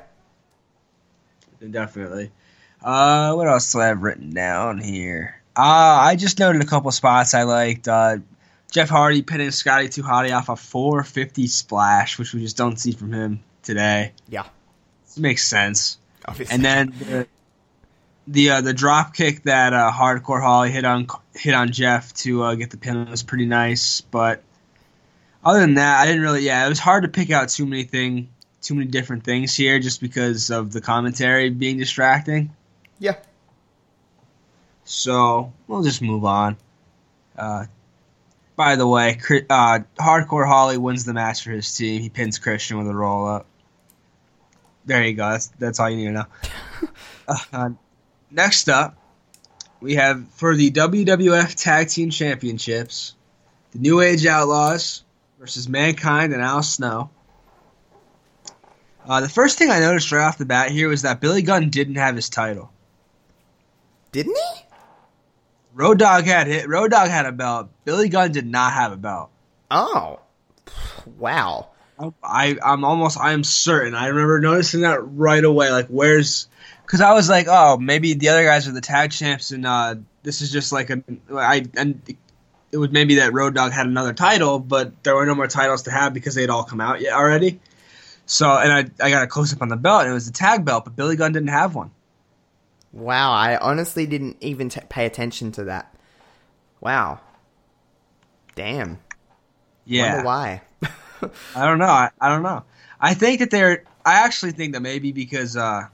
[1.71, 2.31] Definitely.
[2.83, 5.41] Uh, what else do I have written down here?
[5.55, 7.87] Uh, I just noted a couple spots I liked.
[7.87, 8.17] Uh,
[8.71, 12.91] Jeff Hardy pinning Scotty Too Hotty off a 450 splash, which we just don't see
[12.91, 14.11] from him today.
[14.29, 14.45] yeah
[15.15, 15.97] It makes sense.
[16.27, 17.27] obviously And then the
[18.27, 22.43] the, uh, the drop kick that uh, Hardcore Holly hit on hit on Jeff to
[22.43, 24.01] uh, get the pin was pretty nice.
[24.01, 24.43] But
[25.43, 26.41] other than that, I didn't really.
[26.41, 28.29] Yeah, it was hard to pick out too many thing,
[28.61, 32.53] too many different things here, just because of the commentary being distracting.
[32.99, 33.15] yeah
[34.85, 36.57] So we'll just move on.
[37.37, 37.65] Uh,
[38.55, 39.19] by the way,
[39.49, 42.01] uh, Hardcore Holly wins the match for his team.
[42.01, 43.45] He pins Christian with a roll up.
[44.85, 45.29] There you go.
[45.31, 46.25] That's that's all you need to know.
[47.51, 47.69] uh,
[48.31, 48.97] next up,
[49.81, 53.15] we have for the WWF Tag Team Championships,
[53.71, 55.03] the New Age Outlaws
[55.39, 57.09] versus Mankind and Al Snow.
[59.07, 61.69] Uh, the first thing I noticed right off the bat here was that Billy Gunn
[61.69, 62.71] didn't have his title.
[64.11, 64.61] didn't he
[65.75, 66.69] Road Dog had hit.
[66.69, 67.67] Road Dog had a belt.
[67.83, 69.29] Billy Gunn did not have a belt.
[69.69, 70.21] Oh,
[71.17, 71.67] wow.
[72.23, 73.93] I I'm almost I'm certain.
[73.93, 75.71] I remember noticing that right away.
[75.71, 76.47] Like, where's?
[76.85, 79.95] Because I was like, oh, maybe the other guys are the tag champs, and uh,
[80.23, 81.03] this is just like a.
[81.33, 82.01] I and
[82.71, 85.83] it was maybe that Road Dog had another title, but there were no more titles
[85.83, 87.59] to have because they'd all come out yet already.
[88.25, 90.33] So, and I I got a close up on the belt, and it was the
[90.33, 91.91] tag belt, but Billy Gunn didn't have one.
[92.91, 95.93] Wow, I honestly didn't even t- pay attention to that.
[96.79, 97.19] Wow.
[98.55, 98.99] Damn.
[99.85, 100.13] Yeah.
[100.13, 100.61] Wonder why.
[101.55, 101.85] I don't know.
[101.85, 102.63] I, I don't know.
[102.99, 103.83] I think that they're.
[104.05, 105.87] I actually think that maybe because uh,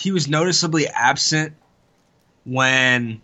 [0.00, 1.54] he was noticeably absent
[2.44, 3.20] when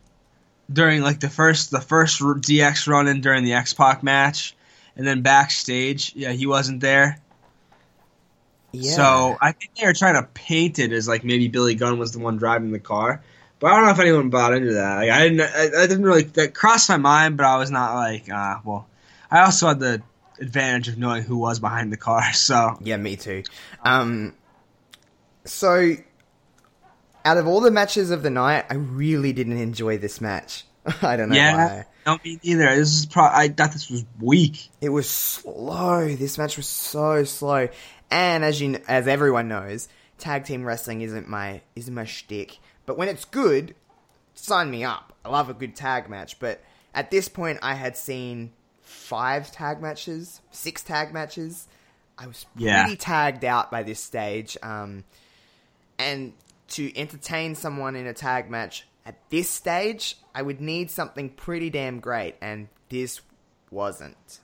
[0.72, 4.54] during like the first the first DX run in during the X Pac match,
[4.96, 7.18] and then backstage, yeah, he wasn't there.
[8.72, 8.92] Yeah.
[8.92, 12.12] So I think they were trying to paint it as like maybe Billy Gunn was
[12.12, 13.22] the one driving the car.
[13.62, 14.96] But I don't know if anyone bought into that.
[14.96, 15.40] Like, I didn't.
[15.40, 16.24] I, I didn't really.
[16.24, 18.88] That crossed my mind, but I was not like, uh, well.
[19.30, 20.02] I also had the
[20.40, 22.22] advantage of knowing who was behind the car.
[22.32, 23.44] So Yeah, me too.
[23.84, 24.34] Um,
[25.44, 25.94] so,
[27.24, 30.64] out of all the matches of the night, I really didn't enjoy this match.
[31.02, 31.86] I don't know yeah, why.
[32.06, 32.74] no, me neither.
[32.74, 34.68] This is pro- I thought this was weak.
[34.80, 36.08] It was slow.
[36.14, 37.68] This match was so slow.
[38.10, 39.88] And as you, as everyone knows,
[40.18, 42.58] tag team wrestling isn't my isn't my shtick.
[42.84, 43.74] But when it's good,
[44.34, 45.12] sign me up.
[45.24, 46.40] I love a good tag match.
[46.40, 46.60] But
[46.94, 51.68] at this point, I had seen five tag matches, six tag matches.
[52.18, 52.94] I was pretty Yeah.
[52.98, 54.56] tagged out by this stage.
[54.62, 55.04] Um,
[55.98, 56.32] and
[56.72, 61.70] to entertain someone in a tag match at this stage, I would need something pretty
[61.70, 63.20] damn great, and this
[63.70, 64.38] wasn't.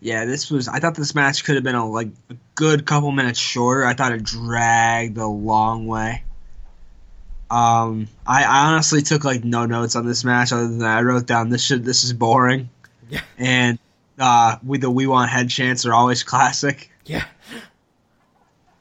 [0.00, 0.66] Yeah, this was.
[0.68, 3.84] I thought this match could have been a like a good couple minutes shorter.
[3.86, 6.24] I thought it dragged a long way.
[7.50, 11.02] Um, I, I honestly took like no notes on this match other than that I
[11.02, 12.68] wrote down this should this is boring,
[13.10, 13.20] Yeah.
[13.38, 13.78] and
[14.18, 16.90] uh, with the we want head chants are always classic.
[17.04, 17.24] Yeah.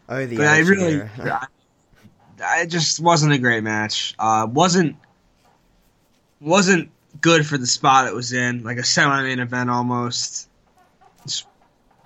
[0.10, 1.02] Oh, the but I really.
[1.20, 1.48] I,
[2.42, 4.16] it just wasn't a great match.
[4.20, 4.96] Uh, wasn't
[6.40, 6.90] wasn't
[7.20, 10.48] good for the spot it was in, like a semi-main event almost.
[11.26, 11.46] It's-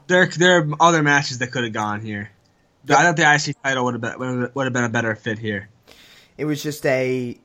[0.08, 2.30] there, there are other matches that could have gone here.
[2.88, 5.70] I thought the IC title would have been would have been a better fit here.
[6.38, 7.40] It was just a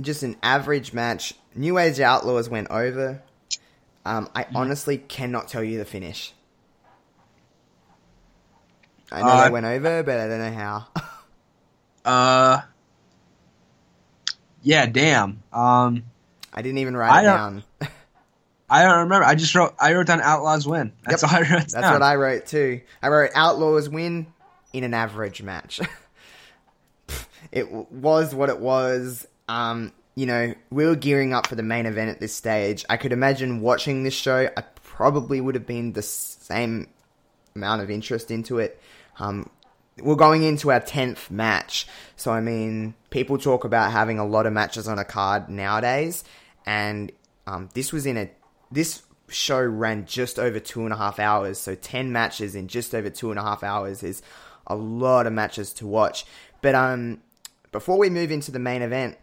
[0.00, 1.32] just an average match.
[1.54, 3.22] New Age Outlaws went over.
[4.04, 4.56] Um, I Mm-hmm.
[4.56, 6.34] honestly cannot tell you the finish.
[9.10, 10.86] I know Uh, they went over, but I don't know how.
[12.04, 12.60] Uh,
[14.62, 15.42] yeah, damn.
[15.52, 16.04] Um,
[16.52, 17.64] I didn't even write I it down.
[18.70, 19.24] I don't remember.
[19.24, 19.74] I just wrote.
[19.78, 20.92] I wrote down Outlaws win.
[21.04, 21.32] That's Yep.
[21.32, 21.48] all I wrote.
[21.50, 21.92] That's down.
[21.92, 22.80] what I wrote too.
[23.02, 24.26] I wrote Outlaws win
[24.72, 25.80] in an average match.
[27.52, 29.26] it w- was what it was.
[29.48, 32.84] Um, you know, we were gearing up for the main event at this stage.
[32.88, 34.48] I could imagine watching this show.
[34.56, 36.88] I probably would have been the same
[37.54, 38.80] amount of interest into it.
[39.18, 39.50] Um,
[40.02, 41.86] we're going into our 10th match.
[42.16, 46.24] So, I mean, people talk about having a lot of matches on a card nowadays.
[46.66, 47.12] And
[47.46, 48.30] um, this was in a.
[48.70, 51.58] This show ran just over two and a half hours.
[51.58, 54.22] So, 10 matches in just over two and a half hours is
[54.66, 56.24] a lot of matches to watch.
[56.60, 57.22] But um,
[57.70, 59.18] before we move into the main event,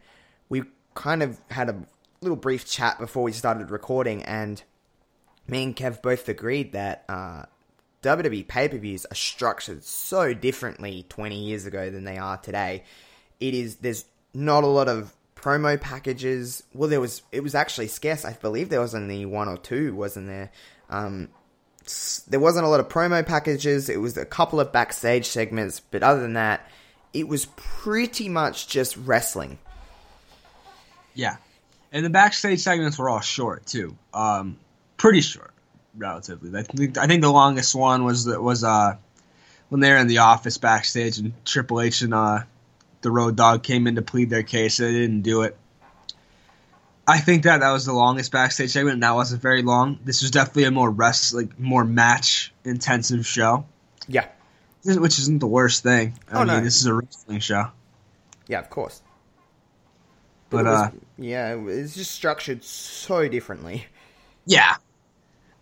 [0.50, 0.64] we
[0.96, 1.84] kind of had a
[2.22, 4.24] little brief chat before we started recording.
[4.24, 4.62] And
[5.48, 7.44] me and Kev both agreed that uh,
[8.04, 12.84] WWE pay per views are structured so differently 20 years ago than they are today.
[13.40, 16.64] It is, there's not a lot of promo packages.
[16.74, 18.26] Well, there was, it was actually scarce.
[18.26, 20.52] I believe there was only one or two, wasn't there?
[20.90, 21.30] Um,
[22.28, 23.90] there wasn't a lot of promo packages.
[23.90, 26.70] It was a couple of backstage segments, but other than that,
[27.14, 29.58] it was pretty much just wrestling.
[31.16, 31.38] Yeah,
[31.92, 33.98] and the backstage segments were all short too.
[34.14, 34.58] Um,
[34.98, 35.52] pretty short,
[35.98, 36.58] relatively.
[36.58, 38.96] I think I think the longest one was that was uh
[39.70, 42.40] when they were in the office backstage and Triple H and uh
[43.02, 44.78] the Road Dog came in to plead their case.
[44.78, 45.58] They didn't do it.
[47.08, 49.98] I think that that was the longest backstage segment, and that wasn't very long.
[50.06, 53.66] This was definitely a more rest, like more match intensive show,
[54.08, 54.28] Yeah.
[54.84, 56.20] which isn't the worst thing.
[56.32, 56.60] I Oh, mean, no.
[56.62, 57.72] this is a wrestling show,
[58.48, 59.02] Yeah, of course.
[60.52, 63.88] but it was, uh, yeah, it's just structured so differently.
[64.46, 64.76] Yeah.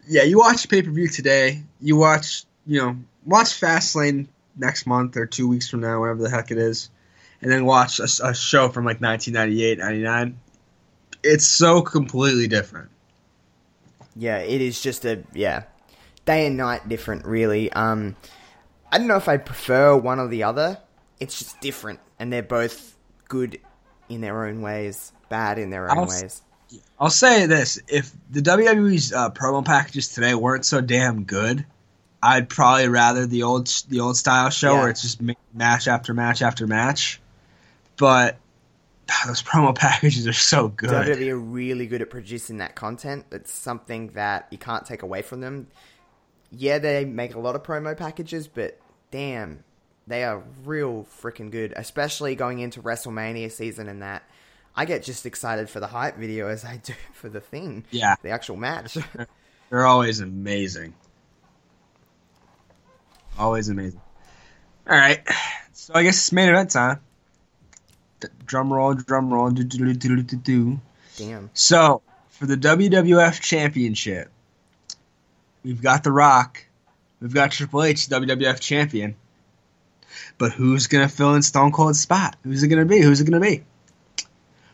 [0.07, 1.63] Yeah, you watch pay per view today.
[1.81, 6.29] You watch, you know, watch Fastlane next month or two weeks from now, whatever the
[6.29, 6.89] heck it is,
[7.41, 10.39] and then watch a, a show from like 1998, 99.
[11.23, 12.89] It's so completely different.
[14.15, 15.63] Yeah, it is just a yeah,
[16.25, 17.71] day and night different, really.
[17.73, 18.15] Um,
[18.91, 20.79] I don't know if I prefer one or the other.
[21.19, 22.95] It's just different, and they're both
[23.27, 23.59] good
[24.09, 26.41] in their own ways, bad in their own I'll- ways.
[26.99, 31.65] I'll say this: if the WWE's uh, promo packages today weren't so damn good,
[32.22, 34.80] I'd probably rather the old the old style show Yeah.
[34.81, 35.22] where it's just
[35.53, 37.22] match after match after match.
[37.98, 38.38] But
[39.26, 40.89] those promo packages are so good.
[40.89, 43.26] WWE are really good at producing that content.
[43.31, 45.68] It's something that you can't take away from them.
[46.52, 48.80] Yeah, they make a lot of promo packages, but
[49.11, 49.64] damn,
[50.07, 51.73] they are real freaking good.
[51.76, 54.23] Especially going into WrestleMania season and that.
[54.77, 57.83] I get just excited for the hype video as I do for the thing.
[57.89, 58.15] Yeah.
[58.21, 58.97] The actual match.
[59.69, 60.93] They're always amazing.
[63.37, 64.01] Always amazing.
[64.89, 65.19] All right,
[65.73, 67.01] so I guess it's main event time.
[68.45, 70.79] Drum roll, drum roll, do do do do do.
[71.17, 71.49] Damn.
[71.53, 74.29] So for the WWF Championship,
[75.63, 76.65] we've got The Rock,
[77.19, 79.15] we've got Triple H, WWF Champion.
[80.37, 82.37] But who's gonna fill in Stone Cold's spot?
[82.43, 83.01] Who's it gonna be?
[83.01, 83.65] Who's it gonna be?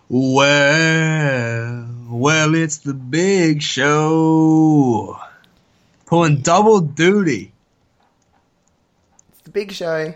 [0.09, 5.17] Well, well, it's the Big Show,
[6.05, 7.51] pulling double duty.
[9.31, 10.13] It's the big show.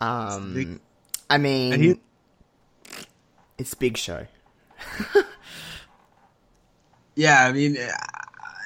[0.00, 0.80] Um, big-
[1.28, 2.00] I mean, he-
[3.58, 4.26] it's big show.
[7.14, 7.88] Yeah, I mean, uh,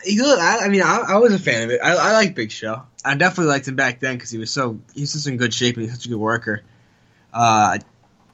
[0.05, 0.39] he look.
[0.39, 1.81] I, I mean, I, I was a fan of it.
[1.82, 2.81] I, I like Big Show.
[3.05, 5.74] I definitely liked him back then because he was so he's just in good shape
[5.77, 6.62] and he's such a good worker.
[7.35, 7.78] Uh,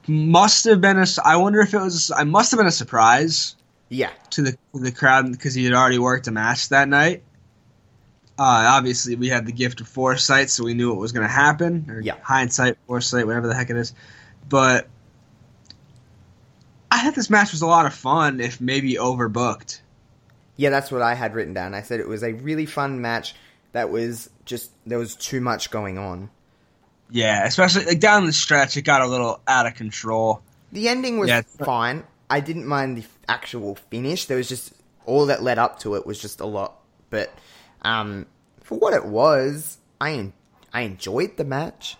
[0.07, 1.05] must have been a.
[1.23, 2.11] I wonder if it was.
[2.11, 3.55] I must have been a surprise
[3.89, 4.09] Yeah.
[4.31, 7.23] to the to the crowd because he had already worked a match that night.
[8.37, 11.31] Uh, obviously, we had the gift of foresight, so we knew what was going to
[11.31, 11.85] happen.
[11.89, 12.15] Or Yeah.
[12.23, 13.93] hindsight, foresight, whatever the heck it is.
[14.49, 14.87] But
[16.91, 19.79] I thought this match was a lot of fun, if maybe overbooked.
[20.57, 21.73] Yeah, that's what I had written down.
[21.73, 23.35] I said it was a really fun match
[23.71, 26.29] that was just there was too much going on.
[27.13, 30.41] Yeah, especially like down the stretch, it got a little out of control.
[30.71, 31.43] The ending was Yeah.
[31.63, 32.05] fine.
[32.27, 34.25] I didn't mind the actual finish.
[34.25, 34.73] There was just
[35.05, 36.73] all that led up to it was just a lot.
[37.11, 37.31] But
[37.83, 38.25] um,
[38.63, 40.31] for what it was, I
[40.73, 41.97] I enjoyed the match.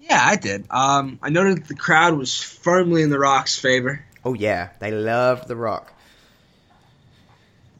[0.00, 0.66] Yeah, I did.
[0.70, 4.04] Um, I noted that the crowd was firmly in The Rock's favor.
[4.24, 5.92] Oh yeah, they love The Rock.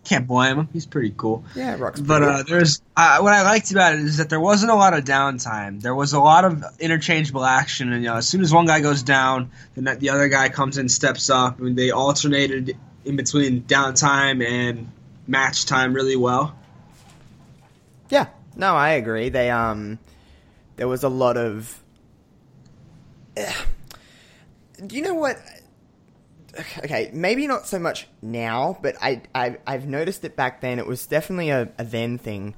[0.06, 1.44] Can't blame him; he's pretty cool.
[1.56, 4.70] Yeah, Rock's But uh, there's uh, what I liked about it is that there wasn't
[4.70, 5.82] a lot of downtime.
[5.82, 8.78] There was a lot of interchangeable action, and you know, as soon as one guy
[8.78, 11.56] goes down, the ne- the other guy comes in, steps up.
[11.58, 14.92] I mean, they alternated in between downtime and
[15.26, 16.56] match time really well.
[18.08, 19.28] Yeah, no, I agree.
[19.28, 19.98] They um,
[20.76, 21.82] there was a lot of.
[23.36, 23.52] Eh.
[24.86, 25.36] Do you know what?
[26.78, 30.78] Okay, maybe not so much now, but I, I I've noticed it back then.
[30.78, 32.54] It was definitely a, a then thing.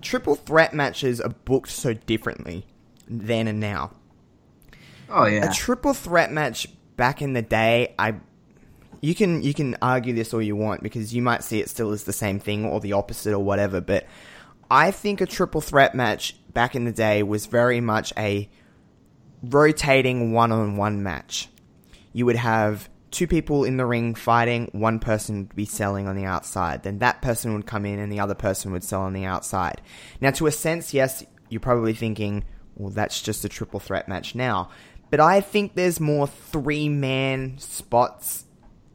[0.00, 2.66] Triple threat matches are booked so differently
[3.08, 3.92] then and now.
[5.08, 8.14] Oh yeah, A triple threat match back in the day, I
[9.00, 11.90] you can you can argue this all you want because you might see it still
[11.90, 14.06] as the same thing or the opposite or whatever, but
[14.70, 18.48] I think a triple threat match back in the day was very much a
[19.42, 21.48] rotating one-on-one match.
[22.12, 26.16] You would have two people in the ring fighting, one person would be selling on
[26.16, 26.82] the outside.
[26.82, 29.80] Then that person would come in and the other person would sell on the outside.
[30.20, 32.44] Now, to a sense, yes, you're probably thinking,
[32.74, 34.70] well, that's just a triple threat match now.
[35.10, 38.46] But I think there's more three man spots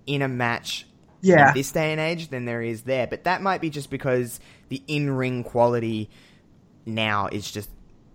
[0.07, 0.87] in a match
[1.21, 1.49] Yeah.
[1.49, 3.05] in this day and age than there is there.
[3.05, 4.39] But that might be just because
[4.69, 6.09] the in ring quality
[6.85, 7.69] now is just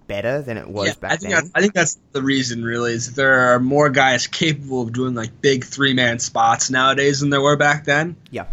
[0.07, 1.45] better than it was Yeah, back I think then.
[1.45, 4.93] that's, I think that's the reason, really, is that there are more guys capable of
[4.93, 8.17] doing like big three man spots nowadays than there were back then.
[8.31, 8.47] Yeah.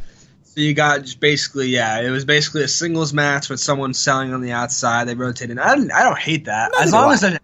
[0.44, 4.34] So you got just basically, yeah, it was basically a singles match with someone selling
[4.34, 5.08] on the outside.
[5.08, 5.60] They rotated.
[5.60, 6.72] I don't, I don't hate that.
[6.72, 7.14] Neither as long I.
[7.14, 7.40] as there's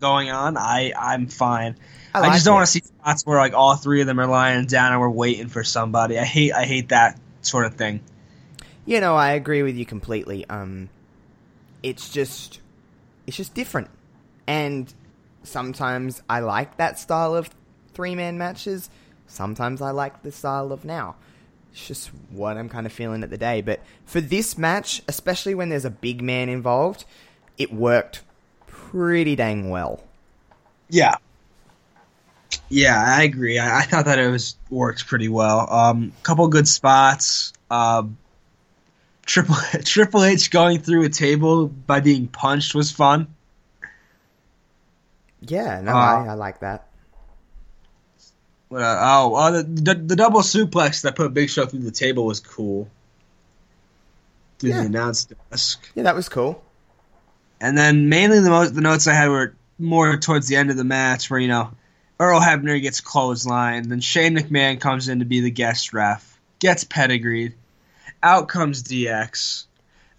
[0.00, 1.76] going on, I I'm fine.
[2.14, 4.26] I I, just don't want to see spots where like all three of them are
[4.26, 6.18] lying down and we're waiting for somebody.
[6.18, 8.00] I hate I hate that sort of thing.
[8.86, 10.48] You know, I agree with you completely.
[10.48, 10.88] Um,
[11.82, 12.60] it's just,
[13.28, 13.90] it's just different,
[14.46, 14.92] and
[15.42, 17.50] sometimes I like that style of
[17.92, 18.88] three man matches.
[19.26, 21.14] Sometimes I like the style of now.
[21.70, 23.60] It's just what I'm kind of feeling at the day.
[23.60, 27.04] But for this match, especially when there's a big man involved,
[27.58, 28.22] it worked
[28.66, 30.02] pretty dang well.
[30.88, 31.16] Yeah.
[32.70, 33.58] Yeah, I agree.
[33.58, 35.70] I, I thought that it was worked pretty well.
[35.70, 37.52] Um, couple good spots.
[37.70, 38.16] Um,
[39.28, 43.28] Triple Triple H going through a table by being punched was fun.
[45.42, 46.88] Yeah, no, Uh, I, I like that.
[48.68, 51.90] What, uh, oh, uh, the, the the double suplex that put Big Show through the
[51.90, 52.88] table was cool.
[54.58, 54.80] Through Yeah.
[54.80, 55.88] the announce desk.
[55.94, 56.62] Yeah, that was cool.
[57.60, 60.76] And then mainly the most the notes I had were more towards the end of
[60.76, 61.70] the match where, you know,
[62.18, 66.82] Earl Hebner gets clotheslined, then Shane McMahon comes in to be the guest ref, gets
[66.82, 67.54] pedigreed.
[68.22, 69.64] Out comes DX.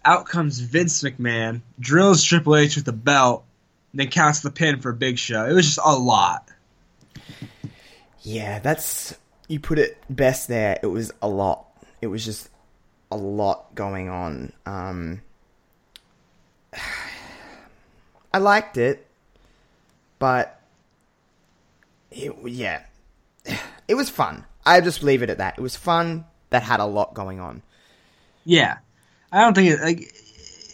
[0.04, 3.44] Out comes Vince McMahon, drills Triple H with the belt,
[3.92, 5.44] then counts the pin for Big Show.
[5.44, 6.48] It was just a lot.
[8.22, 9.14] Yeah, that's
[9.48, 10.78] you put it best there.
[10.82, 11.66] It was a lot.
[12.00, 12.48] It was just
[13.10, 14.52] a lot going on.
[14.64, 15.20] Um
[18.32, 19.06] I liked it,
[20.18, 20.60] but
[22.10, 22.82] it, yeah,
[23.88, 24.44] it was fun.
[24.64, 25.58] I just leave it at that.
[25.58, 27.62] It was fun that had a lot going on.
[28.50, 28.78] Yeah,
[29.30, 30.12] I don't think it like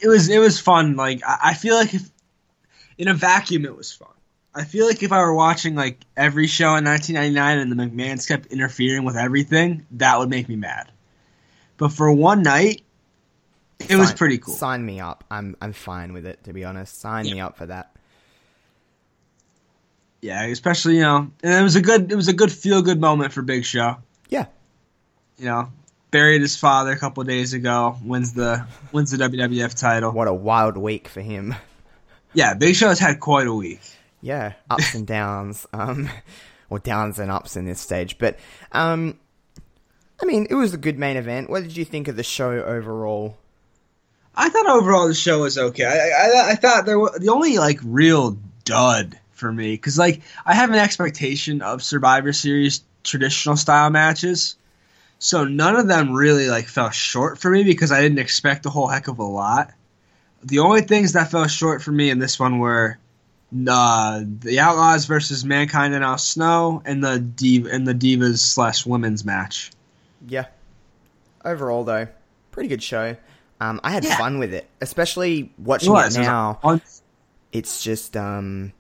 [0.03, 0.97] it was it was fun.
[0.97, 2.11] Like I, I feel like if
[2.97, 4.09] in a vacuum it was fun.
[4.55, 8.27] I feel like if I were watching like every show in 1999 and the McMahons
[8.27, 10.91] kept interfering with everything, that would make me mad.
[11.77, 12.81] But for one night,
[13.91, 14.55] it was pretty cool.
[14.55, 15.25] Sign me up.
[15.31, 16.99] I'm I'm fine with it to be honest.
[16.99, 17.95] Sign me up for that.
[20.23, 23.03] Yeah, especially you know, and it was a good it was a good feel good
[23.03, 23.99] moment for Big Show.
[24.31, 24.47] Yeah.
[25.37, 25.73] You know,
[26.11, 30.13] buried his father a couple days ago, wins the wins the WWF title.
[30.13, 31.55] What a wild week for him.
[32.33, 33.81] Yeah, Big Show has had quite a week.
[34.21, 36.09] Yeah, ups and downs, um,
[36.69, 38.19] or downs and ups in this stage.
[38.19, 38.39] But,
[38.73, 39.19] um,
[40.21, 41.49] I mean, it was a good main event.
[41.49, 43.39] What did you think of the show overall?
[44.35, 45.85] I thought overall the show was okay.
[45.85, 50.21] I I, I thought there was the only like real dud for me because like
[50.45, 54.57] I have an expectation of Survivor Series traditional style matches,
[55.19, 58.71] so none of them really like fell short for me because I didn't expect a
[58.71, 59.71] whole heck of a lot.
[60.45, 62.99] The only things that fell short for me in this one were
[63.69, 68.85] uh, the Outlaws versus Mankind and Al Snow and the Div- and the Divas slash
[68.85, 69.71] Women's match.
[70.29, 70.47] Yeah.
[71.45, 72.09] Overall, though,
[72.51, 73.17] pretty good show.
[73.61, 74.19] Um, I had Yeah.
[74.19, 76.17] fun with it, especially It watching was.
[76.17, 76.61] it now.
[77.53, 78.73] it's just um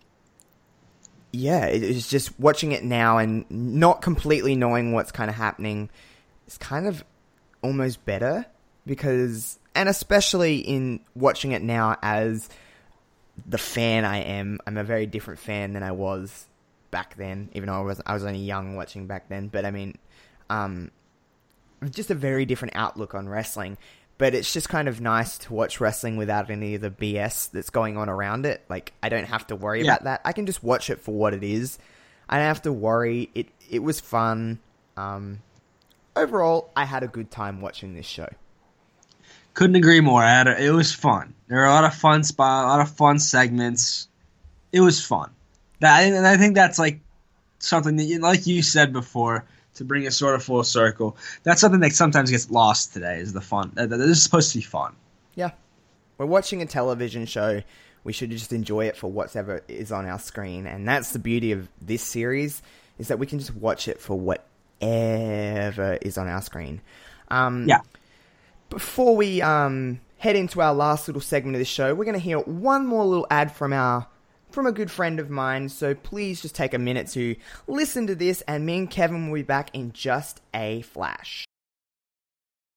[1.33, 5.89] yeah it- it's just watching it now and not completely knowing what's kind of happening
[6.47, 7.05] is kind of
[7.62, 8.47] almost better
[8.86, 12.48] because and especially in watching it now as
[13.47, 16.47] the fan I am I'm a very different fan than I was
[16.90, 19.70] back then even though I was I was only young watching back then but I
[19.70, 19.97] mean
[20.48, 20.90] um
[21.90, 23.77] just a very different outlook on wrestling.
[24.18, 27.68] But it's just kind of nice to watch wrestling without any of the BS that's
[27.68, 28.64] going on around it.
[28.66, 29.93] Like I don't have to worry Yeah.
[29.93, 30.20] about that.
[30.24, 31.78] I can just watch it for what it is.
[32.27, 33.28] I don't have to worry.
[33.35, 34.59] It it was fun.
[34.97, 35.40] Um,
[36.17, 38.29] overall, I had a good time watching this show.
[39.55, 40.23] Couldn't agree more.
[40.23, 41.35] I had a, it was fun.
[41.49, 44.09] There were a lot of fun spot, a lot of fun segments.
[44.73, 45.31] It was fun.
[45.81, 47.01] That and I think that's like
[47.59, 51.17] something that, you, like you said before, to bring it sort of full circle.
[51.43, 53.19] That's something that sometimes gets lost today.
[53.19, 53.73] Is the fun?
[53.75, 54.95] This is supposed to be fun.
[55.35, 55.51] Yeah,
[56.19, 57.63] we're watching a television show.
[58.05, 61.53] We should just enjoy it for whatever is on our screen, and that's the beauty
[61.53, 62.63] of this series
[62.99, 64.19] is that we can just watch it for
[64.81, 66.81] whatever is on our screen.
[67.28, 67.81] Um, Yeah.
[68.70, 72.20] before we um, head into our last little segment of the show, we're going to
[72.20, 74.07] hear one more little ad from our
[74.51, 75.69] from a good friend of mine.
[75.69, 77.36] So please just take a minute to
[77.66, 81.44] listen to this, and me and Kevin will be back in just a flash.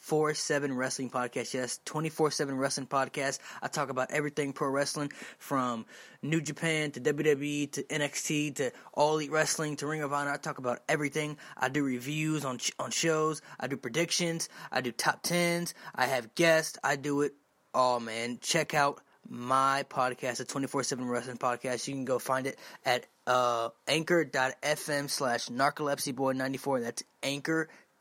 [0.00, 1.52] 24 7 wrestling podcast.
[1.52, 3.38] Yes, 24 7 wrestling podcast.
[3.62, 5.84] I talk about everything pro wrestling from
[6.22, 10.32] New Japan to WWE to NXT to All Elite Wrestling to Ring of Honor.
[10.32, 11.36] I talk about everything.
[11.56, 13.42] I do reviews on on shows.
[13.60, 14.48] I do predictions.
[14.72, 15.74] I do top tens.
[15.94, 16.78] I have guests.
[16.82, 17.34] I do it
[17.74, 18.38] all, man.
[18.40, 21.86] Check out my podcast, the 24 7 Wrestling Podcast.
[21.86, 26.82] You can go find it at uh, anchor.fm slash narcolepsyboy94.
[26.82, 27.04] That's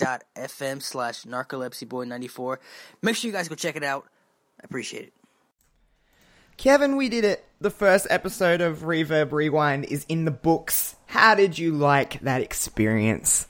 [0.02, 2.58] anchor.fm slash narcolepsyboy94.
[3.02, 4.06] Make sure you guys go check it out.
[4.62, 5.14] I appreciate it.
[6.58, 7.46] Kevin, we did it.
[7.62, 10.96] The first episode of Reverb Rewind is in the books.
[11.08, 13.48] How did you like that experience?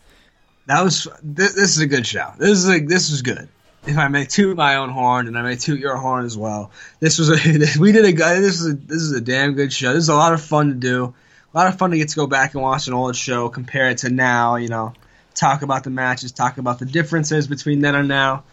[0.67, 2.31] That was this, this is a good show.
[2.37, 3.49] This is a, this was good.
[3.87, 6.69] If I may toot my own horn, and I may toot your horn as well.
[6.99, 8.43] This was a we did a good.
[8.43, 9.93] This is a this is a damn good show.
[9.93, 11.13] This is a lot of fun to do.
[11.51, 13.89] A lot of fun to get to go back and watch an old show, compare
[13.89, 14.57] it to now.
[14.57, 14.93] You know,
[15.39, 18.43] talk about the matches, talk about the differences between then and now.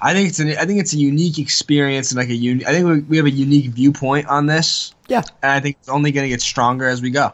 [0.00, 2.72] I think it's an I think it's a unique experience and like a uni- I
[2.72, 5.22] think we, we have a unique viewpoint on this, Yeah.
[5.42, 7.32] and I think it's only going to get stronger as we go.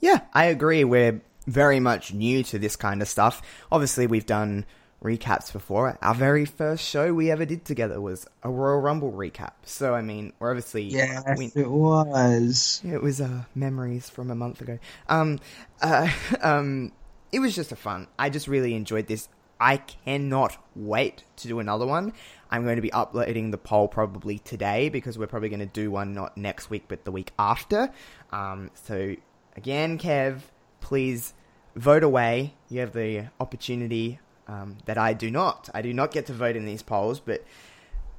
[0.00, 0.84] Yeah, I agree.
[0.84, 3.42] We're very much new to this kind of stuff.
[3.72, 4.64] Obviously, we've done
[5.02, 5.98] recaps before.
[6.00, 9.52] Our very first show we ever did together was a Royal Rumble recap.
[9.64, 10.84] So, I mean, we're obviously.
[10.84, 12.80] Yes, we, it was.
[12.84, 14.78] it was uh, memories from a month ago.
[15.08, 15.40] Um,
[15.82, 16.08] uh,
[16.40, 16.92] um,
[17.34, 18.06] it was just a fun.
[18.16, 19.28] I just really enjoyed this.
[19.58, 22.12] I cannot wait to do another one.
[22.48, 25.90] I'm going to be uploading the poll probably today because we're probably going to do
[25.90, 27.90] one not next week but the week after.
[28.30, 29.16] Um, so
[29.56, 30.42] again, Kev,
[30.80, 31.34] please
[31.74, 32.54] vote away.
[32.68, 35.68] You have the opportunity um, that I do not.
[35.74, 37.44] I do not get to vote in these polls, but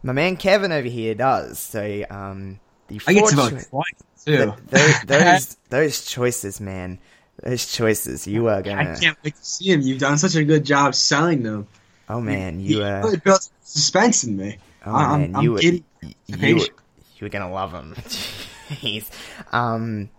[0.03, 1.57] my man Kevin over here does.
[1.57, 2.59] So um,
[2.89, 4.37] the I get to vote twice too.
[4.37, 6.99] th- those, those those choices, man.
[7.45, 8.93] Those choices, you are gonna.
[8.93, 9.81] I can't wait to see him.
[9.81, 11.67] You've done such a good job selling them.
[12.09, 14.57] Oh man, you You uh, really built suspense in me.
[14.83, 15.83] Oh I'm, man, I'm you were, you,
[16.37, 16.65] you
[17.21, 17.93] were gonna love them.
[18.69, 19.11] Jeez.
[19.53, 20.09] Um,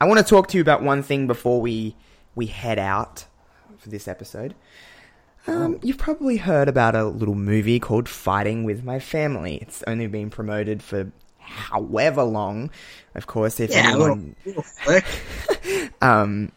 [0.00, 1.94] I want to talk to you about one thing before we
[2.34, 3.26] we head out
[3.76, 4.54] for this episode.
[5.46, 9.56] Um, you've probably heard about a little movie called Fighting with My Family.
[9.56, 12.70] It's only been promoted for however long.
[13.14, 14.36] Of course, if Yeah, anyone
[16.00, 16.52] um,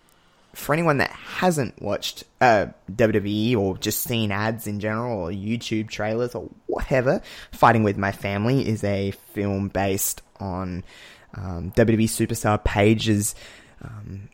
[0.56, 5.90] for anyone that hasn't watched uh, WWE or just seen ads in general or YouTube
[5.90, 7.22] trailers or whatever,
[7.52, 10.84] Fighting with My Family is a film based on
[11.36, 13.36] um, WWE superstar Paige's
[13.82, 14.30] um,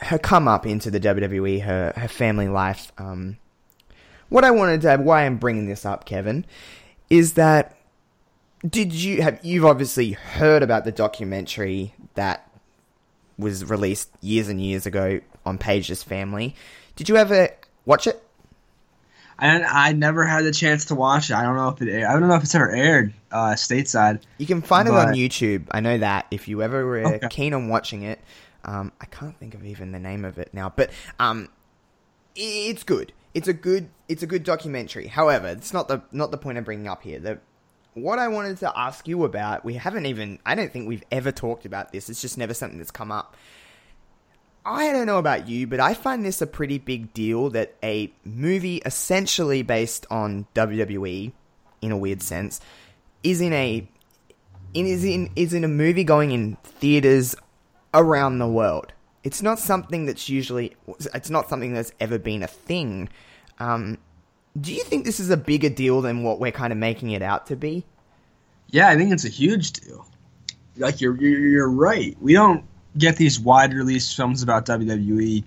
[0.00, 2.92] her come up into the WWE, her her family life.
[2.98, 3.36] Um,
[4.28, 6.46] what I wanted to, why I'm bringing this up, Kevin,
[7.10, 7.76] is that
[8.66, 12.49] did you have you've obviously heard about the documentary that
[13.40, 16.54] was released years and years ago on Paige's family.
[16.96, 17.48] Did you ever
[17.84, 18.22] watch it?
[19.38, 21.34] And I never had the chance to watch it.
[21.34, 22.04] I don't know if it.
[22.04, 24.20] I don't know if it's ever aired uh, stateside.
[24.36, 25.66] You can find it on YouTube.
[25.70, 26.26] I know that.
[26.30, 27.28] If you ever were Okay.
[27.30, 28.20] keen on watching it,
[28.66, 31.48] um, I can't think of even the name of it now, but um,
[32.36, 33.14] it's good.
[33.32, 33.88] It's a good.
[34.08, 35.06] It's a good documentary.
[35.06, 37.18] However, it's not the not the point I'm bringing up here.
[37.18, 37.38] The
[38.02, 40.38] what I wanted to ask you about, we haven't even.
[40.44, 42.08] I don't think we've ever talked about this.
[42.08, 43.36] It's just never something that's come up.
[44.64, 48.12] I don't know about you, but I find this a pretty big deal that a
[48.24, 51.32] movie essentially based on WWE,
[51.80, 52.60] in a weird sense,
[53.22, 53.88] is in a
[54.74, 57.34] in, is in is in a movie going in theaters
[57.94, 58.92] around the world.
[59.24, 60.76] It's not something that's usually
[61.14, 63.08] it's not something that's ever been a thing.
[63.58, 63.98] Um,
[64.58, 67.22] do you think this is a bigger deal than what we're kind of making it
[67.22, 67.84] out to be?
[68.70, 70.06] Yeah, I think it's a huge deal.
[70.76, 72.16] Like you're you're, you're right.
[72.20, 72.64] We don't
[72.96, 75.44] get these wide release films about WWE.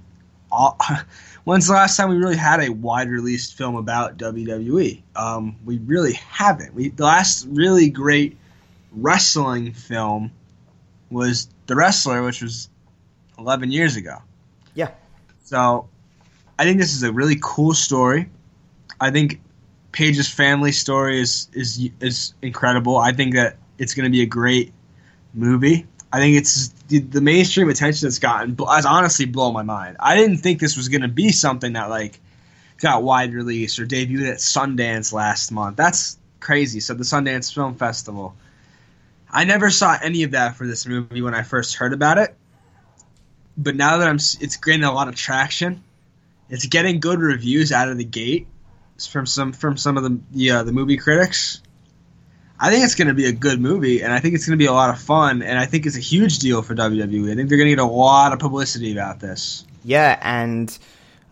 [0.52, 0.78] All,
[1.44, 5.02] when's the last time we really had a wide release film about WWE?
[5.16, 6.74] Um, we really haven't.
[6.74, 8.38] We the last really great
[8.92, 10.32] wrestling film
[11.10, 12.70] was The Wrestler, which was
[13.38, 14.18] 11 years ago.
[14.74, 14.92] Yeah.
[15.44, 15.88] So
[16.58, 18.30] I think this is a really cool story.
[19.04, 19.42] I think
[19.92, 22.98] Paige's family story is is is incredible.
[22.98, 24.72] I think that it's going to be a great
[25.34, 25.86] movie.
[26.14, 29.98] I think it's the, the mainstream attention it's gotten has honestly blown my mind.
[30.00, 32.18] I didn't think this was going to be something that like
[32.78, 35.76] got wide release or debuted at Sundance last month.
[35.76, 36.80] That's crazy.
[36.80, 38.36] So the Sundance Film Festival.
[39.30, 42.36] I never saw any of that for this movie when I first heard about it.
[43.58, 45.84] But now that I'm, it's gaining a lot of traction.
[46.50, 48.48] It's getting good reviews out of the gate
[49.00, 51.62] from some from some of the yeah the movie critics.
[52.60, 54.62] I think it's going to be a good movie, and I think it's going to
[54.62, 57.32] be a lot of fun, and I think it's a huge deal for WWE.
[57.32, 59.66] I think they're going to get a lot of publicity about this.
[59.84, 60.78] Yeah, and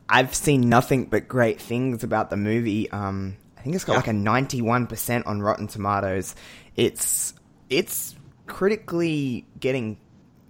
[0.10, 2.92] I've seen nothing but great things about the movie.
[2.92, 3.98] Um, I think it's got Yeah.
[4.00, 6.36] like a ninety-one percent on Rotten Tomatoes.
[6.76, 7.34] It's
[7.70, 8.16] it's
[8.48, 9.98] critically getting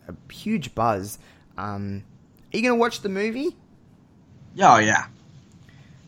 [0.08, 1.20] a huge buzz.
[1.58, 2.04] Um,
[2.52, 3.56] are you gonna watch the movie?
[4.56, 5.06] Yeah, oh yeah.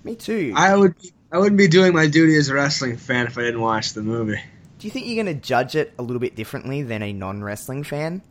[0.03, 0.53] Me too.
[0.55, 0.95] I would
[1.31, 4.03] I wouldn't be doing my duty as a wrestling fan if I didn't watch the
[4.03, 4.41] movie.
[4.79, 8.21] Do you think you're gonna judge it a little bit differently than a non-wrestling fan?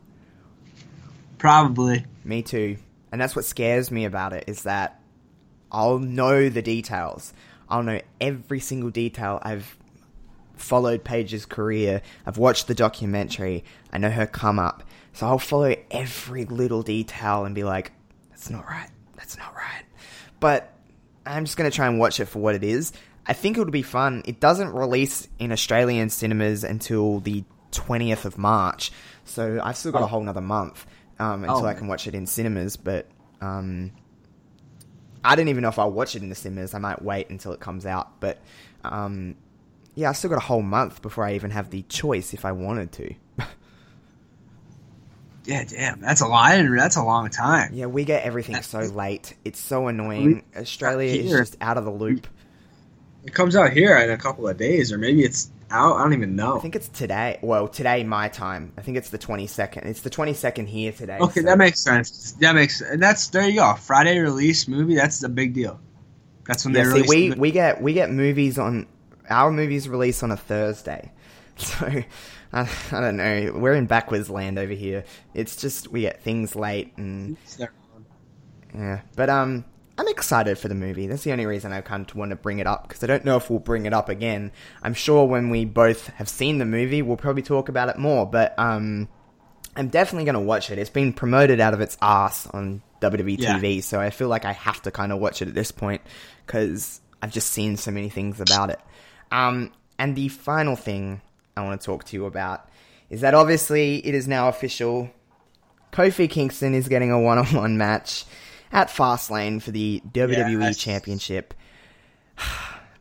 [1.37, 2.05] Probably.
[2.23, 2.77] Me too.
[3.11, 4.99] And that's what scares me about it is that
[5.71, 7.33] I'll know the details.
[7.67, 9.39] I'll know every single detail.
[9.41, 9.77] I've
[10.55, 12.01] followed Paige's career.
[12.25, 13.63] I've watched the documentary.
[13.91, 14.83] I know her come up.
[15.13, 17.91] So I'll follow every little detail and be like,
[18.29, 18.89] that's not right.
[19.15, 19.83] That's not right.
[20.39, 20.72] But
[21.25, 22.91] I'm just going to try and watch it for what it is.
[23.25, 24.21] I think it'll be fun.
[24.25, 28.91] It doesn't release in Australian cinemas until the 20th of March.
[29.25, 30.07] So I've still got a Oh.
[30.07, 30.85] whole nother month
[31.19, 31.65] um, until Oh.
[31.65, 32.75] I can watch it in cinemas.
[32.75, 33.07] But
[33.41, 33.91] um,
[35.23, 36.73] I don't even know if I'll watch it in the cinemas.
[36.73, 38.19] I might wait until it comes out.
[38.19, 38.39] But
[38.83, 39.35] um,
[39.95, 42.51] yeah, I still got a whole month before I even have the choice if I
[42.51, 43.13] wanted to.
[45.45, 45.99] Yeah, damn.
[45.99, 46.51] That's a lot.
[46.77, 47.71] That's a long time.
[47.73, 49.35] Yeah, we get everything so late.
[49.43, 50.43] It's so annoying.
[50.55, 52.27] Australia is just out of the loop.
[53.25, 55.95] It comes out here in a couple of days, or maybe it's out.
[55.97, 56.57] I don't even know.
[56.57, 57.39] I think it's today.
[57.41, 58.73] Well, today my time.
[58.77, 59.85] I think it's the 22nd.
[59.85, 61.17] It's the 22nd here today.
[61.19, 62.33] Okay, so- that makes sense.
[62.39, 63.73] That makes and that's there you go.
[63.75, 64.95] Friday release movie.
[64.95, 65.79] That's a big deal.
[66.45, 67.09] That's when Yeah, they see, release.
[67.09, 68.87] we, the- we get we get movies on
[69.29, 71.11] our movies release on a Thursday,
[71.57, 72.03] so
[72.53, 73.51] I, I don't know.
[73.55, 75.03] We're in backwards land over here.
[75.33, 77.35] It's just we get things late and
[78.73, 79.01] yeah.
[79.15, 79.65] But um,
[79.97, 81.07] I'm excited for the movie.
[81.07, 83.25] That's the only reason I kind of want to bring it up because I don't
[83.25, 84.51] know if we'll bring it up again.
[84.81, 88.25] I'm sure when we both have seen the movie, we'll probably talk about it more.
[88.25, 89.07] But um,
[89.75, 90.77] I'm definitely going to watch it.
[90.77, 93.59] It's been promoted out of its ass on WWE Yeah.
[93.59, 96.01] TV, so I feel like I have to kind of watch it at this point
[96.45, 98.79] because I've just seen so many things about it.
[99.31, 101.21] Um, and the final thing
[101.55, 102.67] I want to talk to you about
[103.09, 105.09] is that obviously it is now official.
[105.91, 108.25] Kofi Kingston is getting a one-on-one match
[108.71, 110.77] at Fastlane for the WWE Yes.
[110.77, 111.53] Championship.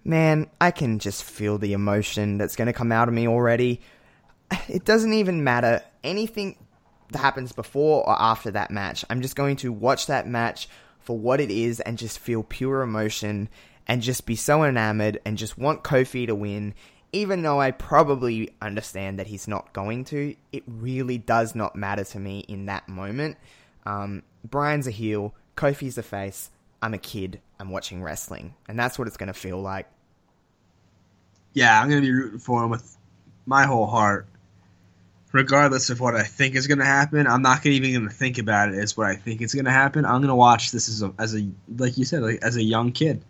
[0.05, 3.81] Man, I can just feel the emotion that's going to come out of me already.
[4.69, 6.57] It doesn't even matter anything
[7.13, 9.05] that happens before or after that match.
[9.09, 10.69] I'm just going to watch that match
[11.01, 13.49] for what it is and just feel pure emotion
[13.87, 16.75] and just be so enamored and just want Kofi to win.
[17.13, 22.05] Even though I probably understand that he's not going to, it really does not matter
[22.05, 23.37] to me in that moment.
[23.85, 26.51] Um, Bryan's a heel, Kofi's a face.
[26.81, 27.41] I'm a kid.
[27.61, 29.87] I'm watching wrestling, and that's what it's going to feel like.
[31.55, 32.97] Yeah, I'm gonna be rooting for him with
[33.45, 34.27] my whole heart,
[35.33, 37.27] regardless of what I think is gonna happen.
[37.27, 40.05] I'm not gonna even gonna think about it as what I think is gonna happen.
[40.05, 42.93] I'm gonna watch this as a, as a like you said, like, as a young
[42.93, 43.23] kid,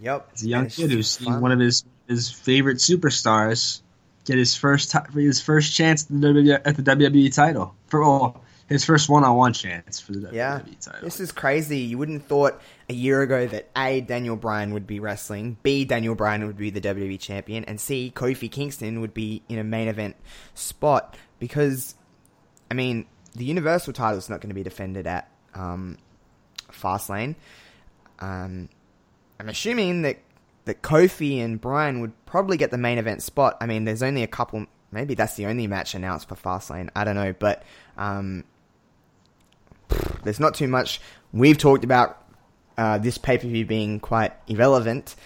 [0.00, 3.82] Yep, as a young it's kid who's seen one of his his favorite superstars
[4.24, 8.02] get his first ti- his first chance at the WWE, at the WWE title for
[8.02, 11.00] all his first one on one chance for the Yeah, WWE title.
[11.02, 11.78] this is crazy.
[11.80, 15.84] You wouldn't have thought a year ago that A, Daniel Bryan would be wrestling, B,
[15.84, 19.64] Daniel Bryan would be the WWE champion, and C, Kofi Kingston would be in a
[19.64, 20.14] main event
[20.54, 21.94] spot because,
[22.70, 25.98] I mean, the Universal title is not going to be defended at um,
[26.70, 27.34] Fastlane.
[28.20, 28.68] Um,
[29.40, 30.18] I'm assuming that
[30.66, 33.56] that Kofi and Bryan would probably get the main event spot.
[33.60, 34.66] I mean, there's only a couple.
[34.92, 36.90] Maybe that's the only match announced for Fastlane.
[36.94, 37.62] I don't know, but
[37.96, 38.44] um,
[40.22, 41.00] there's not too much.
[41.32, 42.22] We've talked about
[42.76, 45.16] uh, this pay per view being quite irrelevant,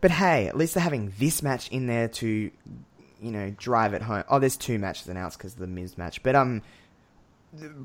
[0.00, 4.02] but hey, at least they're having this match in there to, you know, drive it
[4.02, 4.24] home.
[4.28, 6.62] Oh, there's two matches announced because of the Miz match, but um,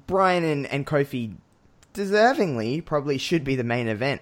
[0.07, 1.35] Bryan and, and Kofi
[1.93, 4.21] deservingly probably should be the main event.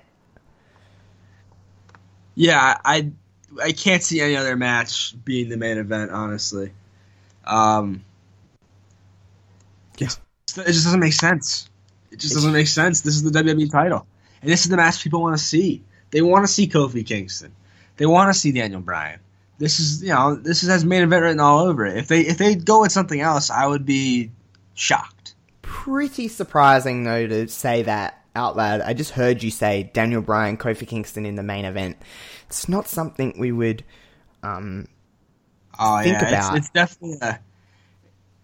[2.35, 3.11] Yeah, I
[3.61, 6.11] I can't see any other match being the main event.
[6.11, 6.71] Honestly,
[7.45, 8.03] um,
[9.97, 10.07] Yeah.
[10.57, 11.69] it just doesn't make sense.
[12.11, 13.01] It just doesn't make sense.
[13.01, 14.05] This is the WWE title,
[14.41, 15.83] and this is the match people want to see.
[16.11, 17.51] They want to see Kofi Kingston.
[17.97, 19.19] They want to see Daniel Bryan.
[19.57, 21.97] This is you know this is, has main event written all over it.
[21.97, 24.31] If they if they go with something else, I would be
[24.73, 25.35] shocked.
[25.61, 28.81] Pretty surprising though to say that out loud.
[28.81, 31.97] I just heard you say Daniel Bryan, Kofi Kingston in the main event.
[32.47, 33.83] It's not something we would
[34.43, 34.87] um,
[35.79, 37.39] Oh Think yeah, about- It's, it's definitely a.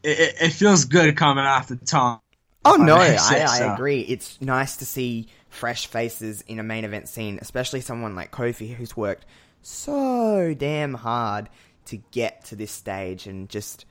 [0.04, 2.20] It, it, feels good coming off the tongue.
[2.66, 3.74] Oh no, I, I so.
[3.74, 4.02] agree.
[4.02, 8.74] It's nice to see fresh faces in a main event scene, especially someone like Kofi
[8.74, 9.26] who's worked
[9.62, 11.50] so damn hard
[11.86, 13.86] to get to this stage and just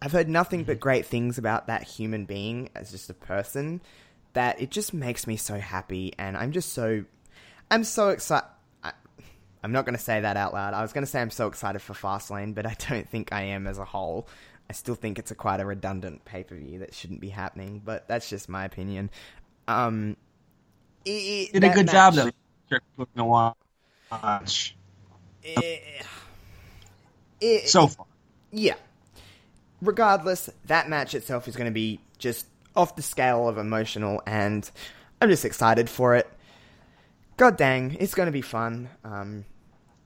[0.00, 3.80] I've heard nothing but great things about that human being as just a person
[4.34, 7.04] that it just makes me so happy and I'm just so
[7.70, 8.46] I'm so excited
[9.62, 10.72] I'm not going to say that out loud.
[10.72, 13.42] I was going to say I'm so excited for Fastlane, but I don't think I
[13.42, 14.26] am as a whole.
[14.70, 17.82] I still think it's a quite a redundant pay per view that shouldn't be happening,
[17.84, 19.10] but that's just my opinion.
[19.68, 20.16] Um,
[21.04, 22.30] it, Did a good match- job though.
[22.96, 24.76] Looking to watch
[25.42, 26.06] it-
[27.40, 28.06] it- so far.
[28.52, 28.74] yeah.
[29.82, 32.46] Regardless, that match itself is going to be just
[32.76, 34.68] off the scale of emotional, and
[35.20, 36.30] I'm just excited for it.
[37.36, 38.88] God dang, it's going to be fun.
[39.04, 39.44] Um,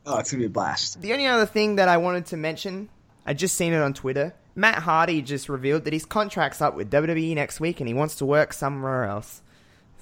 [0.06, 1.00] Oh, it's gonna be a blast.
[1.00, 2.90] The only other thing that I wanted to mention,
[3.24, 4.34] I just seen it on Twitter.
[4.54, 8.16] Matt Hardy just revealed that his contract's up with WWE next week and he wants
[8.16, 9.40] to work somewhere else.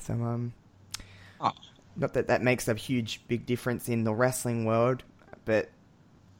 [0.00, 0.54] So, um,
[1.40, 1.52] Oh.
[1.96, 5.04] not that that makes a huge, big difference in the wrestling world,
[5.44, 5.70] but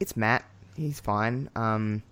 [0.01, 0.45] it's Matt.
[0.77, 1.49] He's fine.
[1.55, 2.03] Um,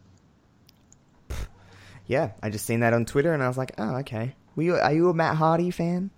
[2.10, 4.34] yeah, I just seen that on Twitter and I was like, oh, okay.
[4.56, 6.10] Were you, are you a Matt Hardy fan?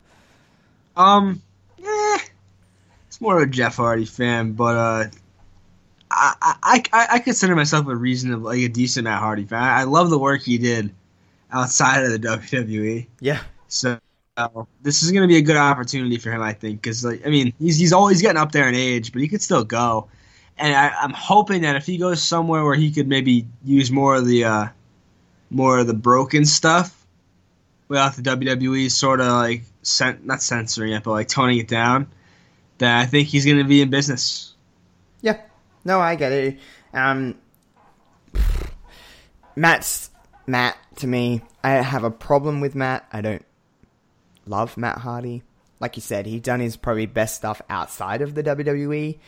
[0.97, 1.43] Um,
[1.79, 2.19] eh,
[3.07, 5.05] it's more of a Jeff Hardy fan, but uh,
[6.11, 9.63] I I, I, I consider myself a reasonable, like a decent Matt Hardy fan.
[9.63, 10.95] I love the work he did
[11.51, 13.07] outside of the WWE.
[13.21, 13.43] Yeah.
[13.69, 13.99] So
[14.39, 14.49] uh,
[14.81, 17.29] this is going to be a good opportunity for him, I think, because like I
[17.29, 20.09] mean, he's he's always getting up there in age, but he could still go.
[20.57, 24.17] And I, I'm hoping that if he goes somewhere where he could maybe use more
[24.17, 24.69] of the uh,
[25.53, 26.97] more of the broken stuff,
[27.89, 32.09] without the WWE sort of like cen- not censoring it, but like toning it down,
[32.79, 34.55] that I think he's going to be in business.
[35.21, 35.41] Yeah.
[35.85, 36.59] No, I get it.
[36.95, 37.37] Um,
[39.57, 40.11] Matt's
[40.47, 41.43] Matt to me.
[41.63, 43.07] I have a problem with Matt.
[43.13, 43.45] I don't
[44.47, 45.43] love Matt Hardy.
[45.81, 49.19] like you said, he done his probably best stuff outside of the WWE.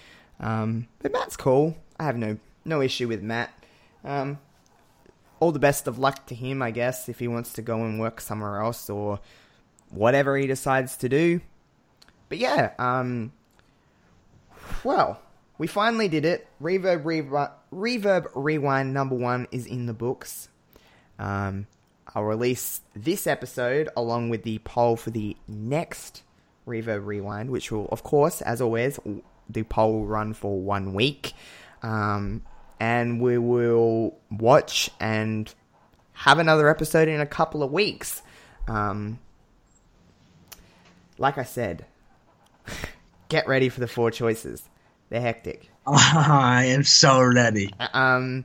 [0.40, 1.76] Um, but Matt's cool.
[1.98, 3.52] I have no no issue with Matt.
[4.04, 4.38] Um,
[5.44, 8.00] all the best of luck to him, I guess, if he wants to go and
[8.00, 9.20] work somewhere else or
[9.90, 11.42] whatever he decides to do.
[12.30, 13.30] But yeah, um,
[14.82, 15.20] well,
[15.58, 16.48] we finally did it.
[16.62, 17.04] Reverb,
[17.70, 20.48] Reverb Rewind number one is in the books.
[21.18, 21.66] Um,
[22.14, 26.22] I'll release this episode along with the poll for the next
[26.66, 28.98] Reverb Rewind, which will, of course, as always,
[29.50, 31.34] the poll will run for one week.
[31.82, 32.40] Um,
[32.80, 35.52] and we will watch and
[36.12, 38.22] have another episode in a couple of weeks.
[38.68, 39.18] Um,
[41.18, 41.84] like I said,
[43.28, 44.62] get ready for the four choices.
[45.10, 45.70] They're hectic.
[45.86, 47.72] I am so ready.
[47.92, 48.44] Um,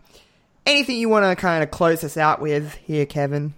[0.65, 3.53] anything you want to kind of close us out with here, Kevin?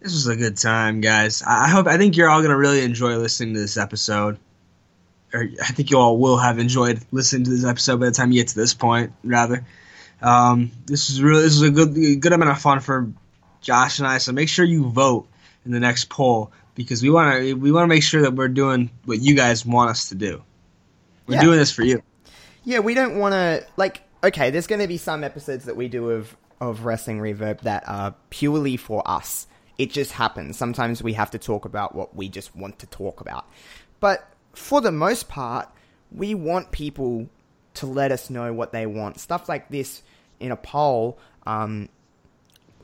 [0.00, 1.42] This was a good time, guys.
[1.42, 4.38] I I hope I think you're all gonna really enjoy listening to this episode.
[5.32, 8.32] Or I think you all will have enjoyed listening to this episode by the time
[8.32, 9.12] you get to this point.
[9.22, 9.64] Rather,
[10.22, 13.12] um, this is really this is a good good amount of fun for
[13.60, 14.18] Josh and I.
[14.18, 15.28] So make sure you vote
[15.64, 18.48] in the next poll because we want to we want to make sure that we're
[18.48, 20.42] doing what you guys want us to do.
[21.26, 21.42] We're Yeah.
[21.42, 22.02] doing this for you.
[22.64, 24.02] Yeah, we don't want to like.
[24.22, 27.84] Okay, there's going to be some episodes that we do of of wrestling reverb that
[27.86, 29.46] are purely for us.
[29.78, 30.58] It just happens.
[30.58, 33.46] Sometimes we have to talk about what we just want to talk about,
[33.98, 35.68] but for the most part,
[36.10, 37.28] we want people
[37.74, 39.20] to let us know what they want.
[39.20, 40.02] Stuff like this
[40.38, 41.18] in a poll.
[41.46, 41.88] Um,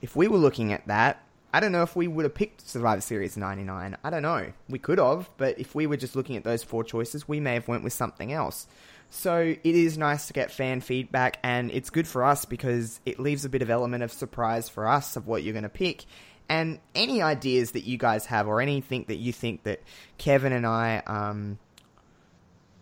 [0.00, 1.22] if we were looking at that,
[1.52, 3.96] I don't know if we would have picked Survivor Series 99.
[4.04, 4.52] I don't know.
[4.68, 7.54] We could have, but if we were just looking at those four choices, we may
[7.54, 8.66] have went with something else.
[9.08, 13.18] So it is nice to get fan feedback, and it's good for us because it
[13.18, 16.04] leaves a bit of element of surprise for us of what you're going to pick.
[16.48, 19.82] And any ideas that you guys have, or anything that you think that
[20.16, 21.58] Kevin and I um,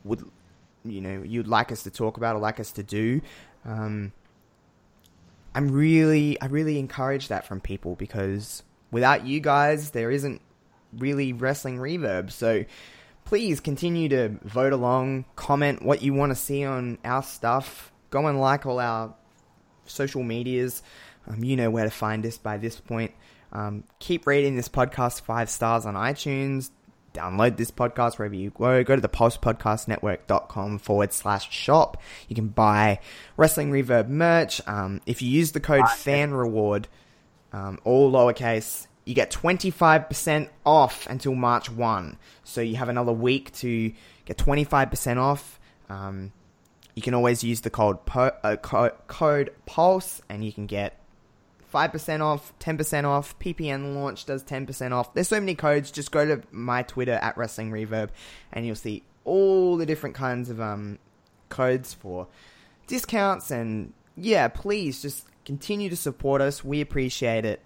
[0.05, 0.23] would,
[0.85, 3.23] you know, you'd like us to talk about or like us to do,
[3.65, 4.13] um,
[5.55, 10.43] I'm really, I really encourage that from people because without you guys, there isn't
[10.99, 12.31] really wrestling reverb.
[12.31, 12.65] So
[13.25, 18.27] please continue to vote along, comment what you want to see on our stuff, go
[18.27, 19.15] and like all our
[19.87, 20.83] social medias.
[21.27, 23.13] Um, you know where to find us by this point.
[23.55, 26.71] Um, keep rating this podcast five stars on iTunes.
[27.15, 28.83] Download this podcast wherever you go.
[28.83, 32.03] Go to the pulsepodcastnetwork.com forward slash shop.
[32.29, 32.99] You can buy
[33.37, 34.61] Wrestling Reverb merch.
[34.67, 36.89] Um, if you use the code FAN reward,
[37.53, 42.19] um, all lowercase, you get 25% off until March 1.
[42.43, 43.93] So you have another week to
[44.25, 45.61] get 25% off.
[45.89, 46.33] Um,
[46.97, 50.99] you can always use the code, po- uh, co- code PULSE and you can get
[51.75, 53.39] 5% off, 10% off.
[53.41, 55.13] PPN launch does 10% off.
[55.13, 55.91] There's so many codes.
[55.91, 58.11] Just go to my Twitter at Wrestling Reverb
[58.53, 60.99] and you'll see all the different kinds of um,
[61.49, 62.29] codes for
[62.87, 63.51] discounts.
[63.51, 66.65] And yeah, please just continue to support us.
[66.65, 67.61] We appreciate it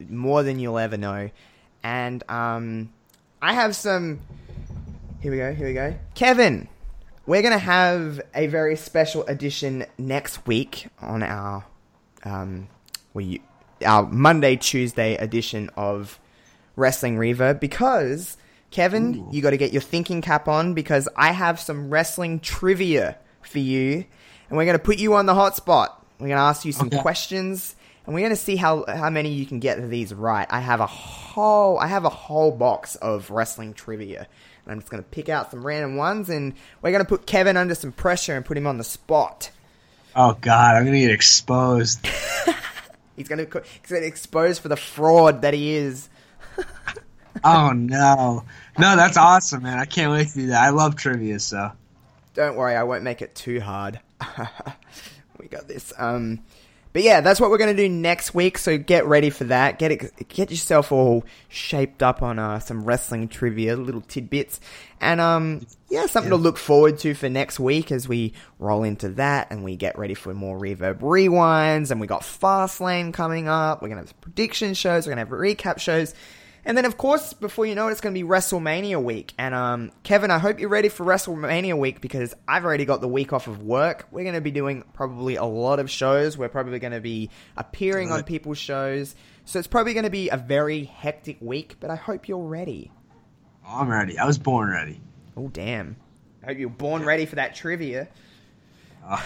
[0.00, 1.30] more than you'll ever know.
[1.82, 2.92] And um,
[3.40, 4.20] I have some.
[5.20, 5.54] Here we go.
[5.54, 5.94] Here we go.
[6.14, 6.68] Kevin,
[7.26, 11.64] we're gonna have a very special edition next week on our
[12.24, 12.68] um,
[13.14, 13.40] we
[13.84, 16.18] our Monday Tuesday edition of
[16.76, 18.36] Wrestling Reverb because
[18.70, 23.16] Kevin, you got to get your thinking cap on because I have some wrestling trivia
[23.42, 24.04] for you,
[24.48, 26.04] and we're gonna put you on the hot spot.
[26.18, 26.98] We're gonna ask you some Okay.
[27.00, 30.46] questions, and we're gonna see how how many you can get these right.
[30.50, 34.26] I have a whole I have a whole box of wrestling trivia.
[34.64, 37.74] And I'm just gonna pick out some random ones, and we're gonna put Kevin under
[37.74, 39.50] some pressure and put him on the spot.
[40.16, 42.00] Oh God, I'm gonna get exposed.
[43.16, 46.08] He's gonna co- he's gonna expose for the fraud that he is.
[47.44, 48.44] oh no,
[48.78, 49.78] no, that's awesome, man.
[49.78, 50.62] I can't wait to do that.
[50.62, 51.72] I love trivia, so
[52.34, 54.00] Don't worry, I won't make it too hard.
[55.38, 55.92] we got this.
[55.98, 56.40] Um,
[56.94, 58.56] but yeah, that's what we're gonna do next week.
[58.56, 59.80] So get ready for that.
[59.80, 64.60] Get it, get yourself all shaped up on uh, some wrestling trivia, little tidbits,
[65.00, 69.08] and um, yeah, something to look forward to for next week as we roll into
[69.10, 71.90] that and we get ready for more reverb rewinds.
[71.90, 73.82] And we got Fastlane coming up.
[73.82, 75.04] We're gonna have prediction shows.
[75.04, 76.14] We're gonna have recap shows.
[76.66, 79.34] And then, of course, before you know it, it's going to be WrestleMania week.
[79.36, 83.08] And um, Kevin, I hope you're ready for WrestleMania week because I've already got the
[83.08, 84.06] week off of work.
[84.10, 86.38] We're going to be doing probably a lot of shows.
[86.38, 89.14] We're probably going to be appearing on people's shows.
[89.44, 92.90] So it's probably going to be a very hectic week, but I hope you're ready.
[93.66, 94.18] I'm ready.
[94.18, 95.00] I was born ready.
[95.36, 95.96] Oh, damn.
[96.42, 98.08] I hope you're born ready for that trivia.
[99.06, 99.20] I,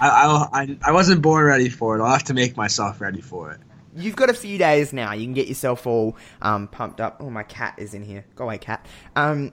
[0.00, 2.02] I, I, I wasn't born ready for it.
[2.02, 3.60] I'll have to make myself ready for it.
[3.94, 5.12] You've got a few days now.
[5.12, 7.16] You can get yourself all um, pumped up.
[7.20, 8.24] Oh, my cat is in here.
[8.34, 8.86] Go away, cat.
[9.16, 9.52] Um,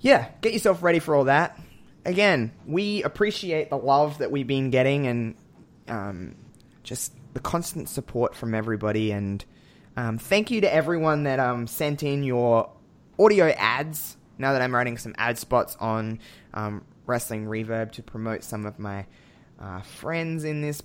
[0.00, 1.58] yeah, get yourself ready for all that.
[2.04, 5.34] Again, we appreciate the love that we've been getting and
[5.88, 6.36] um,
[6.82, 9.10] just the constant support from everybody.
[9.10, 9.44] And
[9.96, 12.70] um, thank you to everyone that um, sent in your
[13.18, 14.16] audio ads.
[14.38, 16.20] Now that I'm writing some ad spots on
[16.54, 19.06] um, Wrestling Reverb to promote some of my
[19.60, 20.82] uh, friends in this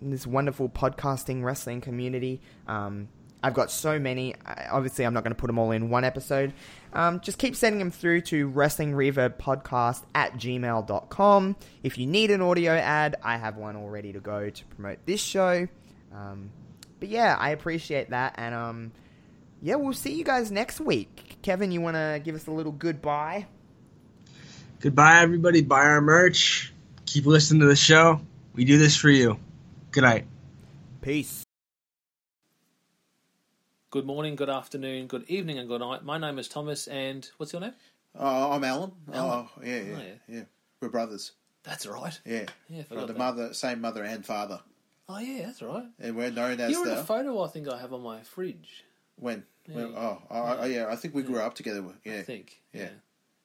[0.00, 2.40] this wonderful podcasting wrestling community.
[2.66, 3.08] Um,
[3.44, 4.34] I've got so many.
[4.46, 6.52] I- Obviously, I'm not going to put them all in one episode.
[6.92, 11.56] Um, just keep sending them through to wrestlingreverbpodcast Reverb Podcast at gmail.com.
[11.82, 14.98] If you need an audio ad, I have one all ready to go to promote
[15.06, 15.66] this show.
[16.14, 16.50] Um,
[17.00, 18.34] but yeah, I appreciate that.
[18.38, 18.92] And um,
[19.60, 21.38] yeah, we'll see you guys next week.
[21.42, 23.46] Kevin, you want to give us a little goodbye?
[24.80, 25.62] Goodbye, everybody.
[25.62, 26.72] Buy our merch.
[27.06, 28.20] Keep listening to the show.
[28.54, 29.38] We do this for you.
[29.92, 30.26] Good night.
[31.02, 31.44] Peace.
[33.90, 36.02] Good morning, good afternoon, good evening, and good night.
[36.02, 37.74] My name is Thomas, and what's your name?
[38.18, 38.92] Oh, I'm Alan.
[39.12, 39.46] Alan.
[39.46, 40.42] Oh, yeah, yeah, Oh, yeah, yeah.
[40.80, 41.32] We're brothers.
[41.62, 42.18] That's right.
[42.24, 43.18] Yeah, Yeah, I the that.
[43.18, 44.60] mother, same mother and father,
[45.10, 45.84] Oh yeah, that's right.
[46.00, 48.22] and we're known as You're in the a photo I think I have on my
[48.22, 48.84] fridge.
[49.16, 49.44] when.
[49.68, 49.74] Yeah.
[49.76, 50.86] when oh, oh, oh, yeah.
[50.88, 51.84] I think we grew up together.
[52.02, 52.62] Yeah, I think.
[52.72, 52.88] Yeah.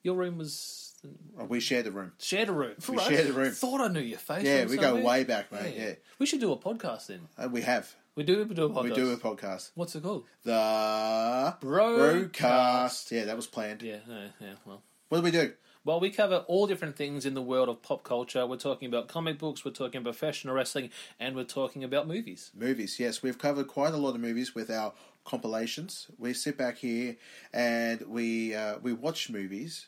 [0.01, 0.95] Your room was
[1.39, 2.13] Oh, we shared a room.
[2.19, 2.75] shared a room.
[2.89, 3.51] We shared a room.
[3.51, 4.43] Thought I knew your face.
[4.43, 5.03] Yeah, we go somewhere.
[5.03, 5.75] way back, mate.
[5.77, 7.21] Yeah, We should do a podcast then.
[7.37, 7.93] Uh, we have.
[8.15, 8.83] We do do a podcast.
[8.83, 9.71] We do a podcast.
[9.75, 10.25] What's it called?
[10.43, 12.31] The Brokast.
[12.31, 13.11] brokast.
[13.11, 13.81] Yeah, that was planned.
[13.83, 14.53] Yeah, yeah, yeah.
[14.65, 14.81] Well.
[15.09, 15.53] What do we do?
[15.85, 18.45] Well, we cover all different things in the world of pop culture.
[18.45, 22.51] We're talking about comic books, we're talking about professional wrestling, and we're talking about movies.
[22.53, 24.91] Movies, yes, we've covered quite a lot of movies with our
[25.23, 26.07] compilations.
[26.17, 27.15] We sit back here
[27.53, 29.87] and we uh, we watch movies,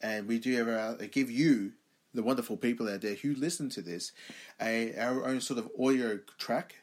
[0.00, 1.72] and we do uh, give you
[2.14, 4.12] the wonderful people out there who listen to this
[4.60, 6.76] a our own sort of audio track.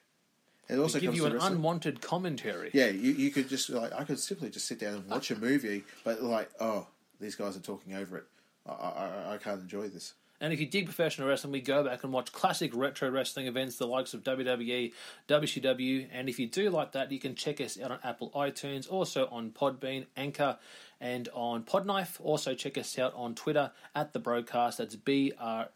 [0.67, 2.71] It also give comes you an unwanted commentary.
[2.73, 5.35] Yeah, you, you could just like I could simply just sit down and watch a
[5.35, 6.87] movie, but like oh
[7.19, 8.25] these guys are talking over it.
[8.67, 10.13] I I, I- can't enjoy this.
[10.41, 13.77] And if you dig professional wrestling, we go back and watch classic retro wrestling events,
[13.77, 14.91] the likes of WWE,
[15.29, 16.07] WCW.
[16.11, 19.27] And if you do like that, you can check us out on Apple iTunes, also
[19.31, 20.57] on Podbean, Anchor,
[20.99, 22.19] and on Podknife.
[22.21, 24.77] Also, check us out on Twitter at the Brokast.
[24.77, 25.69] That's B R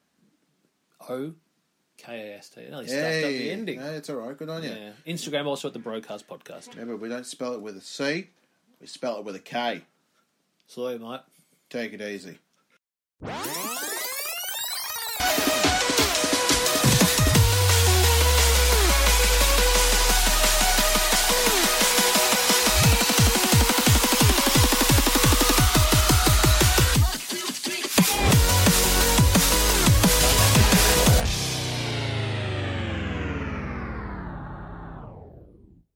[1.10, 1.34] O
[1.98, 2.62] K A S T.
[2.62, 3.80] nearly stuffed up the ending.
[3.80, 4.38] no, it's all right.
[4.38, 4.70] Good on you.
[4.70, 4.92] Yeah.
[5.08, 6.72] Instagram also at the Brokast podcast.
[6.72, 8.30] Remember, we don't spell it with a C;
[8.80, 9.82] we spell it with a K.
[10.68, 11.22] Sorry, mate.
[11.70, 12.38] Take it easy.